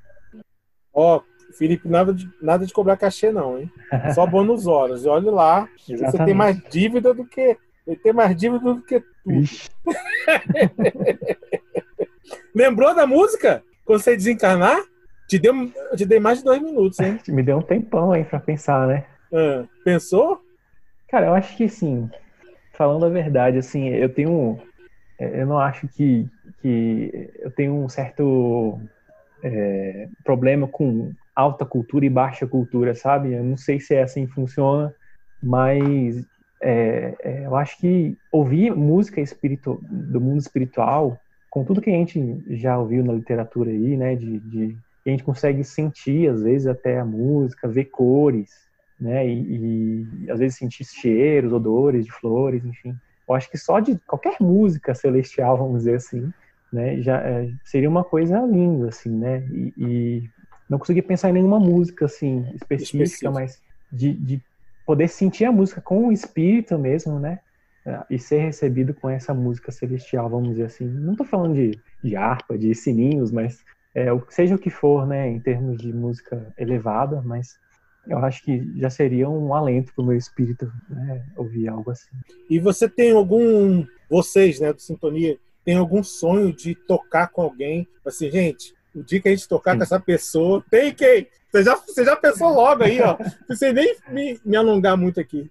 Ó, 0.95 1.17
oh, 1.17 1.23
Felipe, 1.53 1.89
nada 1.89 2.13
de, 2.13 2.29
nada 2.41 2.67
de 2.67 2.73
cobrar 2.73 2.97
cachê, 2.97 3.33
não, 3.33 3.59
hein? 3.59 3.71
Só 4.15 4.27
bônus 4.27 4.67
horas. 4.67 5.05
E 5.05 5.09
olha 5.09 5.31
lá, 5.31 5.69
Exatamente. 5.89 6.11
você 6.11 6.25
tem 6.25 6.35
mais 6.35 6.63
dívida 6.71 7.13
do 7.13 7.25
que. 7.25 7.57
Ele 7.87 7.97
tem 7.97 8.13
mais 8.13 8.37
dívida 8.37 8.75
do 8.75 8.83
que 8.83 9.01
tu. 9.01 9.07
Lembrou 12.55 12.95
da 12.95 13.07
música? 13.07 13.63
Quando 13.85 14.01
você 14.01 14.17
desencarnar, 14.17 14.79
te, 15.29 15.39
deu, 15.39 15.55
te 15.97 16.05
dei 16.05 16.21
mais 16.21 16.39
de 16.39 16.45
dois 16.45 16.63
minutos, 16.63 17.01
hein? 17.01 17.19
Me 17.29 17.43
deu 17.43 17.59
um 17.59 17.63
tempão 17.63 18.13
aí 18.13 18.25
pra 18.25 18.39
pensar, 18.39 18.87
né? 18.87 19.05
Ah, 19.33 19.65
pensou? 19.85 20.41
Cara, 21.09 21.27
eu 21.27 21.35
acho 21.35 21.57
que 21.57 21.69
sim. 21.69 22.09
Falando 22.73 23.07
a 23.07 23.09
verdade, 23.09 23.59
assim, 23.59 23.89
eu 23.89 24.13
tenho. 24.13 24.59
É, 25.19 25.43
eu 25.43 25.47
não 25.47 25.59
acho 25.59 25.87
que, 25.89 26.29
que 26.61 27.31
eu 27.39 27.51
tenho 27.51 27.75
um 27.75 27.89
certo 27.89 28.81
é, 29.43 30.09
problema 30.25 30.67
com 30.67 31.13
alta 31.35 31.65
cultura 31.65 32.05
e 32.05 32.11
baixa 32.11 32.47
cultura, 32.47 32.95
sabe? 32.95 33.33
Eu 33.33 33.45
não 33.45 33.57
sei 33.57 33.81
se 33.81 33.95
é 33.95 34.03
assim 34.03 34.27
que 34.27 34.33
funciona, 34.33 34.95
mas 35.43 36.25
é, 36.63 37.17
é, 37.23 37.47
eu 37.47 37.57
acho 37.57 37.77
que 37.79 38.17
ouvir 38.31 38.75
música 38.75 39.21
espiritu 39.21 39.81
do 39.83 40.21
mundo 40.21 40.41
espiritual 40.41 41.21
com 41.51 41.65
tudo 41.65 41.81
que 41.83 41.91
a 41.91 41.93
gente 41.93 42.43
já 42.57 42.79
ouviu 42.79 43.05
na 43.05 43.13
literatura 43.13 43.71
aí, 43.71 43.97
né, 43.97 44.17
de, 44.17 44.39
de 44.41 44.79
a 45.07 45.11
gente 45.11 45.25
consegue 45.25 45.65
sentir 45.65 46.31
às 46.31 46.43
vezes 46.43 46.67
até 46.67 47.01
a 47.01 47.05
música, 47.05 47.69
ver 47.69 47.87
cores, 47.87 48.51
né, 49.03 49.27
e, 49.27 50.07
e, 50.25 50.31
às 50.31 50.39
vezes 50.39 50.57
sentir 50.57 50.85
cheiros, 50.85 51.53
odores 51.53 52.05
de 52.05 52.13
flores, 52.13 52.65
enfim. 52.65 52.95
Eu 53.29 53.35
acho 53.35 53.51
que 53.51 53.59
só 53.59 53.81
de 53.81 53.99
qualquer 54.07 54.37
música 54.41 54.95
celestial, 54.95 55.57
vamos 55.59 55.79
dizer 55.79 55.97
assim, 55.97 56.33
né, 56.73 57.03
já 57.03 57.21
é, 57.21 57.51
seria 57.65 57.89
uma 57.89 58.05
coisa 58.05 58.41
linda, 58.41 58.89
assim, 58.89 59.11
né, 59.11 59.45
e, 59.51 59.73
e, 59.77 60.31
não 60.71 60.79
consegui 60.79 61.03
pensar 61.03 61.31
em 61.31 61.35
nenhuma 61.35 61.59
música 61.59 62.07
assim 62.07 62.47
específica, 62.55 63.03
Específico. 63.03 63.33
mas 63.33 63.61
de, 63.93 64.15
de 64.15 64.41
poder 64.87 65.09
sentir 65.09 65.45
a 65.45 65.53
música 65.53 65.81
com 65.81 66.09
o 66.09 66.13
espírito 66.13 66.79
mesmo, 66.79 67.19
né, 67.19 67.41
e 68.09 68.19
ser 68.19 68.39
recebido 68.39 68.95
com 68.95 69.11
essa 69.11 69.35
música 69.35 69.73
celestial, 69.73 70.31
vamos 70.31 70.51
dizer 70.51 70.67
assim. 70.67 70.87
Não 70.87 71.13
estou 71.13 71.27
falando 71.27 71.55
de, 71.55 71.73
de 72.03 72.15
harpa, 72.15 72.57
de 72.57 72.73
sininhos, 72.77 73.33
mas 73.33 73.65
é, 73.93 74.07
seja 74.29 74.55
o 74.55 74.59
que 74.59 74.71
for, 74.71 75.05
né, 75.07 75.29
em 75.29 75.41
termos 75.41 75.79
de 75.79 75.93
música 75.93 76.55
elevada, 76.57 77.21
mas 77.23 77.59
eu 78.07 78.19
acho 78.19 78.43
que 78.43 78.71
já 78.79 78.91
seria 78.91 79.29
um 79.29 79.55
alento 79.55 79.93
para 79.95 80.03
o 80.03 80.07
meu 80.07 80.17
espírito 80.17 80.71
né, 80.89 81.25
ouvir 81.37 81.69
algo 81.69 81.91
assim. 81.91 82.11
E 82.51 82.59
você 82.59 82.89
tem 82.89 83.13
algum, 83.13 83.87
vocês, 84.11 84.61
né, 84.61 84.73
do 84.73 84.81
Sintonia, 84.81 85.39
tem 85.65 85.77
algum 85.77 86.03
sonho 86.03 86.53
de 86.53 86.75
tocar 86.75 87.29
com 87.29 87.43
alguém? 87.43 87.89
Assim, 88.05 88.31
gente, 88.31 88.75
o 88.95 89.03
dia 89.03 89.21
que 89.21 89.29
a 89.29 89.31
gente 89.31 89.49
tocar 89.49 89.73
Sim. 89.73 89.79
com 89.79 89.85
essa 89.85 90.01
pessoa, 90.01 90.65
tem 90.71 90.93
quem? 90.93 91.29
Você 91.51 91.63
já, 91.63 91.77
você 91.77 92.05
já 92.05 92.17
pensou 92.17 92.53
logo 92.53 92.83
aí, 92.83 93.01
ó. 93.01 93.17
Não 93.49 93.57
sei 93.57 93.73
nem 93.73 93.97
me, 94.09 94.41
me 94.45 94.57
alongar 94.57 94.97
muito 94.97 95.21
aqui. 95.21 95.51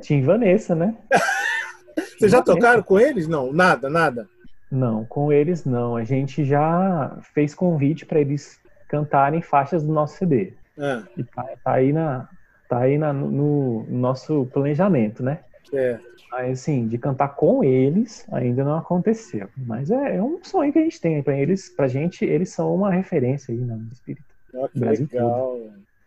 Tim 0.00 0.22
Vanessa, 0.22 0.74
né? 0.74 0.96
Vocês 2.16 2.32
já 2.32 2.40
tocaram 2.40 2.82
com 2.82 2.98
eles? 2.98 3.28
Não, 3.28 3.52
nada, 3.52 3.90
nada. 3.90 4.28
Não, 4.70 5.04
com 5.04 5.30
eles 5.30 5.64
não. 5.66 5.96
A 5.96 6.04
gente 6.04 6.44
já 6.44 7.18
fez 7.34 7.54
convite 7.54 8.06
para 8.06 8.20
eles 8.20 8.58
cantarem 8.88 9.42
faixas 9.42 9.82
do 9.82 9.92
nosso 9.92 10.16
CD. 10.16 10.54
É. 10.78 11.02
E 11.16 11.24
tá, 11.24 11.44
tá, 11.62 11.72
aí, 11.72 11.92
na, 11.92 12.28
tá 12.68 12.78
aí 12.78 12.98
na, 12.98 13.12
no, 13.12 13.84
no 13.84 13.98
nosso 13.98 14.46
planejamento, 14.46 15.22
né? 15.22 15.40
É. 15.72 15.98
Mas, 16.30 16.60
assim, 16.60 16.88
de 16.88 16.96
cantar 16.96 17.28
com 17.28 17.62
eles 17.62 18.26
ainda 18.32 18.64
não 18.64 18.76
aconteceu. 18.76 19.48
Mas 19.56 19.90
é, 19.90 20.16
é, 20.16 20.22
um 20.22 20.42
sonho 20.42 20.72
que 20.72 20.78
a 20.78 20.82
gente 20.82 21.00
tem. 21.00 21.22
Pra 21.22 21.36
eles, 21.36 21.68
pra 21.68 21.88
gente, 21.88 22.24
eles 22.24 22.50
são 22.50 22.74
uma 22.74 22.90
referência 22.90 23.52
aí 23.52 23.60
na 23.60 23.76
espírito. 23.92 24.24
Oh, 24.54 24.68
que 24.68 24.78
Brasil 24.78 25.08
legal. 25.10 25.58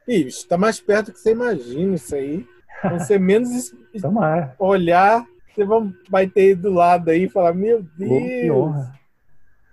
Ih, 0.08 0.28
está 0.28 0.58
mais 0.58 0.80
perto 0.80 1.08
do 1.08 1.14
que 1.14 1.20
você 1.20 1.32
imagina 1.32 1.96
isso 1.96 2.16
aí. 2.16 2.46
Você 2.92 3.18
menos 3.18 3.74
olhar, 4.60 5.26
você 5.54 5.64
vai 6.10 6.28
ter 6.28 6.56
do 6.56 6.72
lado 6.72 7.10
aí 7.10 7.24
e 7.24 7.30
falar, 7.30 7.54
meu 7.54 7.84
Deus. 7.98 8.10
Que 8.10 8.52
honra. 8.52 8.94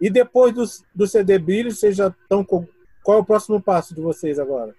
E 0.01 0.11
depois 0.11 0.53
do, 0.53 0.65
do 0.95 1.07
CD 1.07 1.39
Brilho, 1.39 1.71
vocês 1.71 1.97
já 1.97 2.09
estão 2.09 2.45
com. 2.45 2.67
Qual 3.03 3.19
é 3.19 3.21
o 3.21 3.25
próximo 3.25 3.61
passo 3.61 3.95
de 3.95 4.01
vocês 4.01 4.39
agora? 4.39 4.75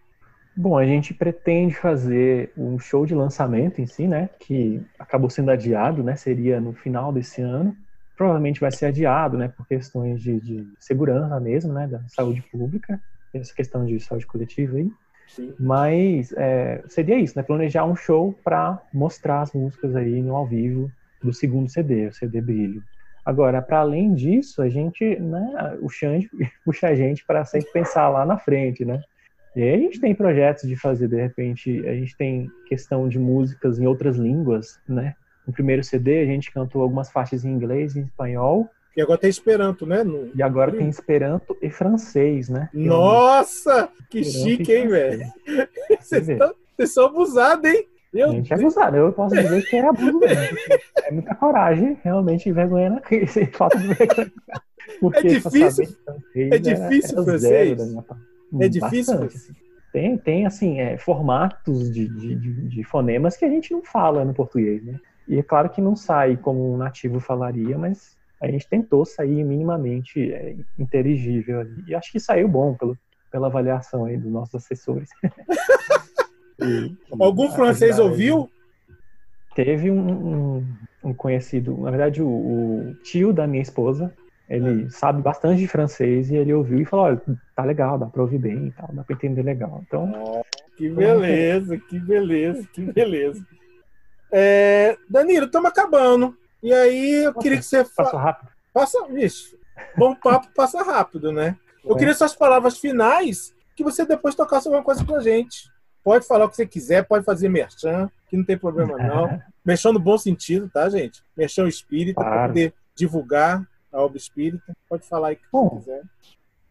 Bom, 0.56 0.78
a 0.78 0.86
gente 0.86 1.14
pretende 1.14 1.74
fazer 1.74 2.52
um 2.56 2.78
show 2.78 3.06
de 3.06 3.16
lançamento 3.16 3.82
em 3.82 3.88
si, 3.88 4.08
né? 4.08 4.30
Que 4.40 4.82
acabou 5.00 5.30
sendo 5.30 5.50
adiado, 5.50 6.04
né? 6.04 6.16
Seria 6.16 6.62
no 6.62 6.74
final 6.74 7.12
desse 7.12 7.42
ano. 7.42 7.76
Provavelmente 8.16 8.60
vai 8.60 8.72
ser 8.72 8.88
adiado, 8.88 9.36
né? 9.38 9.48
Por 9.48 9.68
questões 9.68 10.22
de, 10.22 10.40
de 10.40 10.68
segurança 10.80 11.40
mesmo, 11.40 11.74
né? 11.74 11.88
Da 11.88 12.02
saúde 12.08 12.44
pública, 12.52 13.02
essa 13.34 13.54
questão 13.54 13.84
de 13.84 14.00
saúde 14.00 14.28
coletiva 14.28 14.78
aí. 14.78 14.92
Sim. 15.28 15.56
Mas 15.60 16.32
é, 16.34 16.84
seria 16.88 17.18
isso, 17.18 17.34
né? 17.36 17.42
Planejar 17.42 17.86
um 17.86 17.96
show 17.96 18.34
para 18.44 18.80
mostrar 18.94 19.42
as 19.42 19.54
músicas 19.54 19.96
aí 19.96 20.22
no 20.22 20.36
ao 20.36 20.46
vivo 20.46 20.92
do 21.24 21.34
segundo 21.34 21.70
CD, 21.70 22.08
o 22.08 22.14
CD 22.14 22.42
Brilho. 22.42 22.84
Agora, 23.26 23.62
para 23.62 23.80
além 23.80 24.14
disso, 24.14 24.62
a 24.62 24.70
gente, 24.70 25.20
né? 25.20 25.78
O 25.82 25.90
Xande 25.90 26.30
puxa 26.64 26.90
a 26.90 26.96
gente 26.96 27.26
para 27.26 27.44
sempre 27.44 27.72
pensar 27.72 28.10
lá 28.10 28.24
na 28.24 28.38
frente, 28.38 28.86
né? 28.86 29.02
E 29.56 29.62
aí 29.62 29.74
a 29.74 29.78
gente 29.78 30.00
tem 30.00 30.16
projetos 30.16 30.68
de 30.68 30.76
fazer, 30.76 31.08
de 31.08 31.16
repente, 31.16 31.86
a 31.88 31.94
gente 31.94 32.18
tem 32.18 32.50
questão 32.68 33.08
de 33.08 33.20
músicas 33.20 33.80
em 33.80 33.86
outras 33.86 34.18
línguas, 34.18 34.80
né? 34.88 35.16
No 35.46 35.54
primeiro 35.54 35.84
CD 35.84 36.22
a 36.22 36.26
gente 36.26 36.52
cantou 36.52 36.82
algumas 36.82 37.12
faixas 37.12 37.46
em 37.46 37.52
inglês 37.52 37.96
e 37.96 38.00
em 38.00 38.04
espanhol. 38.04 38.70
E 38.96 39.02
agora 39.02 39.20
tem 39.20 39.30
Esperanto, 39.30 39.86
né? 39.86 40.04
No... 40.04 40.32
E 40.36 40.42
agora 40.42 40.72
tem 40.72 40.88
Esperanto 40.88 41.58
e 41.62 41.70
francês, 41.70 42.50
né? 42.50 42.70
Nossa! 42.74 43.90
Que 44.10 44.20
Esperanto 44.20 44.50
chique, 44.58 44.74
hein, 44.74 44.88
velho? 44.88 45.26
Vocês 46.00 46.94
são 46.94 47.06
abusados, 47.06 47.70
hein? 47.70 47.88
Meu 48.14 48.30
a 48.30 48.32
gente 48.32 48.54
é 48.54 48.56
abusado. 48.56 48.96
Eu 48.96 49.12
posso 49.12 49.36
dizer 49.36 49.66
que 49.66 49.76
é 49.76 49.88
abuso 49.88 50.20
mesmo. 50.20 50.58
É 51.04 51.12
muita 51.12 51.34
coragem, 51.34 51.98
realmente, 52.04 52.52
vergonha 52.52 52.92
na 52.92 53.02
falta 53.54 53.78
de 53.80 53.88
vergonha. 53.88 54.32
Porque 55.00 55.18
é 55.20 55.30
difícil. 55.32 55.98
É 56.36 56.58
difícil 56.60 57.18
era, 57.18 57.20
era 57.20 57.26
francês. 57.26 57.78
É 58.60 58.68
difícil? 58.68 59.20
Bastante. 59.20 59.64
Tem, 59.92 60.18
tem 60.18 60.46
assim, 60.46 60.80
é, 60.80 60.98
formatos 60.98 61.92
de, 61.92 62.08
de, 62.08 62.36
de, 62.36 62.84
fonemas 62.84 63.38
que 63.38 63.46
a 63.46 63.50
gente 63.50 63.72
não 63.72 63.84
fala 63.84 64.26
no 64.26 64.34
português, 64.34 64.84
né? 64.84 65.00
E 65.28 65.38
é 65.38 65.44
claro 65.44 65.70
que 65.70 65.80
não 65.80 65.96
sai 65.96 66.36
como 66.36 66.74
um 66.74 66.78
nativo 66.78 67.20
falaria, 67.20 67.78
mas 67.78 68.18
a 68.42 68.48
gente 68.48 68.68
tentou 68.68 69.06
sair 69.06 69.44
minimamente 69.44 70.34
é, 70.34 70.56
inteligível 70.78 71.62
ali. 71.62 71.84
E 71.88 71.96
acho 71.96 72.12
que 72.12 72.20
saiu 72.20 72.48
bom 72.48 72.74
pelo, 72.74 72.98
pela 73.32 73.48
avaliação 73.48 74.06
aí 74.06 74.18
dos 74.18 74.32
nossos 74.32 74.56
assessores. 74.56 75.10
e, 76.60 76.98
Algum 77.20 77.52
francês 77.52 78.00
ouviu? 78.00 78.50
Teve 79.56 79.92
um, 79.92 80.58
um, 80.58 80.66
um, 81.04 81.14
conhecido, 81.14 81.78
na 81.78 81.92
verdade, 81.92 82.22
o, 82.22 82.28
o 82.28 82.96
tio 83.04 83.32
da 83.32 83.46
minha 83.46 83.62
esposa, 83.62 84.12
ele 84.54 84.86
é. 84.86 84.90
sabe 84.90 85.22
bastante 85.22 85.60
de 85.60 85.68
francês 85.68 86.30
e 86.30 86.36
ele 86.36 86.54
ouviu 86.54 86.80
e 86.80 86.86
falou: 86.86 87.06
olha, 87.06 87.22
tá 87.56 87.64
legal, 87.64 87.98
dá 87.98 88.06
pra 88.06 88.22
ouvir 88.22 88.38
bem 88.38 88.68
e 88.68 88.72
tal, 88.72 88.90
dá 88.94 89.04
pra 89.04 89.16
entender 89.16 89.42
legal. 89.42 89.82
Então. 89.86 90.44
Que 90.78 90.90
beleza, 90.90 91.78
que 91.78 92.00
beleza, 92.00 92.68
que 92.72 92.82
beleza. 92.82 93.46
É, 94.32 94.98
Danilo, 95.10 95.46
estamos 95.46 95.70
acabando. 95.70 96.36
E 96.62 96.74
aí 96.74 97.26
eu 97.26 97.34
queria 97.34 97.58
que 97.58 97.66
você. 97.66 97.84
Passa 97.84 98.18
rápido. 98.18 98.52
Passa, 98.74 98.98
isso. 99.12 99.58
Bom 99.98 100.16
papo 100.16 100.48
passa 100.56 100.84
rápido, 100.84 101.32
né? 101.32 101.58
Eu 101.84 101.96
é. 101.96 102.00
queria 102.00 102.14
suas 102.14 102.36
palavras 102.36 102.78
finais, 102.78 103.54
que 103.76 103.84
você 103.84 104.06
depois 104.06 104.36
tocasse 104.36 104.68
alguma 104.68 104.84
coisa 104.84 105.04
pra 105.04 105.20
gente. 105.20 105.72
Pode 106.04 106.28
falar 106.28 106.46
o 106.46 106.50
que 106.50 106.56
você 106.56 106.66
quiser, 106.66 107.08
pode 107.08 107.26
fazer 107.26 107.50
merchan, 107.50 108.10
que 108.30 108.36
não 108.36 108.44
tem 108.44 108.58
problema 108.58 108.98
não. 108.98 109.42
merchan 109.66 109.94
no 109.94 110.00
bom 110.00 110.18
sentido, 110.18 110.70
tá, 110.70 110.90
gente? 110.90 111.24
Merchan 111.36 111.68
espírita, 111.68 112.22
claro. 112.22 112.36
para 112.36 112.48
poder 112.48 112.74
divulgar 112.96 113.66
a 113.94 114.02
obra 114.02 114.18
espírita. 114.18 114.76
Pode 114.90 115.08
falar 115.08 115.30
aí 115.30 115.36
que 115.36 115.44
Bom, 115.52 115.78
quiser. 115.78 116.02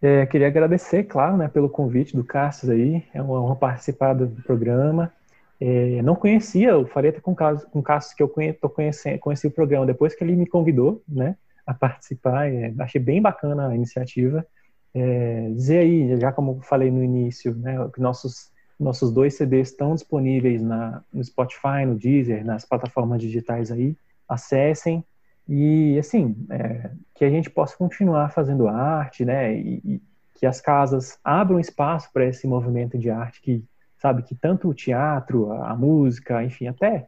É, 0.00 0.26
queria 0.26 0.48
agradecer, 0.48 1.04
claro, 1.04 1.36
né, 1.36 1.48
pelo 1.48 1.68
convite 1.68 2.16
do 2.16 2.24
Cassius 2.24 2.70
aí. 2.70 3.04
É 3.14 3.22
uma 3.22 3.40
honra 3.40 3.56
participar 3.56 4.14
do 4.14 4.28
programa. 4.42 5.12
É, 5.60 6.02
não 6.02 6.16
conhecia 6.16 6.76
o 6.76 6.86
Fareta 6.86 7.20
com, 7.20 7.36
com 7.36 7.82
Cassius, 7.82 8.14
que 8.14 8.22
eu 8.22 8.28
conhe, 8.28 8.52
tô 8.52 8.68
conhecendo, 8.68 9.20
conheci 9.20 9.46
o 9.46 9.50
programa 9.50 9.86
depois 9.86 10.14
que 10.14 10.24
ele 10.24 10.34
me 10.34 10.46
convidou, 10.46 11.02
né, 11.08 11.36
a 11.64 11.72
participar. 11.72 12.52
É, 12.52 12.74
achei 12.80 13.00
bem 13.00 13.22
bacana 13.22 13.68
a 13.68 13.74
iniciativa. 13.74 14.44
É, 14.92 15.48
dizer 15.50 15.78
aí, 15.78 16.20
já 16.20 16.32
como 16.32 16.60
falei 16.62 16.90
no 16.90 17.02
início, 17.02 17.54
né, 17.54 17.76
que 17.94 18.00
nossos 18.00 18.50
nossos 18.82 19.12
dois 19.12 19.34
CDs 19.34 19.68
estão 19.68 19.94
disponíveis 19.94 20.60
na, 20.60 21.02
no 21.12 21.22
Spotify, 21.24 21.86
no 21.86 21.94
Deezer, 21.94 22.44
nas 22.44 22.64
plataformas 22.64 23.20
digitais 23.20 23.70
aí. 23.70 23.96
Acessem, 24.28 25.04
e, 25.48 25.98
assim, 25.98 26.36
é, 26.50 26.90
que 27.14 27.24
a 27.24 27.30
gente 27.30 27.50
possa 27.50 27.76
continuar 27.76 28.30
fazendo 28.30 28.68
arte, 28.68 29.24
né? 29.24 29.54
E, 29.54 29.82
e 29.84 30.02
que 30.34 30.46
as 30.46 30.60
casas 30.60 31.18
abram 31.22 31.60
espaço 31.60 32.10
para 32.12 32.26
esse 32.26 32.46
movimento 32.46 32.98
de 32.98 33.10
arte 33.10 33.40
que, 33.40 33.64
sabe, 33.98 34.22
que 34.22 34.34
tanto 34.34 34.68
o 34.68 34.74
teatro, 34.74 35.52
a, 35.52 35.70
a, 35.70 35.76
música, 35.76 36.42
enfim, 36.42 36.66
até 36.66 37.06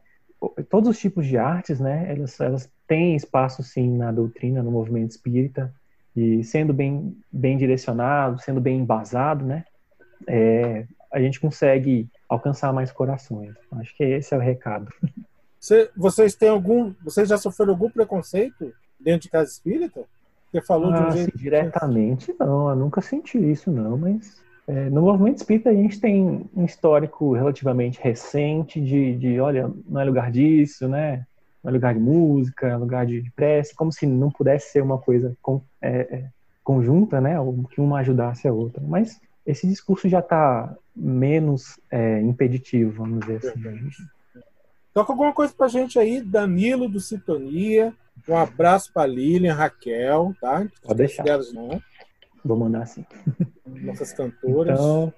todos 0.69 0.89
os 0.89 0.99
tipos 0.99 1.25
de 1.25 1.37
artes, 1.37 1.79
né? 1.79 2.13
Elas, 2.13 2.39
elas 2.39 2.71
têm 2.87 3.15
espaço, 3.15 3.63
sim, 3.63 3.97
na 3.97 4.11
doutrina, 4.11 4.61
no 4.61 4.71
movimento 4.71 5.11
espírita. 5.11 5.73
E 6.15 6.43
sendo 6.43 6.73
bem, 6.73 7.17
bem 7.31 7.57
direcionado, 7.57 8.39
sendo 8.39 8.61
bem 8.61 8.79
embasado, 8.79 9.43
né? 9.43 9.65
É, 10.27 10.85
a 11.11 11.19
gente 11.19 11.39
consegue 11.39 12.09
alcançar 12.29 12.71
mais 12.71 12.91
corações. 12.91 13.53
Acho 13.71 13.95
que 13.95 14.03
esse 14.03 14.33
é 14.33 14.37
o 14.37 14.41
recado. 14.41 14.91
Você, 15.65 15.89
vocês 15.97 16.35
têm 16.35 16.49
algum. 16.49 16.93
Vocês 17.03 17.27
já 17.27 17.39
sofreram 17.39 17.73
algum 17.73 17.89
preconceito 17.89 18.71
dentro 18.99 19.21
de 19.21 19.29
casa 19.29 19.49
espírita? 19.49 20.03
Você 20.51 20.61
falou 20.61 20.93
ah, 20.93 20.99
de 20.99 21.07
um 21.07 21.11
jeito. 21.11 21.29
Assim, 21.29 21.43
diretamente, 21.43 22.35
não, 22.39 22.69
eu 22.69 22.75
nunca 22.75 23.01
senti 23.01 23.39
isso, 23.39 23.71
não, 23.71 23.97
mas. 23.97 24.43
É, 24.67 24.89
no 24.89 25.01
movimento 25.01 25.37
espírita 25.37 25.69
a 25.69 25.73
gente 25.73 25.99
tem 25.99 26.49
um 26.55 26.65
histórico 26.65 27.33
relativamente 27.33 27.99
recente 28.01 28.81
de, 28.81 29.15
de, 29.15 29.39
olha, 29.39 29.71
não 29.87 30.01
é 30.01 30.03
lugar 30.03 30.31
disso, 30.31 30.87
né? 30.87 31.25
Não 31.63 31.69
é 31.69 31.73
lugar 31.73 31.93
de 31.93 31.99
música, 31.99 32.67
é 32.67 32.75
lugar 32.75 33.05
de, 33.05 33.21
de 33.21 33.31
prece, 33.31 33.75
como 33.75 33.91
se 33.91 34.07
não 34.07 34.31
pudesse 34.31 34.71
ser 34.71 34.81
uma 34.81 34.97
coisa 34.97 35.35
com, 35.41 35.61
é, 35.81 35.89
é, 35.99 36.25
conjunta, 36.63 37.19
né? 37.19 37.39
Ou 37.39 37.63
que 37.65 37.81
uma 37.81 37.99
ajudasse 37.99 38.47
a 38.47 38.53
outra. 38.53 38.83
Mas 38.87 39.19
esse 39.45 39.67
discurso 39.67 40.07
já 40.07 40.19
está 40.19 40.75
menos 40.95 41.79
é, 41.89 42.21
impeditivo, 42.21 42.91
vamos 42.91 43.19
dizer 43.19 43.47
assim. 43.47 43.61
Toca 44.95 45.11
alguma 45.11 45.33
coisa 45.33 45.53
pra 45.53 45.67
gente 45.67 45.99
aí, 45.99 46.21
Danilo 46.21 46.87
do 46.87 47.01
Sintonia. 47.01 47.93
Um 48.29 48.37
abraço 48.37 48.93
pra 48.93 49.05
Lilian, 49.05 49.53
Raquel, 49.53 50.33
tá? 50.39 50.65
Pode 50.81 50.97
deixar. 50.99 51.25
Não. 51.53 51.81
Vou 52.45 52.55
mandar 52.55 52.85
sim. 52.85 53.05
Nossas 53.65 54.13
cantoras. 54.13 54.79
Então, 54.79 55.13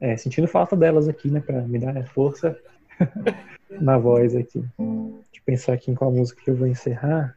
é, 0.00 0.16
sentindo 0.16 0.46
falta 0.46 0.76
delas 0.76 1.08
aqui, 1.08 1.28
né, 1.28 1.40
pra 1.40 1.60
me 1.62 1.80
dar 1.80 2.06
força 2.06 2.56
na 3.68 3.98
voz 3.98 4.36
aqui. 4.36 4.60
Deixa 4.60 4.70
eu 4.78 5.42
pensar 5.44 5.72
aqui 5.72 5.90
em 5.90 5.96
qual 5.96 6.12
música 6.12 6.40
que 6.40 6.48
eu 6.48 6.54
vou 6.54 6.68
encerrar. 6.68 7.36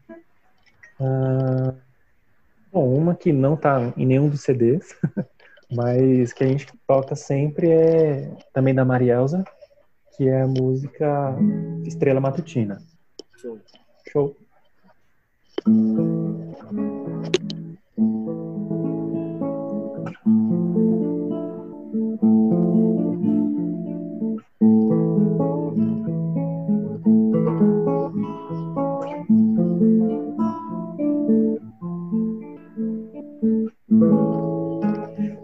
Ah, 0.99 1.73
bom, 2.71 2.95
uma 2.95 3.15
que 3.15 3.33
não 3.33 3.57
tá 3.57 3.91
em 3.97 4.05
nenhum 4.05 4.29
dos 4.29 4.41
CDs, 4.41 4.95
mas 5.73 6.33
que 6.33 6.43
a 6.43 6.47
gente 6.47 6.67
toca 6.85 7.15
sempre 7.15 7.71
é 7.71 8.31
também 8.53 8.75
da 8.75 8.85
Marielza, 8.85 9.43
que 10.15 10.27
é 10.27 10.41
a 10.41 10.47
música 10.47 11.35
Estrela 11.85 12.19
Matutina. 12.19 12.77
Show. 13.35 13.59
Show. 14.11 14.37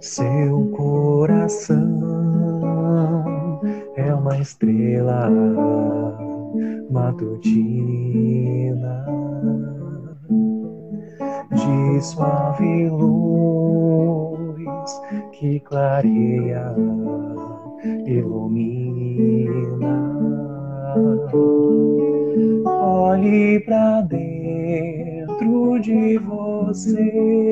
Seu 0.01 0.71
coração 0.75 1.88
uma 4.29 4.37
estrela 4.37 5.27
matutina 6.91 8.25
de 11.51 12.01
suave 12.01 12.89
luz 12.89 13.81
que 15.31 15.59
clareia, 15.61 16.75
ilumina. 18.05 19.49
Olhe 22.65 23.59
para 23.61 24.01
dentro 24.01 25.79
de 25.79 26.19
você. 26.19 27.49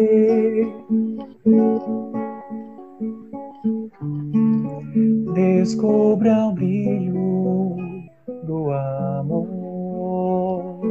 Descubra 5.37 6.47
o 6.47 6.51
brilho 6.51 7.75
do 8.47 8.71
amor. 8.71 10.81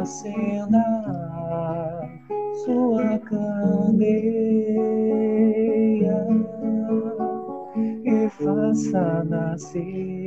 Acenda 0.00 0.82
sua 2.64 3.20
candeia 3.20 4.08
e 8.04 8.28
faça 8.30 9.22
nascer 9.22 10.17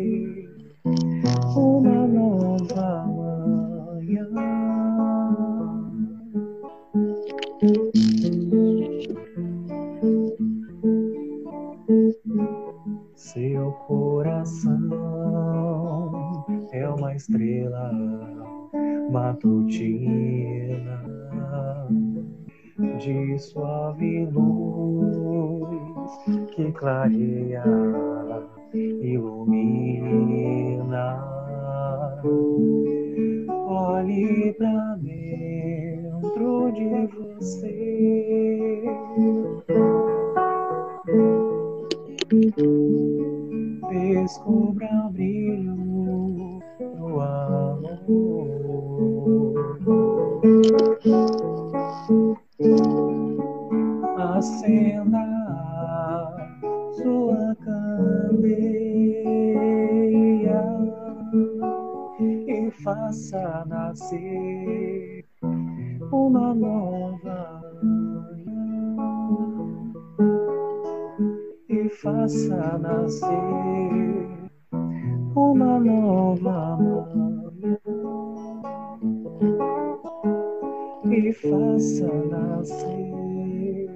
faça 81.42 82.06
nascer 82.26 83.90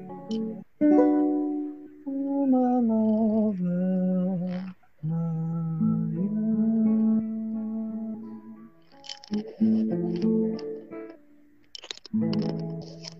uma 2.05 2.81
nova 2.81 3.59
manhã. 5.03 6.25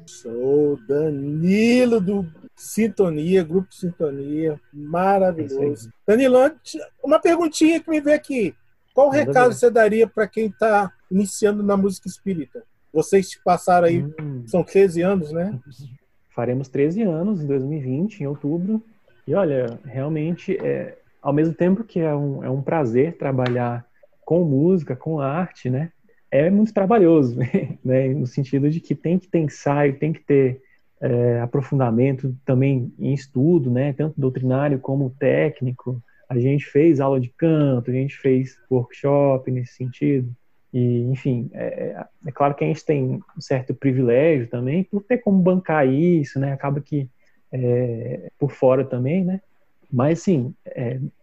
Sou 0.08 0.80
Danilo 0.88 2.02
do 2.02 2.28
Sintonia, 2.56 3.44
Grupo 3.44 3.72
Sintonia, 3.72 4.60
maravilhoso. 4.74 5.92
Danilo, 6.08 6.38
uma 7.04 7.20
perguntinha 7.20 7.80
que 7.80 7.92
me 7.92 8.02
veio 8.02 8.16
aqui. 8.16 8.56
Qual 8.92 9.10
recado 9.10 9.54
você 9.54 9.70
daria 9.70 10.08
para 10.08 10.28
quem 10.28 10.48
está 10.48 10.92
iniciando 11.12 11.62
na 11.62 11.78
música 11.78 12.08
espírita? 12.08 12.64
Vocês 12.96 13.38
passaram 13.44 13.88
aí, 13.88 14.02
hum. 14.02 14.44
são 14.48 14.64
13 14.64 15.02
anos, 15.02 15.30
né? 15.34 15.60
Faremos 16.34 16.70
13 16.70 17.02
anos 17.02 17.44
em 17.44 17.46
2020, 17.46 18.22
em 18.22 18.26
outubro. 18.26 18.82
E 19.28 19.36
olha, 19.36 19.78
realmente, 19.84 20.58
é, 20.64 20.98
ao 21.22 21.34
mesmo 21.34 21.54
tempo 21.54 21.84
que 21.84 22.00
é 22.00 22.16
um, 22.16 22.42
é 22.42 22.50
um 22.50 22.62
prazer 22.62 23.18
trabalhar 23.18 23.86
com 24.24 24.46
música, 24.46 24.96
com 24.96 25.20
arte, 25.20 25.70
né? 25.70 25.92
É 26.32 26.50
muito 26.50 26.74
trabalhoso, 26.74 27.38
né? 27.84 28.14
No 28.14 28.26
sentido 28.26 28.70
de 28.70 28.80
que 28.80 28.96
tem 28.96 29.20
que 29.20 29.28
ter 29.28 29.40
ensaio, 29.40 30.00
tem 30.00 30.14
que 30.14 30.22
ter 30.22 30.62
é, 31.02 31.42
aprofundamento 31.42 32.34
também 32.46 32.94
em 32.98 33.14
estudo, 33.14 33.70
né? 33.70 33.92
Tanto 33.92 34.14
doutrinário 34.18 34.80
como 34.80 35.14
técnico. 35.20 36.02
A 36.30 36.40
gente 36.40 36.64
fez 36.64 37.02
aula 37.02 37.20
de 37.20 37.28
canto, 37.28 37.92
a 37.92 37.94
gente 37.94 38.16
fez 38.16 38.58
workshop 38.72 39.52
nesse 39.52 39.74
sentido. 39.74 40.34
E, 40.74 41.04
enfim, 41.04 41.50
é, 41.54 41.66
é, 41.66 42.06
é, 42.26 42.32
claro 42.32 42.54
que 42.54 42.64
a 42.64 42.68
gente 42.68 42.84
tem 42.84 43.22
um 43.38 43.42
certo 43.42 43.74
privilégio 43.74 44.48
também 44.48 44.84
por 44.84 45.04
ter 45.04 45.20
como 45.20 45.42
bancar 45.42 45.88
isso, 45.88 46.40
né? 46.40 46.52
Acaba 46.52 46.82
que 46.82 47.10
é, 47.52 48.30
por 48.38 48.52
fora 48.52 48.84
também, 48.84 49.24
né? 49.24 49.42
Mas, 49.92 50.20
assim, 50.20 50.54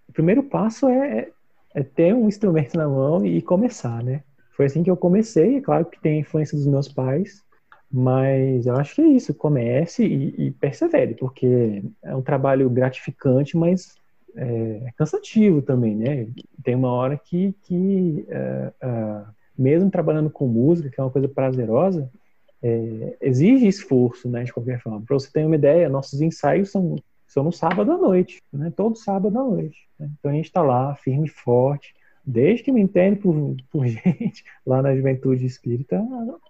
o 0.08 0.12
primeiro 0.12 0.42
passo 0.42 0.88
é, 0.88 1.18
é, 1.18 1.32
é, 1.74 1.82
ter 1.82 2.14
um 2.14 2.28
instrumento 2.28 2.76
na 2.76 2.88
mão 2.88 3.24
e 3.24 3.42
começar, 3.42 4.02
né? 4.02 4.22
Foi 4.56 4.66
assim 4.66 4.82
que 4.82 4.90
eu 4.90 4.96
comecei. 4.96 5.56
É 5.56 5.60
claro 5.60 5.84
que 5.86 6.00
tem 6.00 6.14
a 6.14 6.20
influência 6.20 6.56
dos 6.56 6.66
meus 6.66 6.88
pais, 6.88 7.42
mas 7.90 8.66
eu 8.66 8.76
acho 8.76 8.94
que 8.94 9.02
é 9.02 9.06
isso. 9.06 9.34
Comece 9.34 10.04
e, 10.04 10.46
e 10.46 10.50
persevere, 10.52 11.14
porque 11.14 11.82
é 12.02 12.14
um 12.14 12.22
trabalho 12.22 12.70
gratificante, 12.70 13.56
mas 13.56 13.96
é, 14.36 14.92
cansativo 14.96 15.62
também, 15.62 15.94
né? 15.94 16.26
Tem 16.62 16.74
uma 16.74 16.90
hora 16.90 17.16
que, 17.16 17.54
que 17.62 18.26
uh, 18.28 18.86
uh, 18.86 19.26
mesmo 19.56 19.90
trabalhando 19.90 20.30
com 20.30 20.46
música, 20.46 20.88
que 20.88 21.00
é 21.00 21.04
uma 21.04 21.10
coisa 21.10 21.28
prazerosa, 21.28 22.10
é, 22.62 23.16
exige 23.20 23.66
esforço, 23.66 24.28
né, 24.28 24.44
de 24.44 24.52
qualquer 24.52 24.80
forma. 24.80 25.02
Para 25.02 25.18
você 25.18 25.30
ter 25.30 25.44
uma 25.44 25.56
ideia, 25.56 25.88
nossos 25.88 26.20
ensaios 26.20 26.70
são, 26.70 26.96
são 27.26 27.42
no 27.42 27.52
sábado 27.52 27.90
à 27.90 27.98
noite, 27.98 28.40
né, 28.52 28.72
todo 28.74 28.96
sábado 28.96 29.36
à 29.38 29.44
noite. 29.44 29.88
Né? 29.98 30.08
Então 30.18 30.30
a 30.30 30.34
gente 30.34 30.46
está 30.46 30.62
lá, 30.62 30.94
firme 30.94 31.26
e 31.26 31.30
forte, 31.30 31.92
desde 32.24 32.62
que 32.62 32.70
me 32.70 32.80
entende 32.80 33.18
por, 33.18 33.56
por 33.70 33.84
gente, 33.86 34.44
lá 34.64 34.80
na 34.80 34.94
Juventude 34.94 35.44
Espírita, 35.44 36.00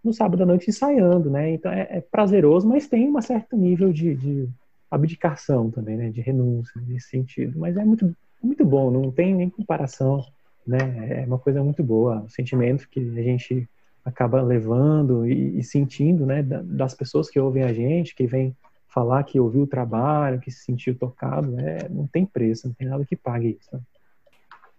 no 0.05 0.13
sábado 0.13 0.43
à 0.43 0.47
noite 0.47 0.69
ensaiando, 0.69 1.31
né? 1.31 1.51
Então 1.53 1.73
é, 1.73 1.89
é 1.91 2.01
prazeroso, 2.03 2.69
mas 2.69 2.87
tem 2.87 3.09
um 3.09 3.23
certo 3.23 3.57
nível 3.57 3.91
de, 3.91 4.15
de 4.15 4.49
abdicação 4.95 5.71
também, 5.71 5.97
né, 5.97 6.11
de 6.11 6.21
renúncia 6.21 6.81
nesse 6.87 7.09
sentido. 7.09 7.59
Mas 7.59 7.77
é 7.77 7.85
muito, 7.85 8.15
muito 8.43 8.65
bom, 8.65 8.91
não 8.91 9.11
tem 9.11 9.35
nem 9.35 9.51
comparação 9.51 10.25
né? 10.67 11.23
É 11.23 11.27
uma 11.27 11.39
coisa 11.39 11.63
muito 11.63 11.83
boa, 11.83 12.23
o 12.23 12.31
sentimento 12.31 12.89
que 12.89 13.01
a 13.01 13.23
gente 13.23 13.69
acaba 14.05 14.43
levando 14.43 15.27
e, 15.27 15.59
e 15.59 15.63
sentindo, 15.63 16.27
né, 16.27 16.43
das 16.43 16.95
pessoas 16.95 17.31
que 17.31 17.39
ouvem 17.39 17.63
a 17.63 17.73
gente, 17.73 18.15
que 18.15 18.27
vem 18.27 18.57
falar 18.89 19.25
que 19.25 19.41
ouviu 19.41 19.63
o 19.63 19.67
trabalho, 19.67 20.41
que 20.41 20.51
se 20.51 20.65
sentiu 20.65 20.95
tocado, 20.95 21.59
é, 21.59 21.89
não 21.89 22.07
tem 22.07 22.27
preço, 22.27 22.67
não 22.67 22.75
tem 22.75 22.89
nada 22.89 23.05
que 23.05 23.17
pague 23.17 23.59
isso. 23.61 23.69
Né? 23.73 23.81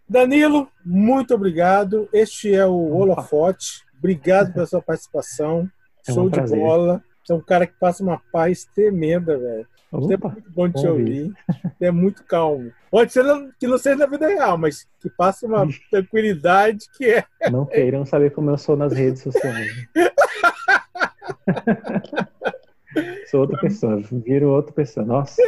Danilo, 0.07 0.67
muito 0.85 1.33
obrigado. 1.33 2.07
Este 2.13 2.53
é 2.53 2.65
o 2.65 2.91
Holofote. 2.91 3.83
Obrigado 3.97 4.53
pela 4.53 4.65
sua 4.65 4.81
participação. 4.81 5.69
É 6.05 6.11
Show 6.11 6.25
um 6.25 6.29
de 6.29 6.41
bola. 6.41 7.01
Você 7.23 7.31
é 7.31 7.35
um 7.37 7.39
cara 7.39 7.65
que 7.65 7.79
passa 7.79 8.03
uma 8.03 8.21
paz 8.29 8.65
tremenda, 8.75 9.37
velho. 9.37 9.65
Opa, 9.93 10.29
é 10.29 10.31
muito 10.31 10.51
bom 10.51 10.67
de 10.67 10.81
te 10.81 10.87
ouvir. 10.87 11.33
É 11.79 11.91
muito 11.91 12.23
calmo. 12.23 12.71
Pode 12.89 13.13
ser 13.13 13.23
que 13.59 13.67
não 13.67 13.77
seja 13.77 13.97
na 13.97 14.07
vida 14.07 14.27
real, 14.27 14.57
mas 14.57 14.87
que 14.99 15.09
passa 15.09 15.45
uma 15.45 15.67
tranquilidade 15.91 16.87
que 16.97 17.11
é. 17.11 17.23
Não 17.51 17.65
queiram 17.65 18.05
saber 18.05 18.31
como 18.31 18.49
eu 18.49 18.57
sou 18.57 18.75
nas 18.75 18.91
redes 18.91 19.21
sociais. 19.21 19.87
sou 23.29 23.41
outra 23.41 23.59
pessoa, 23.59 24.01
viro 24.25 24.49
outra 24.49 24.73
pessoa. 24.73 25.05
Nossa. 25.05 25.41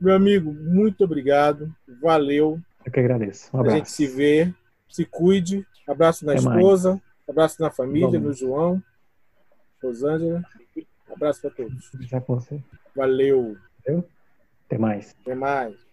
Meu 0.00 0.14
amigo, 0.14 0.52
muito 0.52 1.04
obrigado. 1.04 1.72
Valeu. 2.02 2.58
Eu 2.84 2.92
que 2.92 3.00
agradeço. 3.00 3.48
Um 3.54 3.60
abraço. 3.60 3.74
A 3.74 3.78
gente 3.78 3.90
se 3.90 4.06
vê. 4.06 4.52
Se 4.88 5.04
cuide. 5.04 5.64
Abraço 5.86 6.26
na 6.26 6.32
Até 6.32 6.40
esposa. 6.40 6.90
Mais. 6.90 7.02
Abraço 7.28 7.62
na 7.62 7.70
família, 7.70 8.18
Vamos. 8.18 8.22
no 8.22 8.32
João. 8.32 8.82
Rosângela. 9.82 10.42
Abraço 11.10 11.40
para 11.42 11.50
todos. 11.50 11.90
Já 12.00 12.20
com 12.20 12.34
você. 12.34 12.62
Valeu. 12.94 13.56
Valeu. 13.86 14.08
Até 14.66 14.78
mais. 14.78 15.16
Até 15.22 15.34
mais. 15.34 15.85